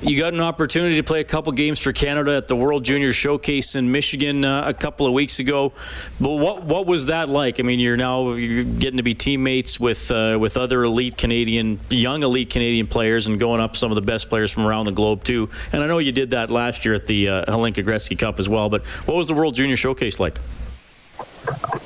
You 0.00 0.16
got 0.16 0.32
an 0.32 0.40
opportunity 0.40 0.94
to 0.96 1.02
play 1.02 1.18
a 1.20 1.24
couple 1.24 1.50
games 1.50 1.80
for 1.80 1.92
Canada 1.92 2.36
at 2.36 2.46
the 2.46 2.54
World 2.54 2.84
Junior 2.84 3.12
Showcase 3.12 3.74
in 3.74 3.90
Michigan 3.90 4.44
uh, 4.44 4.62
a 4.64 4.72
couple 4.72 5.06
of 5.06 5.12
weeks 5.12 5.40
ago. 5.40 5.72
But 6.20 6.34
what 6.34 6.62
what 6.62 6.86
was 6.86 7.08
that 7.08 7.28
like? 7.28 7.58
I 7.58 7.64
mean, 7.64 7.80
you're 7.80 7.96
now 7.96 8.30
you're 8.30 8.62
getting 8.62 8.98
to 8.98 9.02
be 9.02 9.14
teammates 9.14 9.80
with 9.80 10.12
uh, 10.12 10.38
with 10.40 10.56
other 10.56 10.84
elite 10.84 11.16
Canadian, 11.16 11.80
young 11.90 12.22
elite 12.22 12.48
Canadian 12.48 12.86
players, 12.86 13.26
and 13.26 13.40
going 13.40 13.60
up 13.60 13.74
some 13.74 13.90
of 13.90 13.96
the 13.96 14.02
best 14.02 14.28
players 14.28 14.52
from 14.52 14.66
around 14.66 14.86
the 14.86 14.92
globe 14.92 15.24
too. 15.24 15.48
And 15.72 15.82
I 15.82 15.88
know 15.88 15.98
you 15.98 16.12
did 16.12 16.30
that 16.30 16.48
last 16.48 16.84
year 16.84 16.94
at 16.94 17.08
the 17.08 17.28
uh, 17.28 17.44
Hlinka 17.46 17.84
Gretzky 17.84 18.16
Cup 18.16 18.38
as 18.38 18.48
well. 18.48 18.68
But 18.68 18.86
what 18.86 19.16
was 19.16 19.26
the 19.26 19.34
World 19.34 19.56
Junior 19.56 19.76
Showcase 19.76 20.20
like? 20.20 20.38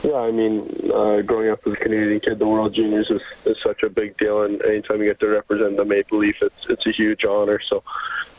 Yeah, 0.02 0.16
I 0.16 0.32
mean, 0.32 0.68
uh, 0.92 1.22
growing 1.22 1.50
up 1.50 1.64
as 1.66 1.74
a 1.74 1.76
Canadian 1.76 2.18
kid, 2.20 2.38
the 2.38 2.46
World 2.46 2.74
Juniors 2.74 3.08
is, 3.10 3.22
is 3.44 3.56
such 3.62 3.82
a 3.84 3.88
big 3.88 4.16
deal, 4.16 4.42
and 4.42 4.60
anytime 4.62 5.00
you 5.00 5.06
get 5.06 5.20
to 5.20 5.28
represent 5.28 5.76
the 5.76 5.84
Maple 5.84 6.18
Leaf, 6.18 6.42
it's 6.42 6.68
it's 6.68 6.86
a 6.86 6.90
huge 6.90 7.24
honor. 7.24 7.60
So, 7.60 7.84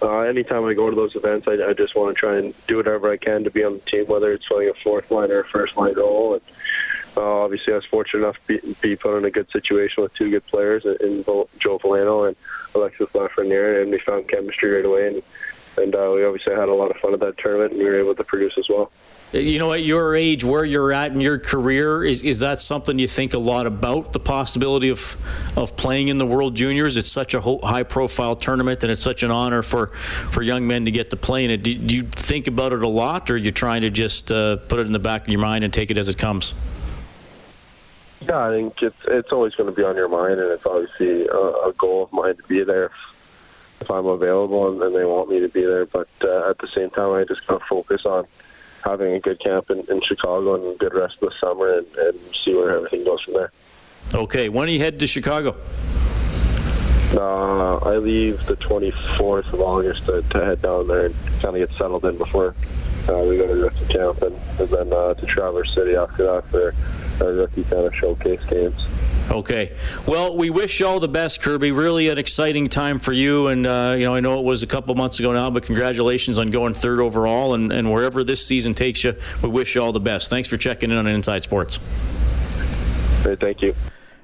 uh, 0.02 0.20
anytime 0.20 0.66
I 0.66 0.74
go 0.74 0.90
to 0.90 0.96
those 0.96 1.16
events, 1.16 1.48
I, 1.48 1.54
I 1.70 1.74
just 1.74 1.96
want 1.96 2.14
to 2.14 2.20
try 2.20 2.38
and 2.38 2.54
do 2.68 2.78
whatever 2.78 3.10
I 3.12 3.18
can 3.18 3.46
to 3.46 3.52
be 3.52 3.64
on 3.64 3.76
the 3.76 3.80
team, 3.80 4.06
whether 4.08 4.34
it's 4.34 4.48
playing 4.48 4.70
a 4.70 4.74
fourth 4.74 5.10
line 5.12 5.32
or 5.32 5.40
a 5.40 5.46
first 5.46 5.78
line 5.78 5.94
role. 5.94 6.34
And 6.34 6.42
uh, 7.16 7.44
obviously, 7.44 7.72
I 7.72 7.78
was 7.78 7.86
fortunate 7.86 8.24
enough 8.24 8.36
to 8.48 8.60
be, 8.60 8.76
be 8.82 8.96
put 8.98 9.18
in 9.18 9.24
a 9.24 9.32
good 9.32 9.50
situation 9.52 10.04
with 10.04 10.14
two 10.16 10.30
good 10.30 10.46
players 10.48 10.84
in 10.84 11.24
Joe 11.24 11.80
Veleno 11.80 12.28
and 12.28 12.36
Alexis 12.76 13.10
Lafreniere, 13.10 13.82
and 13.82 13.92
we 13.92 14.00
found 14.00 14.28
chemistry 14.28 14.72
right 14.72 14.86
away. 14.86 15.08
And 15.08 15.24
and 15.78 15.96
uh, 15.96 16.12
we 16.14 16.26
obviously 16.26 16.54
had 16.54 16.70
a 16.70 16.74
lot 16.74 16.92
of 16.92 16.98
fun 16.98 17.14
at 17.14 17.22
that 17.22 17.38
tournament, 17.38 17.72
and 17.72 17.80
we 17.80 17.86
were 17.86 18.00
able 18.00 18.16
to 18.16 18.24
produce 18.24 18.58
as 18.58 18.68
well 18.68 18.92
you 19.34 19.58
know, 19.58 19.74
at 19.74 19.84
your 19.84 20.15
age, 20.15 20.43
where 20.43 20.63
you're 20.63 20.91
at 20.93 21.12
in 21.12 21.19
your 21.19 21.39
career, 21.39 22.04
is, 22.04 22.24
is 22.24 22.39
that 22.41 22.60
something 22.60 23.00
you 23.00 23.08
think 23.08 23.34
a 23.34 23.39
lot 23.39 23.65
about? 23.65 24.13
The 24.13 24.19
possibility 24.19 24.89
of 24.89 25.17
of 25.58 25.76
playing 25.76 26.08
in 26.08 26.17
the 26.17 26.26
World 26.26 26.56
Juniors. 26.56 26.98
It's 26.98 27.12
such 27.12 27.34
a 27.34 27.41
high 27.41 27.84
profile 27.84 28.36
tournament, 28.36 28.84
and 28.84 28.91
it's 28.91 29.02
such 29.02 29.24
an 29.24 29.32
honor 29.32 29.62
for, 29.62 29.88
for 29.88 30.41
young 30.41 30.67
men 30.67 30.86
to 30.86 30.91
get 30.91 31.10
to 31.12 31.17
play 31.17 31.46
in 31.46 31.52
it. 31.52 31.63
Do, 31.63 31.76
do 31.76 31.96
you 31.96 32.04
think 32.04 32.48
about 32.48 32.74
it 32.74 32.84
a 32.84 32.88
lot, 32.88 33.30
or 33.30 33.36
are 33.36 33.38
you 33.38 33.52
trying 33.52 33.82
to 33.82 33.89
just 33.89 34.32
uh, 34.32 34.58
put 34.58 34.80
it 34.80 34.88
in 34.88 34.93
the 34.93 35.00
back 35.00 35.24
of 35.24 35.30
your 35.30 35.41
mind 35.41 35.63
and 35.63 35.74
take 35.74 35.91
it 35.91 35.98
as 35.98 36.10
it 36.10 36.17
comes? 36.17 36.54
Yeah, 38.22 38.48
I 38.48 38.52
think 38.52 38.82
it's 38.82 39.06
it's 39.08 39.32
always 39.32 39.56
going 39.56 39.69
to 39.69 39.76
be 39.76 39.84
on 39.84 39.96
your 39.96 40.10
mind, 40.10 40.39
and 40.39 40.52
it's 40.52 40.65
obviously 40.65 41.28
a, 41.28 41.38
a 41.38 41.74
goal 41.78 42.04
of 42.04 42.13
mine 42.13 42.36
to 42.36 42.43
be 42.43 42.63
there 42.63 42.91
if, 43.82 43.91
I'm 43.91 44.06
available 44.06 44.72
and, 44.72 44.82
and, 44.82 44.96
they 44.96 45.04
want 45.04 45.30
me 45.30 45.41
to 45.41 45.50
be 45.50 45.65
there. 45.65 45.86
But 45.86 46.08
uh, 46.24 46.50
at 46.50 46.58
the 46.60 46.69
same 46.69 46.89
time, 46.89 47.12
I 47.12 47.26
just 47.26 47.46
got 47.46 47.60
to 47.60 47.65
focus 47.65 48.06
on 48.06 48.26
having 48.84 49.13
a 49.13 49.19
good 49.19 49.39
camp 49.39 49.69
in, 49.69 49.80
in 49.89 50.02
Chicago 50.02 50.56
and 50.56 50.76
a 50.76 50.78
good 50.78 50.93
rest 50.93 51.15
of 51.22 51.30
the 51.30 51.36
summer 51.39 51.78
and, 51.78 51.88
and 51.98 52.19
see 52.36 52.54
where 52.54 52.76
everything 52.76 53.04
goes 53.04 53.22
from 53.22 53.36
there. 53.36 53.52
Okay, 54.13 54.50
when 54.50 54.67
are 54.67 54.72
you 54.72 54.80
head 54.80 55.00
to 55.00 55.08
Chicago? 55.08 55.58
Uh, 57.15 57.78
I 57.78 57.98
leave 57.98 58.43
the 58.48 58.56
24th 58.56 59.54
of 59.54 59.62
August 59.62 60.08
to, 60.08 60.22
to 60.22 60.46
head 60.46 60.62
down 60.62 60.88
there 60.88 61.06
and 61.06 61.15
kind 61.41 61.56
of 61.56 61.67
get 61.67 61.72
settled 61.72 62.06
in 62.06 62.17
before 62.17 62.56
uh, 63.10 63.26
we 63.28 63.38
go 63.38 63.48
to 63.48 63.69
to 63.69 63.93
camp 63.93 64.22
and, 64.22 64.36
and 64.60 64.69
then 64.69 64.93
uh, 64.93 65.13
to 65.13 65.26
Traverse 65.26 65.74
City 65.76 65.96
after 65.96 66.24
that 66.24 66.46
for 66.46 66.74
our 67.22 67.34
rookie 67.34 67.63
kind 67.65 67.86
of 67.86 67.93
showcase 67.93 68.43
games. 68.46 68.88
Okay. 69.32 69.72
Well, 70.06 70.38
we 70.38 70.50
wish 70.50 70.80
you 70.80 70.88
all 70.88 71.00
the 71.00 71.08
best, 71.08 71.42
Kirby. 71.42 71.72
Really 71.72 72.10
an 72.10 72.18
exciting 72.18 72.68
time 72.70 73.00
for 73.00 73.14
you. 73.14 73.48
And, 73.48 73.66
uh, 73.66 73.96
you 73.98 74.06
know, 74.06 74.14
I 74.14 74.20
know 74.20 74.40
it 74.40 74.46
was 74.46 74.64
a 74.64 74.68
couple 74.68 74.94
months 74.96 75.20
ago 75.20 75.34
now, 75.34 75.50
but 75.50 75.64
congratulations 75.64 76.38
on 76.40 76.50
going 76.50 76.74
third 76.74 77.00
overall. 77.00 77.54
And, 77.54 77.72
and 77.72 77.92
wherever 77.92 78.24
this 78.24 78.46
season 78.46 78.74
takes 78.74 79.04
you, 79.04 79.16
we 79.42 79.50
wish 79.50 79.76
you 79.76 79.82
all 79.82 79.92
the 79.92 80.00
best. 80.00 80.30
Thanks 80.30 80.50
for 80.50 80.58
checking 80.58 80.92
in 80.92 80.98
on 80.98 81.08
Inside 81.08 81.42
Sports. 81.44 81.80
Hey, 83.24 83.36
thank 83.36 83.62
you. 83.62 83.74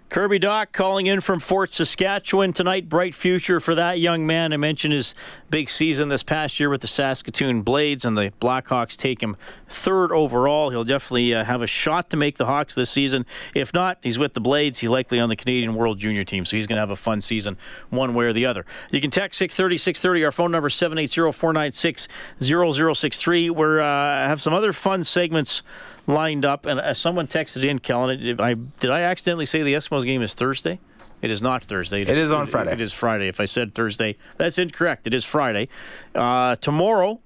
Kirby 0.09 0.39
Dach 0.39 0.71
calling 0.71 1.05
in 1.05 1.21
from 1.21 1.39
Fort 1.39 1.71
Saskatchewan 1.71 2.51
tonight. 2.51 2.89
Bright 2.89 3.13
future 3.13 3.59
for 3.59 3.75
that 3.75 3.99
young 3.99 4.25
man. 4.25 4.51
I 4.51 4.57
mentioned 4.57 4.91
his 4.91 5.13
big 5.51 5.69
season 5.69 6.09
this 6.09 6.23
past 6.23 6.59
year 6.59 6.67
with 6.67 6.81
the 6.81 6.87
Saskatoon 6.87 7.61
Blades, 7.61 8.05
and 8.05 8.17
the 8.17 8.33
Blackhawks 8.41 8.97
take 8.97 9.21
him 9.21 9.37
third 9.69 10.11
overall. 10.11 10.71
He'll 10.71 10.83
definitely 10.83 11.35
uh, 11.35 11.43
have 11.43 11.61
a 11.61 11.67
shot 11.67 12.09
to 12.09 12.17
make 12.17 12.37
the 12.37 12.47
Hawks 12.47 12.73
this 12.73 12.89
season. 12.89 13.23
If 13.53 13.71
not, 13.71 13.99
he's 14.01 14.17
with 14.17 14.33
the 14.33 14.41
Blades. 14.41 14.79
He's 14.79 14.89
likely 14.89 15.19
on 15.19 15.29
the 15.29 15.35
Canadian 15.35 15.75
World 15.75 15.99
Junior 15.99 16.23
team, 16.23 16.43
so 16.43 16.57
he's 16.57 16.65
going 16.65 16.77
to 16.77 16.81
have 16.81 16.89
a 16.89 16.95
fun 16.95 17.21
season 17.21 17.55
one 17.91 18.15
way 18.15 18.25
or 18.25 18.33
the 18.33 18.47
other. 18.47 18.65
You 18.89 19.01
can 19.01 19.11
text 19.11 19.37
630 19.37 19.77
630. 19.77 20.25
Our 20.25 20.31
phone 20.31 20.49
number 20.49 20.71
780 20.71 21.31
496 21.31 22.07
0063. 22.41 23.49
We 23.51 23.63
uh, 23.63 23.83
have 23.83 24.41
some 24.41 24.55
other 24.55 24.73
fun 24.73 25.03
segments 25.03 25.61
lined 26.09 26.43
up, 26.43 26.65
and 26.65 26.79
uh, 26.79 26.93
someone 26.93 27.27
texted 27.27 27.63
in, 27.63 27.79
Kellen. 27.79 28.19
Did 28.19 28.41
I, 28.41 28.55
did 28.55 28.89
I 28.89 29.01
accidentally 29.01 29.45
say 29.45 29.63
the 29.63 29.73
Eskimos 29.75 30.03
game 30.03 30.21
is 30.21 30.33
Thursday? 30.33 30.79
It 31.21 31.31
is 31.31 31.41
not 31.41 31.63
Thursday. 31.63 32.01
It 32.01 32.09
is 32.09 32.31
on 32.31 32.47
Friday. 32.47 32.71
It 32.71 32.81
is 32.81 32.93
Friday. 32.93 33.27
If 33.27 33.39
I 33.39 33.45
said 33.45 33.73
Thursday, 33.73 34.15
that's 34.37 34.57
incorrect. 34.57 35.05
It 35.05 35.13
is 35.13 35.25
Friday. 35.25 35.67
Uh, 36.15 36.55
tomorrow, 36.55 37.19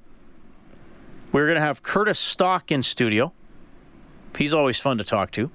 we're 1.32 1.46
going 1.46 1.56
to 1.56 1.62
have 1.62 1.84
Curtis 1.84 2.20
Stock 2.20 2.72
in 2.72 2.84
studio. 2.84 3.32
He's 4.38 4.54
always 4.54 4.80
fun 4.80 4.98
to 4.98 5.04
talk 5.04 5.32
to. 5.32 5.52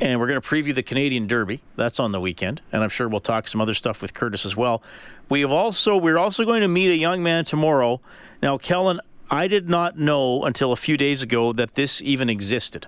And 0.00 0.20
we're 0.20 0.28
going 0.28 0.40
to 0.40 0.46
preview 0.46 0.74
the 0.74 0.82
Canadian 0.82 1.26
Derby. 1.26 1.62
That's 1.76 1.98
on 1.98 2.12
the 2.12 2.20
weekend, 2.20 2.60
and 2.70 2.84
I'm 2.84 2.90
sure 2.90 3.08
we'll 3.08 3.20
talk 3.20 3.48
some 3.48 3.60
other 3.60 3.74
stuff 3.74 4.00
with 4.00 4.14
Curtis 4.14 4.44
as 4.44 4.54
well. 4.54 4.82
We 5.28 5.40
have 5.40 5.50
also 5.50 5.96
we're 5.96 6.18
also 6.18 6.44
going 6.44 6.60
to 6.60 6.68
meet 6.68 6.90
a 6.90 6.96
young 6.96 7.22
man 7.22 7.44
tomorrow. 7.44 8.00
Now, 8.40 8.58
Kellen, 8.58 9.00
I 9.30 9.46
did 9.46 9.68
not 9.68 9.98
know 9.98 10.44
until 10.44 10.72
a 10.72 10.76
few 10.76 10.96
days 10.96 11.22
ago 11.22 11.52
that 11.52 11.74
this 11.74 12.00
even 12.02 12.30
existed. 12.30 12.86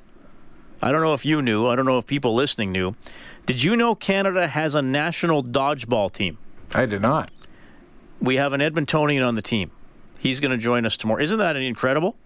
I 0.83 0.91
don't 0.91 1.03
know 1.03 1.13
if 1.13 1.27
you 1.27 1.43
knew. 1.43 1.67
I 1.67 1.77
don't 1.77 1.85
know 1.85 1.99
if 1.99 2.07
people 2.07 2.35
listening 2.35 2.73
knew. 2.73 2.95
Did 3.45 3.63
you 3.63 3.77
know 3.77 3.95
Canada 3.95 4.49
has 4.49 4.75
a 4.75 4.81
national 4.81 5.43
dodgeball 5.43 6.13
team? 6.13 6.39
I 6.73 6.87
did 6.87 7.03
not. 7.03 7.31
We 8.21 8.37
have 8.37 8.53
an 8.53 8.61
Edmontonian 8.61 9.27
on 9.27 9.35
the 9.35 9.43
team. 9.43 9.71
He's 10.19 10.41
going 10.41 10.51
to 10.51 10.59
join 10.59 10.87
us 10.87 10.97
tomorrow. 10.97 11.23
Isn't 11.23 11.39
that 11.39 11.57
incredible? 11.57 12.17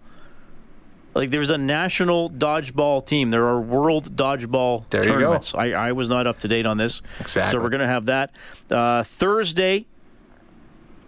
Like 1.13 1.31
there's 1.31 1.49
a 1.49 1.57
national 1.57 2.29
dodgeball 2.29 3.05
team. 3.05 3.29
There 3.29 3.45
are 3.45 3.59
world 3.59 4.17
dodgeball 4.17 4.89
there 4.89 5.03
tournaments. 5.03 5.55
I, 5.55 5.71
I 5.71 5.91
was 5.93 6.09
not 6.09 6.27
up 6.27 6.39
to 6.41 6.47
date 6.49 6.65
on 6.65 6.77
this. 6.77 7.01
Exactly. 7.21 7.51
So 7.51 7.61
we're 7.63 7.69
going 7.69 7.81
to 7.81 7.87
have 7.87 8.05
that. 8.05 8.31
Uh, 8.69 9.03
Thursday, 9.03 9.85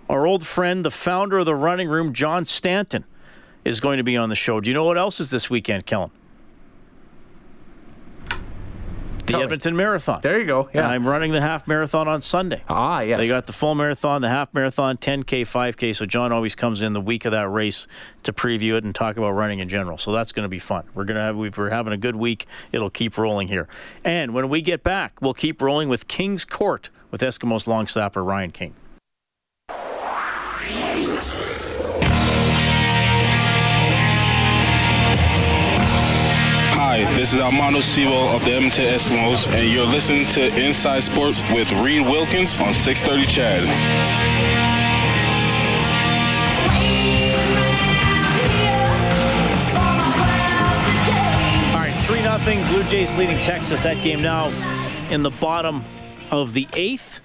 our 0.10 0.26
old 0.26 0.46
friend, 0.46 0.86
the 0.86 0.91
founder 0.91 1.39
of 1.39 1.46
the 1.46 1.56
running 1.56 1.89
room, 1.89 2.13
John 2.13 2.46
Stanton, 2.46 3.04
is 3.65 3.80
going 3.80 3.98
to 3.98 4.04
be 4.04 4.15
on 4.15 4.30
the 4.30 4.36
show. 4.36 4.62
Do 4.62 4.70
you 4.70 4.74
know 4.74 4.86
what 4.86 4.98
else 4.98 5.20
is 5.20 5.30
this 5.30 5.50
weekend, 5.50 5.86
Kellen? 5.86 6.12
The 9.28 9.34
Tell 9.34 9.39
me. 9.41 9.43
Edmonton 9.43 9.76
Marathon. 9.76 10.22
There 10.22 10.39
you 10.39 10.46
go. 10.46 10.70
Yeah. 10.74 10.88
I'm 10.88 11.06
running 11.06 11.34
the 11.34 11.41
half 11.41 11.67
marathon 11.67 12.08
on 12.08 12.22
Sunday. 12.22 12.62
Ah, 12.70 13.02
yes. 13.02 13.20
They 13.20 13.28
got 13.28 13.46
the 13.46 13.52
full 13.52 13.76
marathon, 13.76 14.22
the 14.22 14.30
half 14.30 14.54
marathon, 14.54 14.96
10K, 14.96 15.41
5K. 15.41 15.93
So 15.93 16.06
John 16.06 16.32
always 16.32 16.56
comes 16.56 16.82
in 16.82 16.93
the 16.93 17.02
week 17.02 17.26
of 17.26 17.34
that 17.34 17.50
race 17.50 17.89
to 18.24 18.32
preview 18.32 18.78
it 18.78 18.86
and 18.86 18.96
talk 18.96 19.17
about 19.17 19.32
running 19.32 19.60
in 19.60 19.67
general. 19.67 19.98
So 19.98 20.13
that's 20.13 20.32
going 20.32 20.46
to 20.46 20.50
be 20.50 20.60
fun. 20.60 20.86
We're 20.93 21.04
going 21.04 21.15
to 21.15 21.24
have 21.24 21.58
we're 21.58 21.70
having 21.70 21.91
a 21.91 21.98
good 21.98 22.15
week. 22.15 22.48
It'll 22.72 22.89
keep 22.89 23.17
rolling 23.17 23.50
here. 23.50 23.67
And 24.02 24.34
when 24.34 24.48
we 24.48 24.62
get 24.62 24.82
back, 24.82 25.22
we'll 25.22 25.34
keep 25.34 25.62
rolling 25.62 25.89
with 25.89 26.08
King's 26.08 26.46
Court 26.46 26.89
with 27.12 27.20
Eskimos 27.20 27.67
long 27.67 27.88
snapper 27.88 28.24
Ryan 28.24 28.52
King. 28.52 28.76
Hi, 36.97 37.03
this 37.13 37.31
is 37.31 37.38
Armando 37.39 37.79
Sewell 37.79 38.36
of 38.36 38.43
the 38.43 38.53
Edmonton 38.53 38.86
Eskimos, 38.86 39.47
and 39.53 39.71
you're 39.71 39.86
listening 39.86 40.25
to 40.29 40.47
Inside 40.60 41.03
Sports 41.03 41.43
with 41.53 41.71
Reed 41.73 42.01
Wilkins 42.01 42.57
on 42.57 42.73
630 42.73 43.23
CHED. 43.23 43.62
All 51.71 51.79
right, 51.79 51.93
3 52.07 52.55
0. 52.55 52.65
Blue 52.65 52.83
Jays 52.89 53.13
leading 53.13 53.38
Texas. 53.41 53.79
That 53.81 54.03
game 54.03 54.23
now 54.23 54.47
in 55.12 55.21
the 55.21 55.29
bottom 55.29 55.86
of 56.31 56.53
the 56.53 56.67
eighth. 56.73 57.19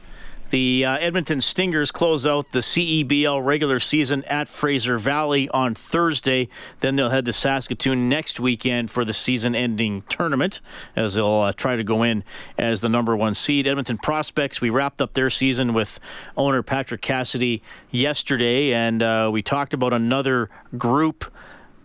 The 0.52 0.84
uh, 0.84 0.98
Edmonton 0.98 1.40
Stingers 1.40 1.90
close 1.90 2.26
out 2.26 2.52
the 2.52 2.58
CEBL 2.58 3.42
regular 3.42 3.80
season 3.80 4.22
at 4.24 4.48
Fraser 4.48 4.98
Valley 4.98 5.48
on 5.48 5.74
Thursday. 5.74 6.50
Then 6.80 6.96
they'll 6.96 7.08
head 7.08 7.24
to 7.24 7.32
Saskatoon 7.32 8.10
next 8.10 8.38
weekend 8.38 8.90
for 8.90 9.02
the 9.02 9.14
season 9.14 9.54
ending 9.54 10.02
tournament 10.10 10.60
as 10.94 11.14
they'll 11.14 11.40
uh, 11.40 11.52
try 11.54 11.76
to 11.76 11.82
go 11.82 12.02
in 12.02 12.22
as 12.58 12.82
the 12.82 12.90
number 12.90 13.16
one 13.16 13.32
seed. 13.32 13.66
Edmonton 13.66 13.96
Prospects, 13.96 14.60
we 14.60 14.68
wrapped 14.68 15.00
up 15.00 15.14
their 15.14 15.30
season 15.30 15.72
with 15.72 15.98
owner 16.36 16.62
Patrick 16.62 17.00
Cassidy 17.00 17.62
yesterday, 17.90 18.74
and 18.74 19.02
uh, 19.02 19.30
we 19.32 19.40
talked 19.40 19.72
about 19.72 19.94
another 19.94 20.50
group 20.76 21.32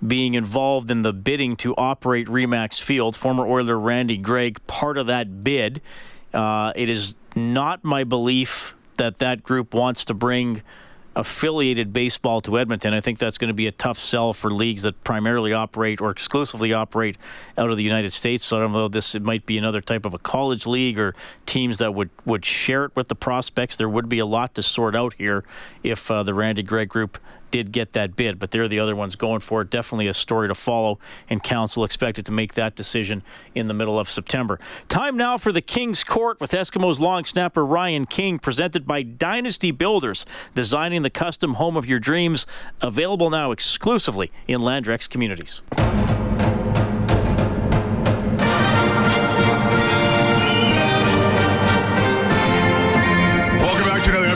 being 0.06 0.34
involved 0.34 0.91
in 0.91 1.03
the 1.03 1.13
bidding 1.13 1.56
to 1.56 1.73
operate 1.77 2.27
Remax 2.27 2.82
Field. 2.82 3.15
Former 3.15 3.47
Oiler 3.47 3.80
Randy 3.80 4.17
Gregg, 4.17 4.60
part 4.67 4.97
of 4.97 5.08
that 5.08 5.41
bid. 5.41 5.82
Uh, 6.34 6.73
it 6.75 6.89
is 6.89 7.15
not 7.38 7.84
my 7.84 8.04
belief 8.04 8.76
that 8.97 9.19
that 9.19 9.43
group 9.43 9.73
wants 9.73 10.04
to 10.06 10.13
bring 10.13 10.63
affiliated 11.17 11.91
baseball 11.91 12.41
to 12.41 12.60
Edmonton. 12.60 12.93
I 12.93 13.02
think 13.02 13.17
that's 13.17 13.39
going 13.39 13.47
to 13.47 13.54
be 13.54 13.65
a 13.65 13.71
tough 13.71 13.97
sell 13.97 14.34
for 14.34 14.52
leagues 14.52 14.84
that 14.84 15.04
primarily 15.04 15.52
operate 15.52 16.00
or 16.00 16.12
exclusively 16.12 16.73
operate 16.73 17.17
out 17.58 17.71
of 17.71 17.78
the 17.78 17.84
United 17.84 18.12
States. 18.12 18.45
So 18.45 18.58
I 18.58 18.60
don't 18.60 18.71
know 18.71 18.88
this 18.88 19.15
it 19.15 19.23
might 19.23 19.45
be 19.47 19.58
another 19.58 19.82
type 19.82 20.06
of 20.06 20.13
a 20.13 20.19
college 20.19 20.67
league 20.67 21.00
or 21.00 21.15
teams 21.47 21.80
that 21.80 21.95
would 21.95 22.12
would 22.26 22.45
share 22.45 22.86
it 22.86 22.95
with 22.95 23.08
the 23.08 23.15
prospects. 23.15 23.78
There 23.78 23.89
would 23.89 24.08
be 24.08 24.19
a 24.19 24.28
lot 24.28 24.54
to 24.56 24.63
sort 24.63 24.95
out 24.95 25.15
here 25.15 25.43
if 25.82 26.12
uh, 26.12 26.21
the 26.21 26.36
Randy 26.36 26.62
Gregg 26.62 26.89
group 26.89 27.17
did 27.52 27.72
get 27.72 27.94
that 27.94 28.16
bid, 28.16 28.40
but 28.40 28.52
they're 28.52 28.68
the 28.68 28.80
other 28.80 28.96
ones 28.96 29.16
going 29.16 29.40
for 29.40 29.62
it. 29.62 29.70
Definitely 29.70 30.08
a 30.08 30.14
story 30.14 30.48
to 30.48 30.56
follow, 30.56 31.00
and 31.30 31.42
Council 31.42 31.84
expected 31.84 32.26
to 32.26 32.32
make 32.32 32.54
that 32.54 32.76
decision 32.76 33.24
in 33.56 33.68
the 33.68 33.74
middle 33.74 34.00
of 34.00 34.10
September. 34.10 34.60
Time 34.90 35.18
now 35.18 35.38
for 35.38 35.52
the 35.52 35.62
King's 35.62 36.04
Court 36.04 36.40
with 36.40 36.52
Eskimos 36.52 37.00
long 37.00 37.26
snapper 37.26 37.66
Ryan 37.66 38.06
King, 38.06 38.40
presented 38.40 38.86
by 38.86 39.02
Dynasty 39.04 39.72
Builders, 39.72 40.26
designing 40.56 41.04
the 41.04 41.10
custom 41.10 41.56
home 41.56 41.78
of 41.78 41.86
your 41.86 42.00
dreams. 42.00 42.46
Available 42.82 43.30
now 43.30 43.52
exclusively 43.52 44.32
in 44.48 44.62
Landrex 44.62 45.10
communities. 45.10 45.62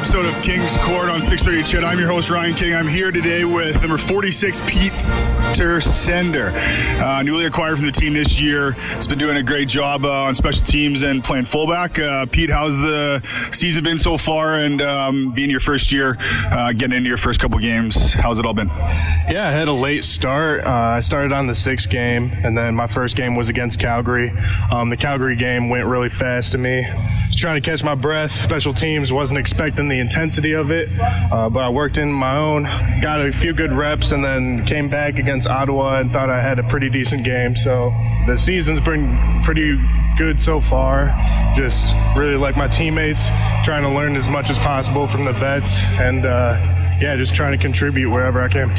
Episode 0.02 0.26
of 0.26 0.42
King's 0.42 0.78
Court 0.78 1.10
on 1.10 1.22
630 1.22 1.62
CHED. 1.62 1.84
I'm 1.84 2.00
your 2.00 2.08
host, 2.08 2.32
Ryan 2.32 2.56
King. 2.56 2.74
I'm 2.74 2.88
here 2.88 3.12
today 3.12 3.46
with 3.46 3.80
number 3.82 3.98
46, 3.98 4.60
Peter 4.62 5.80
Sender, 5.80 6.52
uh, 7.00 7.22
newly 7.22 7.46
acquired 7.46 7.78
from 7.78 7.86
the 7.86 7.92
team 7.92 8.16
this 8.16 8.42
year. 8.42 8.72
He's 8.72 9.08
been 9.08 9.20
doing 9.20 9.38
a 9.38 9.44
great 9.44 9.68
job 9.68 10.04
uh, 10.04 10.24
on 10.24 10.34
special 10.34 10.66
teams 10.66 11.04
and 11.04 11.24
playing 11.24 11.46
fullback. 11.46 12.00
Uh, 12.00 12.26
Pete, 12.26 12.50
how's 12.50 12.80
the 12.80 13.22
season 13.52 13.84
been 13.84 14.00
so 14.00 14.18
far? 14.18 14.56
And 14.56 14.82
um, 14.82 15.34
being 15.34 15.52
your 15.52 15.60
first 15.60 15.92
year, 15.92 16.18
uh, 16.52 16.74
getting 16.74 16.98
into 16.98 17.08
your 17.08 17.18
first 17.18 17.40
couple 17.40 17.60
games, 17.60 18.16
how's 18.16 18.40
it 18.40 18.46
all 18.48 18.56
been? 18.56 18.70
Yeah, 18.70 19.48
I 19.48 19.52
had 19.52 19.68
a 19.68 19.74
late 19.74 20.04
start. 20.04 20.66
Uh, 20.66 20.70
I 20.72 21.00
started 21.02 21.32
on 21.32 21.46
the 21.46 21.54
sixth 21.56 21.92
game, 21.92 22.32
and 22.44 22.58
then 22.58 22.74
my 22.74 22.88
first 22.88 23.16
game 23.16 23.36
was 23.36 23.50
against 23.50 23.80
Calgary. 23.80 24.34
Um, 24.72 24.90
the 24.90 24.98
Calgary 24.98 25.36
game 25.36 25.70
went 25.70 25.86
really 25.86 26.10
fast 26.10 26.54
to 26.54 26.58
me. 26.58 26.88
Trying 27.34 27.62
to 27.62 27.68
catch 27.68 27.84
my 27.84 27.96
breath. 27.96 28.30
Special 28.30 28.74
teams 28.74 29.12
wasn't 29.14 29.40
expecting 29.40 29.88
the 29.92 30.00
intensity 30.00 30.54
of 30.54 30.72
it, 30.72 30.90
uh, 31.00 31.50
but 31.50 31.60
I 31.60 31.70
worked 31.70 31.98
in 31.98 32.12
my 32.12 32.38
own, 32.38 32.64
got 33.02 33.22
a 33.22 33.32
few 33.32 33.54
good 33.54 33.72
reps, 33.72 34.12
and 34.12 34.24
then 34.24 34.66
came 34.66 34.90
back 34.90 35.20
against 35.20 35.48
Ottawa 35.48 36.00
and 36.00 36.12
thought 36.12 36.30
I 36.30 36.42
had 36.42 36.60
a 36.60 36.64
pretty 36.64 36.90
decent 36.90 37.26
game. 37.26 37.56
So 37.56 37.92
the 38.26 38.38
season's 38.38 38.80
been 38.80 39.18
pretty 39.44 39.78
good 40.18 40.40
so 40.40 40.60
far. 40.60 41.14
Just 41.56 41.96
really 42.18 42.38
like 42.38 42.56
my 42.56 42.68
teammates, 42.68 43.28
trying 43.64 43.84
to 43.84 43.90
learn 43.90 44.16
as 44.16 44.30
much 44.30 44.50
as 44.50 44.58
possible 44.60 45.08
from 45.08 45.26
the 45.26 45.34
vets, 45.34 45.86
and 46.00 46.26
uh, 46.26 46.56
yeah, 47.02 47.16
just 47.16 47.34
trying 47.34 47.58
to 47.58 47.58
contribute 47.58 48.12
wherever 48.12 48.42
I 48.42 48.48
can. 48.48 48.70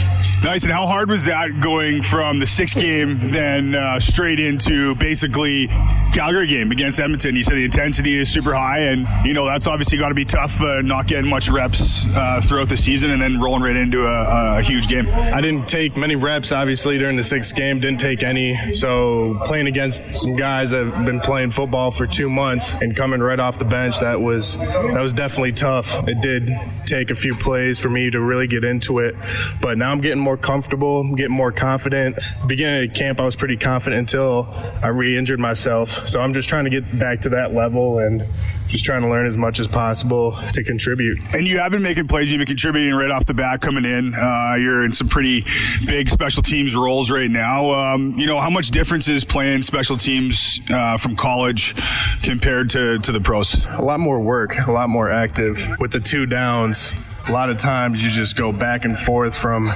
Nice. 0.44 0.64
And 0.64 0.72
how 0.72 0.86
hard 0.86 1.08
was 1.08 1.26
that 1.26 1.60
going 1.60 2.02
from 2.02 2.40
the 2.40 2.46
sixth 2.46 2.74
game 2.74 3.16
then 3.16 3.76
uh, 3.76 4.00
straight 4.00 4.40
into 4.40 4.96
basically 4.96 5.68
Calgary 6.12 6.48
game 6.48 6.72
against 6.72 6.98
Edmonton? 6.98 7.36
You 7.36 7.44
said 7.44 7.54
the 7.54 7.64
intensity 7.64 8.14
is 8.14 8.32
super 8.32 8.52
high, 8.52 8.80
and 8.80 9.06
you 9.24 9.34
know 9.34 9.46
that's 9.46 9.68
obviously 9.68 9.98
got 9.98 10.08
to 10.08 10.16
be 10.16 10.24
tough, 10.24 10.60
uh, 10.60 10.82
not 10.82 11.06
getting 11.06 11.30
much 11.30 11.48
reps 11.48 12.06
uh, 12.16 12.40
throughout 12.42 12.68
the 12.68 12.76
season, 12.76 13.12
and 13.12 13.22
then 13.22 13.40
rolling 13.40 13.62
right 13.62 13.76
into 13.76 14.04
a, 14.04 14.58
a, 14.58 14.62
huge 14.62 14.88
game. 14.88 15.06
I 15.12 15.40
didn't 15.40 15.68
take 15.68 15.96
many 15.96 16.16
reps, 16.16 16.50
obviously, 16.50 16.98
during 16.98 17.16
the 17.16 17.24
sixth 17.24 17.54
game. 17.54 17.78
Didn't 17.78 18.00
take 18.00 18.22
any. 18.22 18.56
So 18.72 19.40
playing 19.44 19.68
against 19.68 20.14
some 20.14 20.34
guys 20.34 20.72
that 20.72 20.86
have 20.86 21.06
been 21.06 21.20
playing 21.20 21.52
football 21.52 21.90
for 21.92 22.06
two 22.06 22.28
months 22.28 22.80
and 22.80 22.96
coming 22.96 23.20
right 23.20 23.38
off 23.38 23.58
the 23.58 23.64
bench, 23.64 24.00
that 24.00 24.20
was 24.20 24.58
that 24.58 25.00
was 25.00 25.12
definitely 25.12 25.52
tough. 25.52 26.06
It 26.08 26.20
did 26.20 26.50
take 26.84 27.10
a 27.10 27.14
few 27.14 27.34
plays 27.36 27.78
for 27.78 27.88
me 27.88 28.10
to 28.12 28.20
really 28.20 28.46
get 28.46 28.64
into 28.64 28.98
it, 28.98 29.14
but 29.60 29.78
now 29.78 29.90
I'm 29.90 30.00
getting 30.00 30.20
more 30.22 30.36
comfortable, 30.36 31.00
I'm 31.00 31.14
getting 31.14 31.36
more 31.36 31.52
confident. 31.52 32.18
Beginning 32.46 32.90
of 32.90 32.94
camp, 32.96 33.20
I 33.20 33.24
was 33.24 33.36
pretty 33.36 33.56
confident 33.56 34.00
until 34.00 34.46
I 34.82 34.88
re-injured 34.88 35.40
myself. 35.40 35.88
So 35.88 36.20
I'm 36.20 36.32
just 36.32 36.48
trying 36.48 36.64
to 36.64 36.70
get 36.70 36.98
back 36.98 37.20
to 37.20 37.30
that 37.30 37.52
level 37.52 37.98
and 37.98 38.26
just 38.68 38.84
trying 38.84 39.02
to 39.02 39.08
learn 39.08 39.26
as 39.26 39.36
much 39.36 39.60
as 39.60 39.68
possible 39.68 40.32
to 40.52 40.64
contribute. 40.64 41.18
And 41.34 41.46
you 41.46 41.58
have 41.58 41.72
been 41.72 41.82
making 41.82 42.08
plays, 42.08 42.32
you've 42.32 42.38
been 42.38 42.46
contributing 42.46 42.94
right 42.94 43.10
off 43.10 43.26
the 43.26 43.34
bat 43.34 43.60
coming 43.60 43.84
in. 43.84 44.14
Uh, 44.14 44.54
you're 44.58 44.84
in 44.84 44.92
some 44.92 45.08
pretty 45.08 45.44
big 45.86 46.08
special 46.08 46.42
teams 46.42 46.74
roles 46.74 47.10
right 47.10 47.30
now. 47.30 47.70
Um, 47.70 48.14
you 48.16 48.26
know, 48.26 48.40
how 48.40 48.50
much 48.50 48.70
difference 48.70 49.08
is 49.08 49.24
playing 49.24 49.62
special 49.62 49.96
teams 49.96 50.60
uh, 50.70 50.96
from 50.96 51.16
college 51.16 51.74
compared 52.22 52.70
to, 52.70 52.98
to 52.98 53.12
the 53.12 53.20
pros? 53.20 53.66
A 53.66 53.82
lot 53.82 54.00
more 54.00 54.20
work, 54.20 54.56
a 54.66 54.72
lot 54.72 54.88
more 54.88 55.10
active. 55.10 55.58
With 55.78 55.92
the 55.92 56.00
two 56.00 56.26
downs, 56.26 56.92
a 57.28 57.32
lot 57.32 57.50
of 57.50 57.58
times 57.58 58.04
you 58.04 58.10
just 58.10 58.36
go 58.36 58.52
back 58.52 58.84
and 58.84 58.98
forth 58.98 59.36
from 59.36 59.66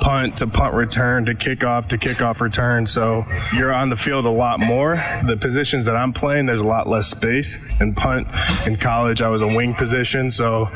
punt 0.00 0.38
to 0.38 0.46
punt 0.46 0.74
return 0.74 1.26
to 1.26 1.34
kickoff 1.34 1.86
to 1.86 1.98
kickoff 1.98 2.40
return. 2.40 2.86
So 2.86 3.24
you're 3.54 3.72
on 3.72 3.90
the 3.90 3.96
field 3.96 4.24
a 4.24 4.30
lot 4.30 4.60
more. 4.60 4.96
The 5.24 5.36
positions 5.40 5.84
that 5.84 5.96
I'm 5.96 6.12
playing, 6.12 6.46
there's 6.46 6.60
a 6.60 6.66
lot 6.66 6.88
less 6.88 7.08
space. 7.08 7.80
In 7.80 7.94
punt 7.94 8.26
in 8.66 8.76
college, 8.76 9.22
I 9.22 9.28
was 9.28 9.42
a 9.42 9.46
wing 9.46 9.74
position, 9.74 10.30
so 10.30 10.68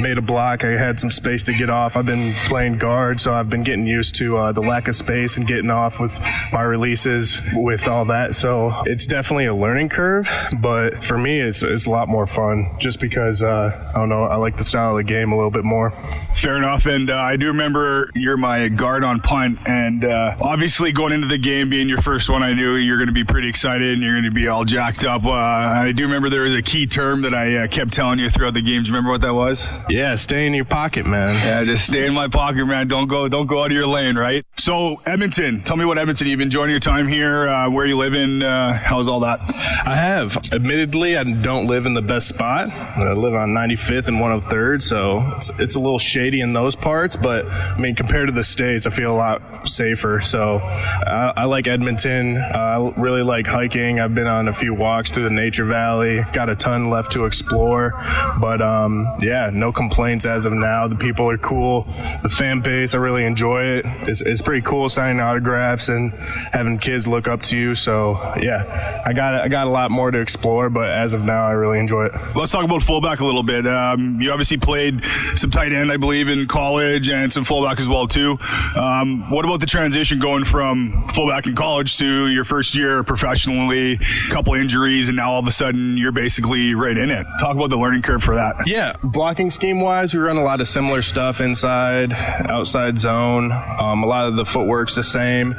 made 0.00 0.18
a 0.18 0.22
block. 0.22 0.64
I 0.64 0.76
had 0.76 0.98
some 0.98 1.10
space 1.10 1.44
to 1.44 1.52
get 1.52 1.70
off. 1.70 1.96
I've 1.96 2.06
been 2.06 2.32
playing 2.46 2.78
guard, 2.78 3.20
so 3.20 3.32
I've 3.32 3.50
been 3.50 3.62
getting 3.62 3.86
used 3.86 4.16
to 4.16 4.36
uh, 4.36 4.52
the 4.52 4.60
lack 4.60 4.88
of 4.88 4.94
space 4.94 5.36
and 5.36 5.46
getting 5.46 5.70
off 5.70 6.00
with 6.00 6.18
my 6.52 6.62
releases 6.62 7.40
with 7.54 7.88
all 7.88 8.04
that. 8.06 8.34
So 8.34 8.72
it's 8.86 9.06
definitely 9.06 9.46
a 9.46 9.54
learning 9.54 9.88
curve, 9.88 10.28
but 10.60 11.02
for 11.02 11.18
me, 11.18 11.40
it's, 11.40 11.62
it's 11.62 11.86
a 11.86 11.90
lot 11.90 12.08
more 12.08 12.26
fun 12.26 12.70
just 12.78 13.00
because, 13.00 13.42
uh, 13.42 13.90
I 13.94 13.98
don't 13.98 14.08
know, 14.08 14.24
I 14.24 14.36
like 14.36 14.56
the 14.56 14.64
style 14.64 14.90
of 14.90 14.96
the 14.96 15.04
game 15.04 15.32
a 15.32 15.36
little 15.36 15.50
bit 15.50 15.64
more. 15.64 15.90
Fair 15.90 16.56
enough. 16.56 16.86
And 16.86 17.10
uh, 17.10 17.16
I 17.16 17.36
do 17.36 17.46
remember 17.48 18.10
you're 18.14 18.36
my 18.36 18.68
guard 18.76 19.04
on 19.04 19.20
punt. 19.20 19.58
And 19.66 20.04
uh, 20.04 20.34
obviously, 20.40 20.92
going 20.92 21.12
into 21.12 21.26
the 21.26 21.38
game 21.38 21.70
being 21.70 21.88
your 21.88 22.00
first 22.00 22.28
one, 22.30 22.42
I 22.42 22.52
knew 22.52 22.74
you're 22.74 22.98
going 22.98 23.08
to 23.08 23.12
be 23.12 23.24
pretty 23.24 23.48
excited 23.48 23.92
and 23.92 24.02
you're 24.02 24.14
going 24.14 24.24
to 24.24 24.30
be 24.30 24.48
all 24.48 24.64
jacked 24.64 25.04
up. 25.04 25.24
Uh, 25.24 25.30
I 25.30 25.92
do 25.92 26.04
remember 26.04 26.28
there 26.28 26.42
was 26.42 26.54
a 26.54 26.62
key 26.62 26.86
term 26.86 27.22
that 27.22 27.34
I 27.34 27.64
uh, 27.64 27.66
kept 27.68 27.92
telling 27.92 28.18
you 28.18 28.28
throughout 28.28 28.54
the 28.54 28.62
game. 28.62 28.82
Do 28.82 28.88
you 28.88 28.94
remember 28.94 29.10
what 29.10 29.20
that 29.22 29.34
was? 29.34 29.70
Yeah, 29.88 30.14
stay 30.14 30.46
in 30.46 30.54
your 30.54 30.64
pocket, 30.64 31.06
man. 31.06 31.28
Yeah, 31.44 31.64
just 31.64 31.86
stay 31.86 32.06
in 32.06 32.14
my 32.14 32.28
pocket, 32.28 32.64
man. 32.66 32.88
Don't 32.88 33.08
go, 33.08 33.28
don't 33.28 33.46
go 33.46 33.60
out 33.60 33.66
of 33.66 33.72
your 33.72 33.86
lane, 33.86 34.16
right? 34.16 34.44
So, 34.62 35.00
Edmonton, 35.06 35.60
tell 35.60 35.76
me 35.76 35.84
what 35.84 35.98
Edmonton. 35.98 36.28
You've 36.28 36.38
been 36.38 36.46
enjoying 36.46 36.70
your 36.70 36.78
time 36.78 37.08
here. 37.08 37.48
Uh, 37.48 37.68
where 37.68 37.84
you 37.84 37.96
living? 37.96 38.44
Uh, 38.44 38.72
how's 38.72 39.08
all 39.08 39.20
that? 39.20 39.40
I 39.84 39.96
have. 39.96 40.36
Admittedly, 40.52 41.16
I 41.16 41.24
don't 41.24 41.66
live 41.66 41.84
in 41.84 41.94
the 41.94 42.02
best 42.02 42.28
spot. 42.28 42.70
I 42.70 43.12
live 43.12 43.34
on 43.34 43.48
95th 43.48 44.06
and 44.06 44.18
103rd, 44.18 44.80
so 44.80 45.18
it's, 45.34 45.50
it's 45.58 45.74
a 45.74 45.80
little 45.80 45.98
shady 45.98 46.40
in 46.40 46.52
those 46.52 46.76
parts. 46.76 47.16
But 47.16 47.46
I 47.46 47.76
mean, 47.78 47.96
compared 47.96 48.28
to 48.28 48.32
the 48.32 48.44
states, 48.62 48.86
I 48.86 48.90
feel 48.90 49.12
a 49.12 49.16
lot 49.16 49.68
safer. 49.68 50.20
So 50.20 50.58
I, 50.62 51.32
I 51.36 51.44
like 51.46 51.66
Edmonton. 51.66 52.36
Uh, 52.36 52.92
I 52.96 53.00
really 53.00 53.22
like 53.22 53.44
hiking. 53.44 53.98
I've 53.98 54.14
been 54.14 54.28
on 54.28 54.46
a 54.46 54.52
few 54.52 54.72
walks 54.72 55.10
through 55.10 55.24
the 55.24 55.30
Nature 55.30 55.64
Valley. 55.64 56.24
Got 56.32 56.48
a 56.48 56.54
ton 56.54 56.88
left 56.88 57.10
to 57.12 57.24
explore. 57.24 57.92
But 58.40 58.60
um, 58.60 59.08
yeah, 59.20 59.50
no 59.52 59.72
complaints 59.72 60.26
as 60.26 60.46
of 60.46 60.52
now. 60.52 60.86
The 60.86 60.94
people 60.94 61.28
are 61.28 61.38
cool. 61.38 61.82
The 62.22 62.28
fan 62.28 62.60
base, 62.60 62.94
I 62.94 62.98
really 62.98 63.24
enjoy 63.24 63.64
it. 63.64 63.84
It's, 64.08 64.20
it's 64.20 64.40
pretty 64.40 64.62
cool 64.62 64.88
signing 64.88 65.20
autographs 65.20 65.88
and 65.88 66.12
having 66.52 66.78
kids 66.78 67.08
look 67.08 67.26
up 67.26 67.42
to 67.42 67.58
you. 67.58 67.74
So 67.74 68.16
yeah, 68.40 69.02
I 69.04 69.12
got 69.12 69.34
I 69.34 69.48
got 69.48 69.66
a 69.66 69.70
lot 69.70 69.90
more 69.90 70.12
to 70.12 70.20
explore. 70.20 70.70
But 70.70 70.88
as 70.88 71.14
of 71.14 71.24
now, 71.24 71.46
I 71.46 71.52
really 71.52 71.80
enjoy 71.80 72.06
it. 72.06 72.12
Let's 72.36 72.52
talk 72.52 72.64
about 72.64 72.82
fullback 72.82 73.18
a 73.18 73.24
little 73.24 73.42
bit. 73.42 73.66
Um, 73.66 74.20
you 74.20 74.30
obviously 74.30 74.58
played 74.58 75.02
some 75.34 75.50
tight 75.50 75.72
end, 75.72 75.90
I 75.90 75.96
believe, 75.96 76.28
in 76.28 76.46
college 76.46 77.10
and 77.10 77.32
some 77.32 77.42
fullback 77.42 77.80
as 77.80 77.88
well 77.88 78.06
too. 78.06 78.38
Um, 78.76 79.30
what 79.30 79.44
about 79.44 79.60
the 79.60 79.66
transition 79.66 80.18
going 80.18 80.44
from 80.44 81.06
fullback 81.08 81.46
in 81.46 81.54
college 81.54 81.98
to 81.98 82.28
your 82.28 82.44
first 82.44 82.76
year 82.76 83.02
professionally, 83.02 83.98
couple 84.30 84.54
injuries, 84.54 85.08
and 85.08 85.16
now 85.16 85.30
all 85.30 85.40
of 85.40 85.46
a 85.46 85.50
sudden 85.50 85.96
you're 85.96 86.12
basically 86.12 86.74
right 86.74 86.96
in 86.96 87.10
it? 87.10 87.26
Talk 87.40 87.56
about 87.56 87.70
the 87.70 87.76
learning 87.78 88.02
curve 88.02 88.22
for 88.22 88.34
that. 88.34 88.54
Yeah, 88.66 88.94
blocking 89.02 89.50
scheme 89.50 89.80
wise, 89.80 90.14
we 90.14 90.20
run 90.20 90.36
a 90.36 90.42
lot 90.42 90.60
of 90.60 90.66
similar 90.68 91.02
stuff 91.02 91.40
inside, 91.40 92.12
outside 92.12 92.98
zone. 92.98 93.52
Um, 93.52 94.02
a 94.02 94.06
lot 94.06 94.26
of 94.26 94.36
the 94.36 94.44
footwork's 94.44 94.94
the 94.94 95.02
same. 95.02 95.54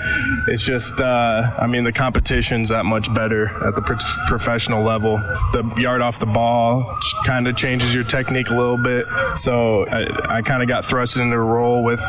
It's 0.47 0.63
just, 0.63 1.01
uh, 1.01 1.51
I 1.57 1.67
mean, 1.67 1.83
the 1.83 1.93
competition's 1.93 2.69
that 2.69 2.85
much 2.85 3.13
better 3.13 3.47
at 3.65 3.75
the 3.75 3.81
pro- 3.81 3.97
professional 4.27 4.83
level. 4.83 5.17
The 5.51 5.73
yard 5.77 6.01
off 6.01 6.19
the 6.19 6.25
ball 6.25 6.97
kind 7.25 7.47
of 7.47 7.55
changes 7.55 7.93
your 7.93 8.03
technique 8.03 8.49
a 8.49 8.55
little 8.55 8.77
bit. 8.77 9.05
So 9.35 9.87
I, 9.87 10.37
I 10.37 10.41
kind 10.41 10.61
of 10.61 10.67
got 10.67 10.85
thrust 10.85 11.17
into 11.17 11.35
a 11.35 11.39
role 11.39 11.83
with 11.83 12.01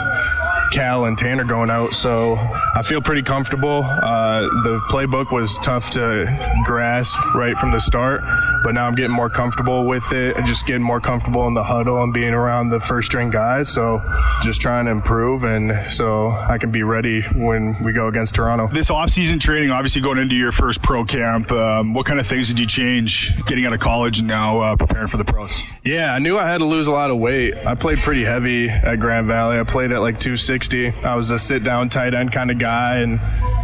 Cal 0.74 1.04
and 1.04 1.16
Tanner 1.16 1.44
going 1.44 1.70
out, 1.70 1.92
so 1.92 2.34
I 2.74 2.82
feel 2.82 3.00
pretty 3.00 3.22
comfortable. 3.22 3.84
Uh, 3.84 4.40
the 4.64 4.80
playbook 4.90 5.30
was 5.30 5.56
tough 5.60 5.90
to 5.90 6.26
grasp 6.64 7.16
right 7.36 7.56
from 7.56 7.70
the 7.70 7.78
start, 7.78 8.22
but 8.64 8.74
now 8.74 8.84
I'm 8.84 8.96
getting 8.96 9.14
more 9.14 9.30
comfortable 9.30 9.86
with 9.86 10.12
it 10.12 10.36
and 10.36 10.44
just 10.44 10.66
getting 10.66 10.82
more 10.82 10.98
comfortable 10.98 11.46
in 11.46 11.54
the 11.54 11.62
huddle 11.62 12.02
and 12.02 12.12
being 12.12 12.34
around 12.34 12.70
the 12.70 12.80
first 12.80 13.06
string 13.06 13.30
guys. 13.30 13.68
So 13.68 14.00
just 14.42 14.60
trying 14.60 14.86
to 14.86 14.90
improve, 14.90 15.44
and 15.44 15.72
so 15.92 16.30
I 16.30 16.58
can 16.58 16.72
be 16.72 16.82
ready 16.82 17.22
when 17.22 17.80
we 17.84 17.92
go 17.92 18.08
against 18.08 18.34
Toronto. 18.34 18.66
This 18.66 18.90
off-season 18.90 19.38
training, 19.38 19.70
obviously 19.70 20.02
going 20.02 20.18
into 20.18 20.34
your 20.34 20.50
first 20.50 20.82
pro 20.82 21.04
camp, 21.04 21.52
um, 21.52 21.94
what 21.94 22.04
kind 22.04 22.18
of 22.18 22.26
things 22.26 22.48
did 22.48 22.58
you 22.58 22.66
change 22.66 23.32
getting 23.46 23.64
out 23.64 23.72
of 23.72 23.78
college 23.78 24.18
and 24.18 24.26
now 24.26 24.58
uh, 24.58 24.74
preparing 24.74 25.06
for 25.06 25.18
the 25.18 25.24
pros? 25.24 25.78
Yeah, 25.84 26.12
I 26.12 26.18
knew 26.18 26.36
I 26.36 26.48
had 26.48 26.58
to 26.58 26.64
lose 26.64 26.88
a 26.88 26.92
lot 26.92 27.12
of 27.12 27.18
weight. 27.18 27.54
I 27.64 27.76
played 27.76 27.98
pretty 27.98 28.24
heavy 28.24 28.70
at 28.70 28.96
Grand 28.96 29.28
Valley. 29.28 29.60
I 29.60 29.62
played 29.62 29.92
at 29.92 30.00
like 30.00 30.18
260 30.18 30.63
I 31.04 31.14
was 31.14 31.30
a 31.30 31.38
sit 31.38 31.62
down 31.62 31.88
tight 31.88 32.14
end 32.14 32.32
kind 32.32 32.50
of 32.50 32.58
guy, 32.58 32.96
and 32.96 33.20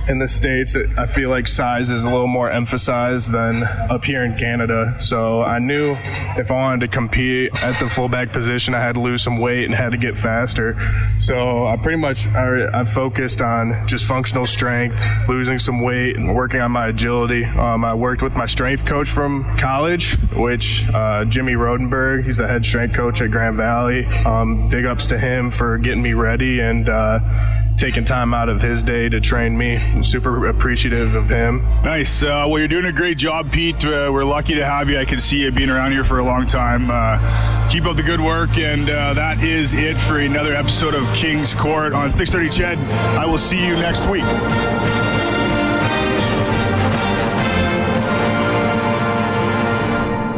in 0.09 0.19
the 0.19 0.29
States, 0.29 0.77
I 0.99 1.07
feel 1.07 1.31
like 1.31 1.47
size 1.47 1.91
is 1.91 2.05
a 2.05 2.11
little 2.11 2.27
more 2.27 2.51
emphasized 2.51 3.33
than 3.33 3.55
up 3.91 4.05
here 4.05 4.25
in 4.25 4.37
Canada. 4.37 4.95
So 4.99 5.43
I 5.43 5.59
knew 5.59 5.97
if 6.37 6.51
I 6.51 6.55
wanted 6.55 6.81
to 6.81 6.89
compete 6.89 7.53
at 7.63 7.75
the 7.77 7.89
fullback 7.89 8.33
position, 8.33 8.75
I 8.75 8.81
had 8.81 8.97
to 8.97 9.01
lose 9.01 9.23
some 9.23 9.39
weight 9.39 9.65
and 9.65 9.75
had 9.75 9.93
to 9.93 9.99
get 9.99 10.17
faster. 10.17 10.75
So 11.19 11.67
I 11.67 11.77
pretty 11.77 11.99
much 11.99 12.27
I, 12.29 12.81
I 12.81 12.85
focused 12.85 13.41
on 13.41 13.87
just 13.87 14.05
functional 14.07 14.47
strength, 14.47 15.05
losing 15.29 15.59
some 15.59 15.83
weight, 15.83 16.17
and 16.17 16.35
working 16.35 16.61
on 16.61 16.73
my 16.73 16.89
agility. 16.89 17.45
Um, 17.45 17.85
I 17.85 17.95
worked 17.95 18.23
with 18.23 18.37
my 18.37 18.47
strength 18.47 18.87
coach 18.87 19.09
from 19.09 19.45
college, 19.59 20.17
which 20.35 20.85
uh, 20.93 21.25
Jimmy 21.25 21.55
Rodenberg. 21.55 22.25
He's 22.25 22.39
the 22.39 22.49
head 22.49 22.65
strength 22.65 22.95
coach 22.95 23.21
at 23.23 23.31
Grand 23.31 23.57
Valley. 23.57 24.07
Um, 24.27 24.69
big 24.69 24.87
ups 24.87 25.07
to 25.09 25.19
him 25.19 25.51
for 25.51 25.79
getting 25.79 26.03
me 26.03 26.15
ready 26.15 26.61
and 26.81 26.89
uh, 26.89 27.76
taking 27.76 28.05
time 28.05 28.33
out 28.33 28.49
of 28.49 28.62
his 28.62 28.83
day 28.83 29.09
to 29.09 29.20
train 29.20 29.57
me. 29.57 29.76
I'm 29.93 30.03
super 30.03 30.47
appreciative 30.47 31.14
of 31.14 31.28
him. 31.28 31.62
Nice. 31.83 32.22
Uh, 32.22 32.47
well, 32.49 32.59
you're 32.59 32.68
doing 32.68 32.87
a 32.87 32.93
great 32.93 33.18
job, 33.18 33.53
Pete. 33.53 33.85
Uh, 33.85 34.11
we're 34.12 34.24
lucky 34.24 34.55
to 34.55 34.64
have 34.64 34.89
you. 34.89 34.99
I 34.99 35.05
can 35.05 35.18
see 35.18 35.43
you 35.43 35.53
being 35.53 35.68
around 35.70 35.93
here 35.93 36.05
for 36.05 36.18
a 36.18 36.24
long 36.24 36.47
time. 36.47 36.89
Uh, 36.91 37.68
keep 37.70 37.85
up 37.85 37.97
the 37.97 38.03
good 38.03 38.20
work, 38.20 38.57
and 38.57 38.89
uh, 38.89 39.12
that 39.14 39.43
is 39.43 39.74
it 39.74 39.99
for 39.99 40.18
another 40.18 40.55
episode 40.55 40.95
of 40.95 41.03
King's 41.14 41.55
Court 41.55 41.93
on 41.93 42.09
6:30. 42.09 42.51
CHED. 42.51 42.78
I 43.18 43.26
will 43.26 43.39
see 43.39 43.66
you 43.66 43.74
next 43.74 44.09
week. 44.09 44.24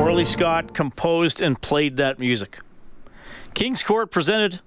Orley 0.01 0.25
Scott 0.25 0.75
composed 0.75 1.41
and 1.41 1.61
played 1.61 1.97
that 1.99 2.19
music. 2.19 2.59
King's 3.55 3.83
Court 3.83 4.11
presented 4.11 4.61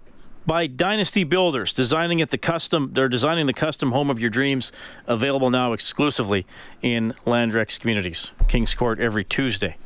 by 0.46 0.68
Dynasty 0.68 1.24
Builders, 1.24 1.74
designing 1.74 2.20
it 2.20 2.30
the 2.30 2.38
custom. 2.38 2.92
They're 2.94 3.10
designing 3.10 3.46
the 3.46 3.54
custom 3.54 3.92
home 3.92 4.10
of 4.10 4.20
your 4.20 4.30
dreams. 4.30 4.72
Available 5.08 5.50
now 5.50 5.74
exclusively 5.74 6.46
in 6.82 7.14
Landrex 7.26 7.80
communities. 7.80 8.32
Kings 8.48 8.74
Court 8.74 9.00
every 9.00 9.24
Tuesday 9.24 9.78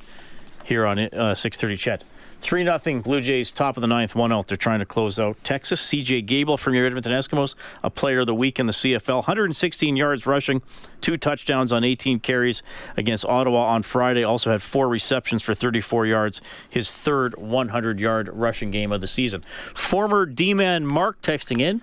here 0.66 0.86
on 0.86 1.00
uh, 1.00 1.08
6:30. 1.34 1.78
CHED. 1.78 2.04
3 2.42 2.64
0 2.64 3.02
Blue 3.02 3.20
Jays, 3.22 3.52
top 3.52 3.76
of 3.76 3.82
the 3.82 3.88
ninth, 3.88 4.16
one 4.16 4.32
out. 4.32 4.48
They're 4.48 4.56
trying 4.58 4.80
to 4.80 4.86
close 4.86 5.20
out 5.20 5.38
Texas. 5.44 5.86
CJ 5.86 6.26
Gable 6.26 6.56
from 6.58 6.74
your 6.74 6.86
Edmonton 6.86 7.12
Eskimos, 7.12 7.54
a 7.84 7.90
player 7.90 8.22
of 8.22 8.28
the 8.28 8.34
week 8.36 8.60
in 8.60 8.66
the 8.66 8.72
CFL. 8.72 9.16
116 9.18 9.96
yards 9.98 10.26
rushing, 10.26 10.62
two 11.02 11.18
touchdowns 11.18 11.72
on 11.74 11.84
18 11.84 12.20
carries 12.22 12.64
against 12.96 13.26
Ottawa 13.26 13.66
on 13.66 13.84
Friday. 13.84 14.24
Also 14.24 14.52
had 14.52 14.62
four 14.62 14.88
receptions 14.88 15.44
for 15.44 15.54
34 15.54 16.06
yards, 16.06 16.40
his 16.70 16.92
third 16.92 17.36
100 17.38 18.00
yard 18.00 18.30
rushing 18.32 18.72
game 18.72 18.92
of 18.94 19.02
the 19.02 19.08
season. 19.08 19.44
Former 19.76 20.26
D 20.26 20.54
man 20.54 20.86
Mark 20.86 21.22
texting 21.22 21.60
in. 21.60 21.82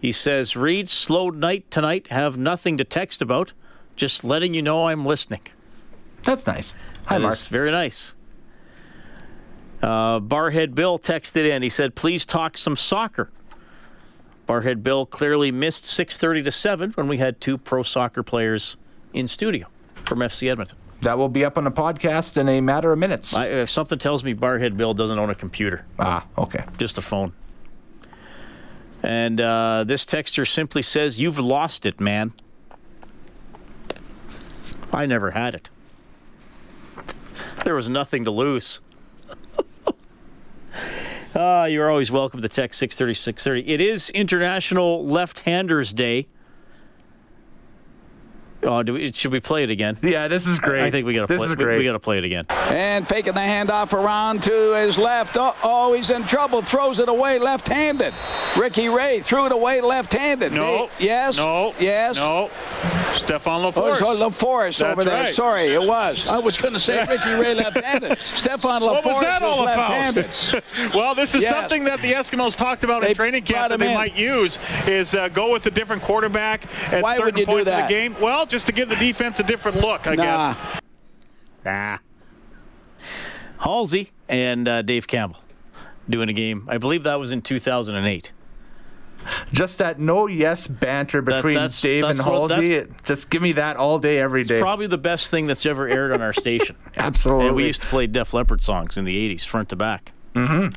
He 0.00 0.12
says, 0.12 0.54
Reed, 0.54 0.88
slow 0.88 1.30
night 1.30 1.68
tonight. 1.70 2.08
Have 2.08 2.38
nothing 2.38 2.76
to 2.76 2.84
text 2.84 3.20
about. 3.20 3.54
Just 3.96 4.22
letting 4.22 4.54
you 4.54 4.62
know 4.62 4.86
I'm 4.88 5.04
listening. 5.04 5.40
That's 6.22 6.46
nice. 6.46 6.74
Hi, 7.06 7.16
That 7.16 7.22
Mark. 7.22 7.38
very 7.38 7.70
nice. 7.70 8.14
Uh, 9.82 10.20
Barrhead 10.20 10.74
Bill 10.74 10.98
texted 10.98 11.48
in. 11.48 11.62
He 11.62 11.68
said, 11.68 11.94
"Please 11.94 12.24
talk 12.24 12.56
some 12.56 12.76
soccer." 12.76 13.30
Barrhead 14.48 14.82
Bill 14.82 15.06
clearly 15.06 15.50
missed 15.50 15.84
6:30 15.86 16.42
to 16.44 16.50
7 16.50 16.92
when 16.92 17.08
we 17.08 17.18
had 17.18 17.40
two 17.40 17.58
pro 17.58 17.82
soccer 17.82 18.22
players 18.22 18.76
in 19.12 19.26
studio 19.26 19.66
from 20.04 20.20
FC 20.22 20.48
Edmonton. 20.48 20.78
That 21.02 21.18
will 21.18 21.28
be 21.28 21.44
up 21.44 21.58
on 21.58 21.64
the 21.64 21.70
podcast 21.70 22.36
in 22.36 22.48
a 22.48 22.60
matter 22.60 22.90
of 22.92 22.98
minutes. 22.98 23.34
I, 23.34 23.50
uh, 23.50 23.66
something 23.66 23.98
tells 23.98 24.24
me 24.24 24.34
Barrhead 24.34 24.76
Bill 24.76 24.94
doesn't 24.94 25.18
own 25.18 25.30
a 25.30 25.34
computer. 25.34 25.84
Ah, 25.98 26.24
okay. 26.38 26.64
Just 26.78 26.96
a 26.96 27.02
phone. 27.02 27.32
And 29.02 29.40
uh, 29.40 29.84
this 29.86 30.04
texter 30.04 30.46
simply 30.48 30.82
says, 30.82 31.20
"You've 31.20 31.38
lost 31.38 31.84
it, 31.84 32.00
man." 32.00 32.32
I 34.92 35.04
never 35.04 35.32
had 35.32 35.54
it. 35.54 35.68
There 37.64 37.74
was 37.74 37.88
nothing 37.88 38.24
to 38.24 38.30
lose. 38.30 38.80
Ah, 41.34 41.64
you're 41.66 41.90
always 41.90 42.10
welcome 42.10 42.40
to 42.40 42.48
text 42.48 42.78
630 42.78 43.14
630. 43.14 43.72
It 43.72 43.80
is 43.80 44.10
International 44.10 45.04
Left-Handers 45.06 45.92
Day. 45.92 46.28
Oh, 48.62 48.82
do 48.82 48.94
we, 48.94 49.12
should 49.12 49.30
we 49.32 49.38
play 49.38 49.62
it 49.62 49.70
again? 49.70 49.96
Yeah, 50.02 50.26
this 50.28 50.46
is 50.48 50.58
great. 50.58 50.82
I 50.82 50.90
think 50.90 51.06
we 51.06 51.14
got 51.14 51.22
to 51.22 51.26
This 51.28 51.38
play. 51.38 51.44
is 51.50 51.56
we- 51.56 51.62
great. 51.64 51.78
We, 51.78 51.84
got 51.84 51.92
to 51.92 52.00
play 52.00 52.18
it 52.18 52.24
again. 52.24 52.44
And 52.48 53.06
faking 53.06 53.34
the 53.34 53.40
handoff 53.40 53.92
around 53.92 54.42
to 54.44 54.72
his 54.74 54.98
left. 54.98 55.36
Oh, 55.38 55.54
oh, 55.62 55.92
he's 55.92 56.10
in 56.10 56.24
trouble. 56.24 56.62
Throws 56.62 56.98
it 56.98 57.08
away 57.08 57.38
left-handed. 57.38 58.12
Ricky 58.58 58.88
Ray 58.88 59.20
threw 59.20 59.46
it 59.46 59.52
away 59.52 59.82
left-handed. 59.82 60.52
No. 60.52 60.88
They- 60.98 61.04
yes. 61.04 61.36
No. 61.36 61.74
Yes. 61.78 62.16
No. 62.16 62.50
Stefan 63.16 63.64
Oh, 63.64 63.70
LeFors. 63.72 63.96
sorry, 63.96 64.16
LeFors 64.16 64.84
over 64.84 65.04
there. 65.04 65.18
right. 65.20 65.28
Sorry, 65.28 65.64
it 65.66 65.82
was. 65.82 66.26
I 66.28 66.38
was 66.38 66.56
going 66.58 66.74
to 66.74 66.78
say 66.80 66.98
Ricky 67.08 67.30
Ray 67.32 67.54
left-handed. 67.54 68.18
Stefan 68.18 68.82
LeFors 68.82 68.92
What 68.92 69.04
was 69.06 69.20
that 69.20 69.42
all 69.42 69.62
about? 69.62 69.90
left-handed. 69.90 70.62
well, 70.94 71.14
this 71.14 71.34
is 71.34 71.42
Yes. 71.42 71.52
something 71.54 71.84
that 71.84 72.00
the 72.02 72.12
Eskimos 72.12 72.56
talked 72.56 72.84
about 72.84 73.02
They 73.02 73.10
in 73.10 73.14
training 73.14 73.42
camp 73.44 73.70
that 73.70 73.78
they 73.78 73.88
in. 73.88 73.94
might 73.94 74.16
use 74.16 74.58
is 74.86 75.14
uh, 75.14 75.28
go 75.28 75.52
with 75.52 75.66
a 75.66 75.70
different 75.70 76.02
quarterback 76.02 76.64
at 76.92 77.02
Why 77.02 77.16
certain 77.16 77.26
would 77.34 77.38
you 77.38 77.46
do 77.46 77.52
points 77.52 77.70
of 77.70 77.76
the 77.76 77.88
game. 77.88 78.16
Well, 78.20 78.46
just 78.46 78.66
to 78.66 78.72
give 78.72 78.88
the 78.88 78.96
defense 78.96 79.40
a 79.40 79.44
different 79.44 79.80
look, 79.80 80.06
I 80.06 80.14
Nah. 80.14 80.22
guess. 80.54 80.80
Ah. 81.66 82.00
Halsey 83.58 84.12
and 84.28 84.68
uh, 84.68 84.82
Dave 84.82 85.06
Campbell 85.06 85.40
doing 86.08 86.28
a 86.28 86.32
game. 86.32 86.66
I 86.68 86.78
believe 86.78 87.02
that 87.04 87.18
was 87.18 87.32
in 87.32 87.42
2008. 87.42 88.32
Just 89.52 89.78
that 89.78 89.98
no 89.98 90.26
yes 90.26 90.66
banter 90.66 91.20
That- 91.20 91.36
between 91.36 91.54
that's- 91.54 91.80
Dave 91.80 92.04
that's 92.04 92.18
and 92.20 92.28
what- 92.28 92.50
Halsey. 92.50 92.68
that's- 92.74 92.86
It- 93.00 93.04
Just 93.04 93.30
give 93.30 93.42
me 93.42 93.52
that 93.52 93.76
all 93.76 93.98
day, 93.98 94.18
every 94.18 94.44
day. 94.44 94.60
Probably 94.60 94.86
the 94.86 94.98
best 94.98 95.30
thing 95.30 95.46
that's 95.46 95.64
ever 95.66 95.88
aired 95.88 96.12
on 96.12 96.22
our 96.22 96.32
station. 96.32 96.76
Absolutely. 96.96 97.46
And 97.48 97.56
we 97.56 97.66
used 97.66 97.80
to 97.82 97.86
play 97.86 98.06
Def 98.06 98.32
Leppard 98.34 98.62
songs 98.62 98.96
in 98.96 99.04
the 99.04 99.16
80s, 99.34 99.44
front 99.44 99.68
to 99.70 99.76
back. 99.76 100.12
Mm-hmm. 100.34 100.74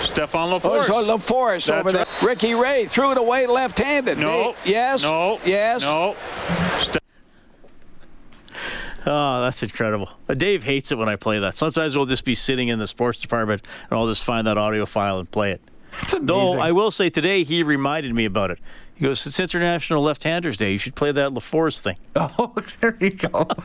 Stefan 0.00 0.52
Oh, 0.52 0.58
LeFors. 0.58 0.82
sorry, 0.84 1.04
LeFors 1.04 1.66
That's 1.66 1.70
over 1.70 1.92
there. 1.92 2.06
Ricky 2.22 2.54
Ray 2.54 2.84
threw 2.86 3.12
it 3.12 3.18
away 3.18 3.46
left-handed. 3.46 4.18
No. 4.18 4.54
They- 4.64 4.72
yes. 4.72 5.02
No. 5.04 5.40
Yes. 5.44 5.82
No. 5.82 6.16
Oh, 9.06 9.40
that's 9.40 9.62
incredible. 9.62 10.10
Uh, 10.28 10.34
Dave 10.34 10.64
hates 10.64 10.92
it 10.92 10.98
when 10.98 11.08
I 11.08 11.16
play 11.16 11.38
that. 11.38 11.56
Sometimes 11.56 11.96
we'll 11.96 12.04
just 12.06 12.24
be 12.24 12.34
sitting 12.34 12.68
in 12.68 12.78
the 12.78 12.86
sports 12.86 13.20
department 13.20 13.66
and 13.90 13.98
I'll 13.98 14.08
just 14.08 14.22
find 14.24 14.46
that 14.46 14.58
audio 14.58 14.84
file 14.84 15.18
and 15.18 15.30
play 15.30 15.52
it. 15.52 15.62
Though 16.20 16.58
I 16.58 16.72
will 16.72 16.90
say 16.90 17.10
today 17.10 17.44
he 17.44 17.62
reminded 17.62 18.14
me 18.14 18.24
about 18.24 18.50
it. 18.50 18.58
He 18.94 19.04
goes, 19.04 19.26
"It's 19.26 19.38
International 19.38 20.02
Left-Handers 20.02 20.56
Day. 20.56 20.72
You 20.72 20.78
should 20.78 20.94
play 20.94 21.12
that 21.12 21.30
LeFors 21.30 21.80
thing." 21.80 21.96
Oh, 22.16 22.52
there 22.80 22.96
you 23.00 23.10
go. 23.10 23.48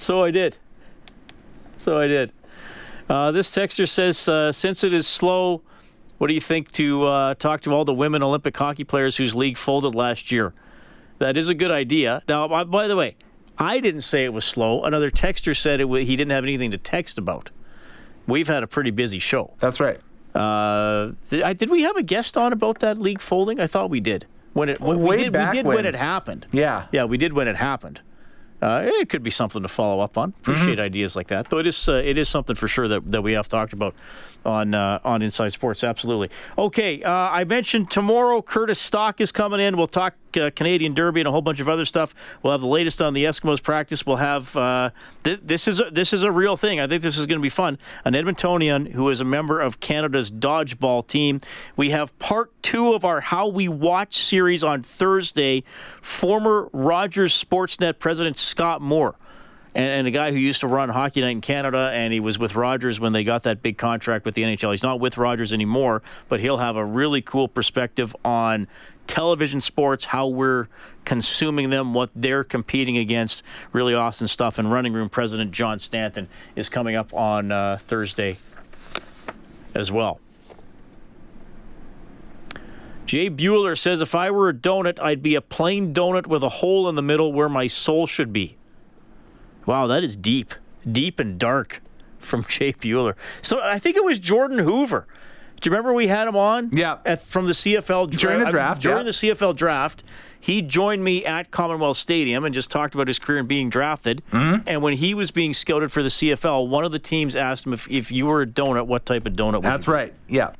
So 0.00 0.22
I 0.22 0.30
did. 0.30 0.56
So 1.76 1.98
I 1.98 2.06
did. 2.06 2.32
Uh, 3.08 3.32
this 3.32 3.50
texter 3.54 3.88
says, 3.88 4.28
uh, 4.28 4.52
since 4.52 4.84
it 4.84 4.94
is 4.94 5.08
slow, 5.08 5.62
what 6.18 6.28
do 6.28 6.34
you 6.34 6.40
think 6.40 6.70
to 6.72 7.04
uh, 7.04 7.34
talk 7.34 7.62
to 7.62 7.72
all 7.72 7.84
the 7.84 7.94
women 7.94 8.22
Olympic 8.22 8.56
hockey 8.56 8.84
players 8.84 9.16
whose 9.16 9.34
league 9.34 9.56
folded 9.56 9.96
last 9.96 10.30
year? 10.30 10.54
That 11.18 11.36
is 11.36 11.48
a 11.48 11.54
good 11.54 11.72
idea. 11.72 12.22
Now, 12.28 12.46
by, 12.46 12.64
by 12.64 12.86
the 12.86 12.94
way, 12.94 13.16
I 13.58 13.80
didn't 13.80 14.02
say 14.02 14.24
it 14.24 14.32
was 14.32 14.44
slow. 14.44 14.84
Another 14.84 15.10
texter 15.10 15.56
said 15.56 15.80
it 15.80 15.88
he 15.88 16.14
didn't 16.16 16.30
have 16.30 16.44
anything 16.44 16.70
to 16.70 16.78
text 16.78 17.18
about. 17.18 17.50
We've 18.26 18.46
had 18.46 18.62
a 18.62 18.66
pretty 18.66 18.90
busy 18.90 19.18
show. 19.18 19.54
That's 19.58 19.80
right. 19.80 20.00
Uh, 20.38 21.12
th- 21.30 21.42
I, 21.42 21.52
did 21.52 21.68
we 21.70 21.82
have 21.82 21.96
a 21.96 22.02
guest 22.02 22.36
on 22.36 22.52
about 22.52 22.78
that 22.80 22.98
league 23.00 23.20
folding? 23.20 23.58
I 23.60 23.66
thought 23.66 23.90
we 23.90 24.00
did. 24.00 24.26
When 24.52 24.68
it 24.68 24.80
when 24.80 25.00
we 25.00 25.16
did, 25.16 25.34
we 25.34 25.44
did 25.52 25.66
when. 25.66 25.76
when 25.76 25.86
it 25.86 25.94
happened. 25.94 26.46
Yeah. 26.52 26.86
Yeah, 26.92 27.04
we 27.04 27.18
did 27.18 27.32
when 27.32 27.48
it 27.48 27.56
happened. 27.56 28.00
Uh, 28.60 28.82
it 28.84 29.08
could 29.08 29.22
be 29.22 29.30
something 29.30 29.62
to 29.62 29.68
follow 29.68 30.00
up 30.00 30.18
on. 30.18 30.34
Appreciate 30.40 30.80
ideas 30.80 31.14
like 31.14 31.28
that, 31.28 31.48
though. 31.48 31.58
It 31.58 31.66
is 31.66 31.88
uh, 31.88 31.94
it 31.94 32.18
is 32.18 32.28
something 32.28 32.56
for 32.56 32.66
sure 32.66 32.88
that, 32.88 33.10
that 33.12 33.22
we 33.22 33.32
have 33.32 33.48
talked 33.48 33.72
about 33.72 33.94
on 34.44 34.74
uh, 34.74 34.98
on 35.04 35.22
Inside 35.22 35.52
Sports. 35.52 35.84
Absolutely. 35.84 36.30
Okay, 36.56 37.02
uh, 37.02 37.10
I 37.10 37.44
mentioned 37.44 37.90
tomorrow 37.90 38.42
Curtis 38.42 38.80
Stock 38.80 39.20
is 39.20 39.30
coming 39.30 39.60
in. 39.60 39.76
We'll 39.76 39.86
talk 39.86 40.14
uh, 40.36 40.50
Canadian 40.54 40.94
Derby 40.94 41.20
and 41.20 41.28
a 41.28 41.30
whole 41.30 41.42
bunch 41.42 41.60
of 41.60 41.68
other 41.68 41.84
stuff. 41.84 42.14
We'll 42.42 42.52
have 42.52 42.60
the 42.60 42.66
latest 42.66 43.00
on 43.00 43.14
the 43.14 43.24
Eskimos 43.24 43.62
practice. 43.62 44.04
We'll 44.04 44.16
have 44.16 44.56
uh, 44.56 44.90
th- 45.24 45.40
this 45.44 45.68
is 45.68 45.80
a, 45.80 45.90
this 45.90 46.12
is 46.12 46.22
a 46.22 46.32
real 46.32 46.56
thing. 46.56 46.80
I 46.80 46.86
think 46.86 47.02
this 47.02 47.16
is 47.16 47.26
going 47.26 47.38
to 47.38 47.42
be 47.42 47.48
fun. 47.48 47.78
An 48.04 48.14
Edmontonian 48.14 48.92
who 48.92 49.08
is 49.08 49.20
a 49.20 49.24
member 49.24 49.60
of 49.60 49.80
Canada's 49.80 50.30
dodgeball 50.30 51.06
team. 51.06 51.40
We 51.76 51.90
have 51.90 52.18
part 52.18 52.50
two 52.62 52.94
of 52.94 53.04
our 53.04 53.20
How 53.20 53.46
We 53.48 53.68
Watch 53.68 54.16
series 54.16 54.64
on 54.64 54.82
Thursday. 54.82 55.64
Former 56.02 56.68
Rogers 56.72 57.44
Sportsnet 57.44 57.98
president 57.98 58.38
Scott 58.48 58.80
Moore 58.80 59.14
and, 59.74 59.86
and 59.86 60.06
a 60.06 60.10
guy 60.10 60.32
who 60.32 60.38
used 60.38 60.60
to 60.60 60.66
run 60.66 60.88
Hockey 60.88 61.20
Night 61.20 61.30
in 61.30 61.40
Canada, 61.40 61.90
and 61.92 62.12
he 62.12 62.20
was 62.20 62.38
with 62.38 62.54
Rogers 62.54 62.98
when 62.98 63.12
they 63.12 63.24
got 63.24 63.44
that 63.44 63.62
big 63.62 63.78
contract 63.78 64.24
with 64.24 64.34
the 64.34 64.42
NHL. 64.42 64.72
He's 64.72 64.82
not 64.82 65.00
with 65.00 65.16
Rogers 65.16 65.52
anymore, 65.52 66.02
but 66.28 66.40
he'll 66.40 66.58
have 66.58 66.76
a 66.76 66.84
really 66.84 67.22
cool 67.22 67.48
perspective 67.48 68.14
on 68.24 68.66
television 69.06 69.60
sports, 69.60 70.06
how 70.06 70.26
we're 70.26 70.68
consuming 71.04 71.70
them, 71.70 71.94
what 71.94 72.10
they're 72.14 72.44
competing 72.44 72.98
against. 72.98 73.42
Really 73.72 73.94
awesome 73.94 74.26
stuff. 74.26 74.58
And 74.58 74.70
running 74.70 74.92
room 74.92 75.08
president 75.08 75.52
John 75.52 75.78
Stanton 75.78 76.28
is 76.56 76.68
coming 76.68 76.96
up 76.96 77.14
on 77.14 77.52
uh, 77.52 77.78
Thursday 77.80 78.38
as 79.74 79.92
well. 79.92 80.20
Jay 83.08 83.30
Bueller 83.30 83.76
says, 83.76 84.02
if 84.02 84.14
I 84.14 84.30
were 84.30 84.50
a 84.50 84.54
donut, 84.54 85.00
I'd 85.00 85.22
be 85.22 85.34
a 85.34 85.40
plain 85.40 85.94
donut 85.94 86.26
with 86.26 86.42
a 86.42 86.50
hole 86.50 86.90
in 86.90 86.94
the 86.94 87.02
middle 87.02 87.32
where 87.32 87.48
my 87.48 87.66
soul 87.66 88.06
should 88.06 88.34
be. 88.34 88.58
Wow, 89.64 89.86
that 89.86 90.04
is 90.04 90.14
deep, 90.14 90.54
deep 90.90 91.18
and 91.18 91.38
dark 91.38 91.80
from 92.18 92.44
Jay 92.48 92.74
Bueller. 92.74 93.14
So 93.40 93.62
I 93.62 93.78
think 93.78 93.96
it 93.96 94.04
was 94.04 94.18
Jordan 94.18 94.58
Hoover. 94.58 95.06
Do 95.58 95.68
you 95.68 95.72
remember 95.72 95.94
we 95.94 96.08
had 96.08 96.28
him 96.28 96.36
on? 96.36 96.70
Yeah. 96.70 96.98
At, 97.06 97.22
from 97.22 97.46
the 97.46 97.52
CFL 97.52 98.10
dra- 98.10 98.20
During 98.20 98.44
the 98.44 98.50
draft, 98.50 98.82
During 98.82 98.98
yeah. 98.98 99.02
the 99.04 99.10
CFL 99.10 99.56
draft, 99.56 100.04
he 100.38 100.60
joined 100.60 101.02
me 101.02 101.24
at 101.24 101.50
Commonwealth 101.50 101.96
Stadium 101.96 102.44
and 102.44 102.54
just 102.54 102.70
talked 102.70 102.94
about 102.94 103.08
his 103.08 103.18
career 103.18 103.38
and 103.38 103.48
being 103.48 103.70
drafted. 103.70 104.22
Mm-hmm. 104.30 104.68
And 104.68 104.82
when 104.82 104.92
he 104.92 105.14
was 105.14 105.30
being 105.30 105.54
scouted 105.54 105.90
for 105.90 106.02
the 106.02 106.10
CFL, 106.10 106.68
one 106.68 106.84
of 106.84 106.92
the 106.92 106.98
teams 106.98 107.34
asked 107.34 107.64
him 107.64 107.72
if, 107.72 107.90
if 107.90 108.12
you 108.12 108.26
were 108.26 108.42
a 108.42 108.46
donut, 108.46 108.86
what 108.86 109.06
type 109.06 109.26
of 109.26 109.32
donut 109.32 109.54
would 109.54 109.62
That's 109.62 109.86
you 109.86 109.92
be? 109.94 109.96
That's 109.96 110.10
right. 110.10 110.14
Yeah. 110.28 110.52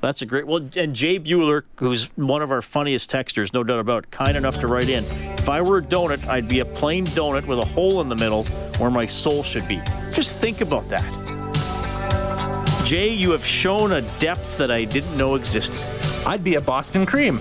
That's 0.00 0.22
a 0.22 0.26
great. 0.26 0.46
Well, 0.46 0.68
and 0.76 0.94
Jay 0.94 1.18
Bueller, 1.18 1.62
who's 1.76 2.04
one 2.16 2.40
of 2.40 2.50
our 2.50 2.62
funniest 2.62 3.10
texters, 3.10 3.52
no 3.52 3.64
doubt 3.64 3.80
about, 3.80 4.04
it, 4.04 4.10
kind 4.10 4.36
enough 4.36 4.60
to 4.60 4.68
write 4.68 4.88
in. 4.88 5.04
If 5.38 5.48
I 5.48 5.60
were 5.60 5.78
a 5.78 5.82
donut, 5.82 6.26
I'd 6.28 6.48
be 6.48 6.60
a 6.60 6.64
plain 6.64 7.04
donut 7.06 7.46
with 7.46 7.58
a 7.58 7.64
hole 7.64 8.00
in 8.00 8.08
the 8.08 8.16
middle 8.16 8.44
where 8.78 8.90
my 8.90 9.06
soul 9.06 9.42
should 9.42 9.66
be. 9.66 9.80
Just 10.12 10.32
think 10.40 10.60
about 10.60 10.88
that. 10.88 11.04
Jay, 12.84 13.08
you 13.12 13.32
have 13.32 13.44
shown 13.44 13.92
a 13.92 14.02
depth 14.18 14.56
that 14.58 14.70
I 14.70 14.84
didn't 14.84 15.16
know 15.16 15.34
existed. 15.34 15.80
I'd 16.26 16.44
be 16.44 16.54
a 16.54 16.60
Boston 16.60 17.04
cream. 17.04 17.40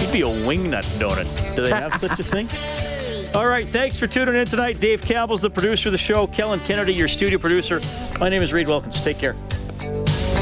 You'd 0.00 0.12
be 0.12 0.22
a 0.22 0.26
wingnut 0.26 0.84
donut. 0.98 1.54
Do 1.54 1.64
they 1.64 1.70
have 1.70 1.94
such 2.00 2.18
a 2.18 2.24
thing? 2.24 2.48
All 3.34 3.46
right, 3.46 3.66
thanks 3.66 3.98
for 3.98 4.06
tuning 4.06 4.34
in 4.34 4.46
tonight. 4.46 4.80
Dave 4.80 5.02
Campbell's 5.02 5.42
the 5.42 5.50
producer 5.50 5.90
of 5.90 5.92
the 5.92 5.98
show. 5.98 6.26
Kellen 6.26 6.58
Kennedy, 6.60 6.94
your 6.94 7.08
studio 7.08 7.38
producer. 7.38 7.80
My 8.18 8.30
name 8.30 8.42
is 8.42 8.52
Reed 8.52 8.66
Wilkins. 8.66 9.04
Take 9.04 9.18
care. 9.18 9.36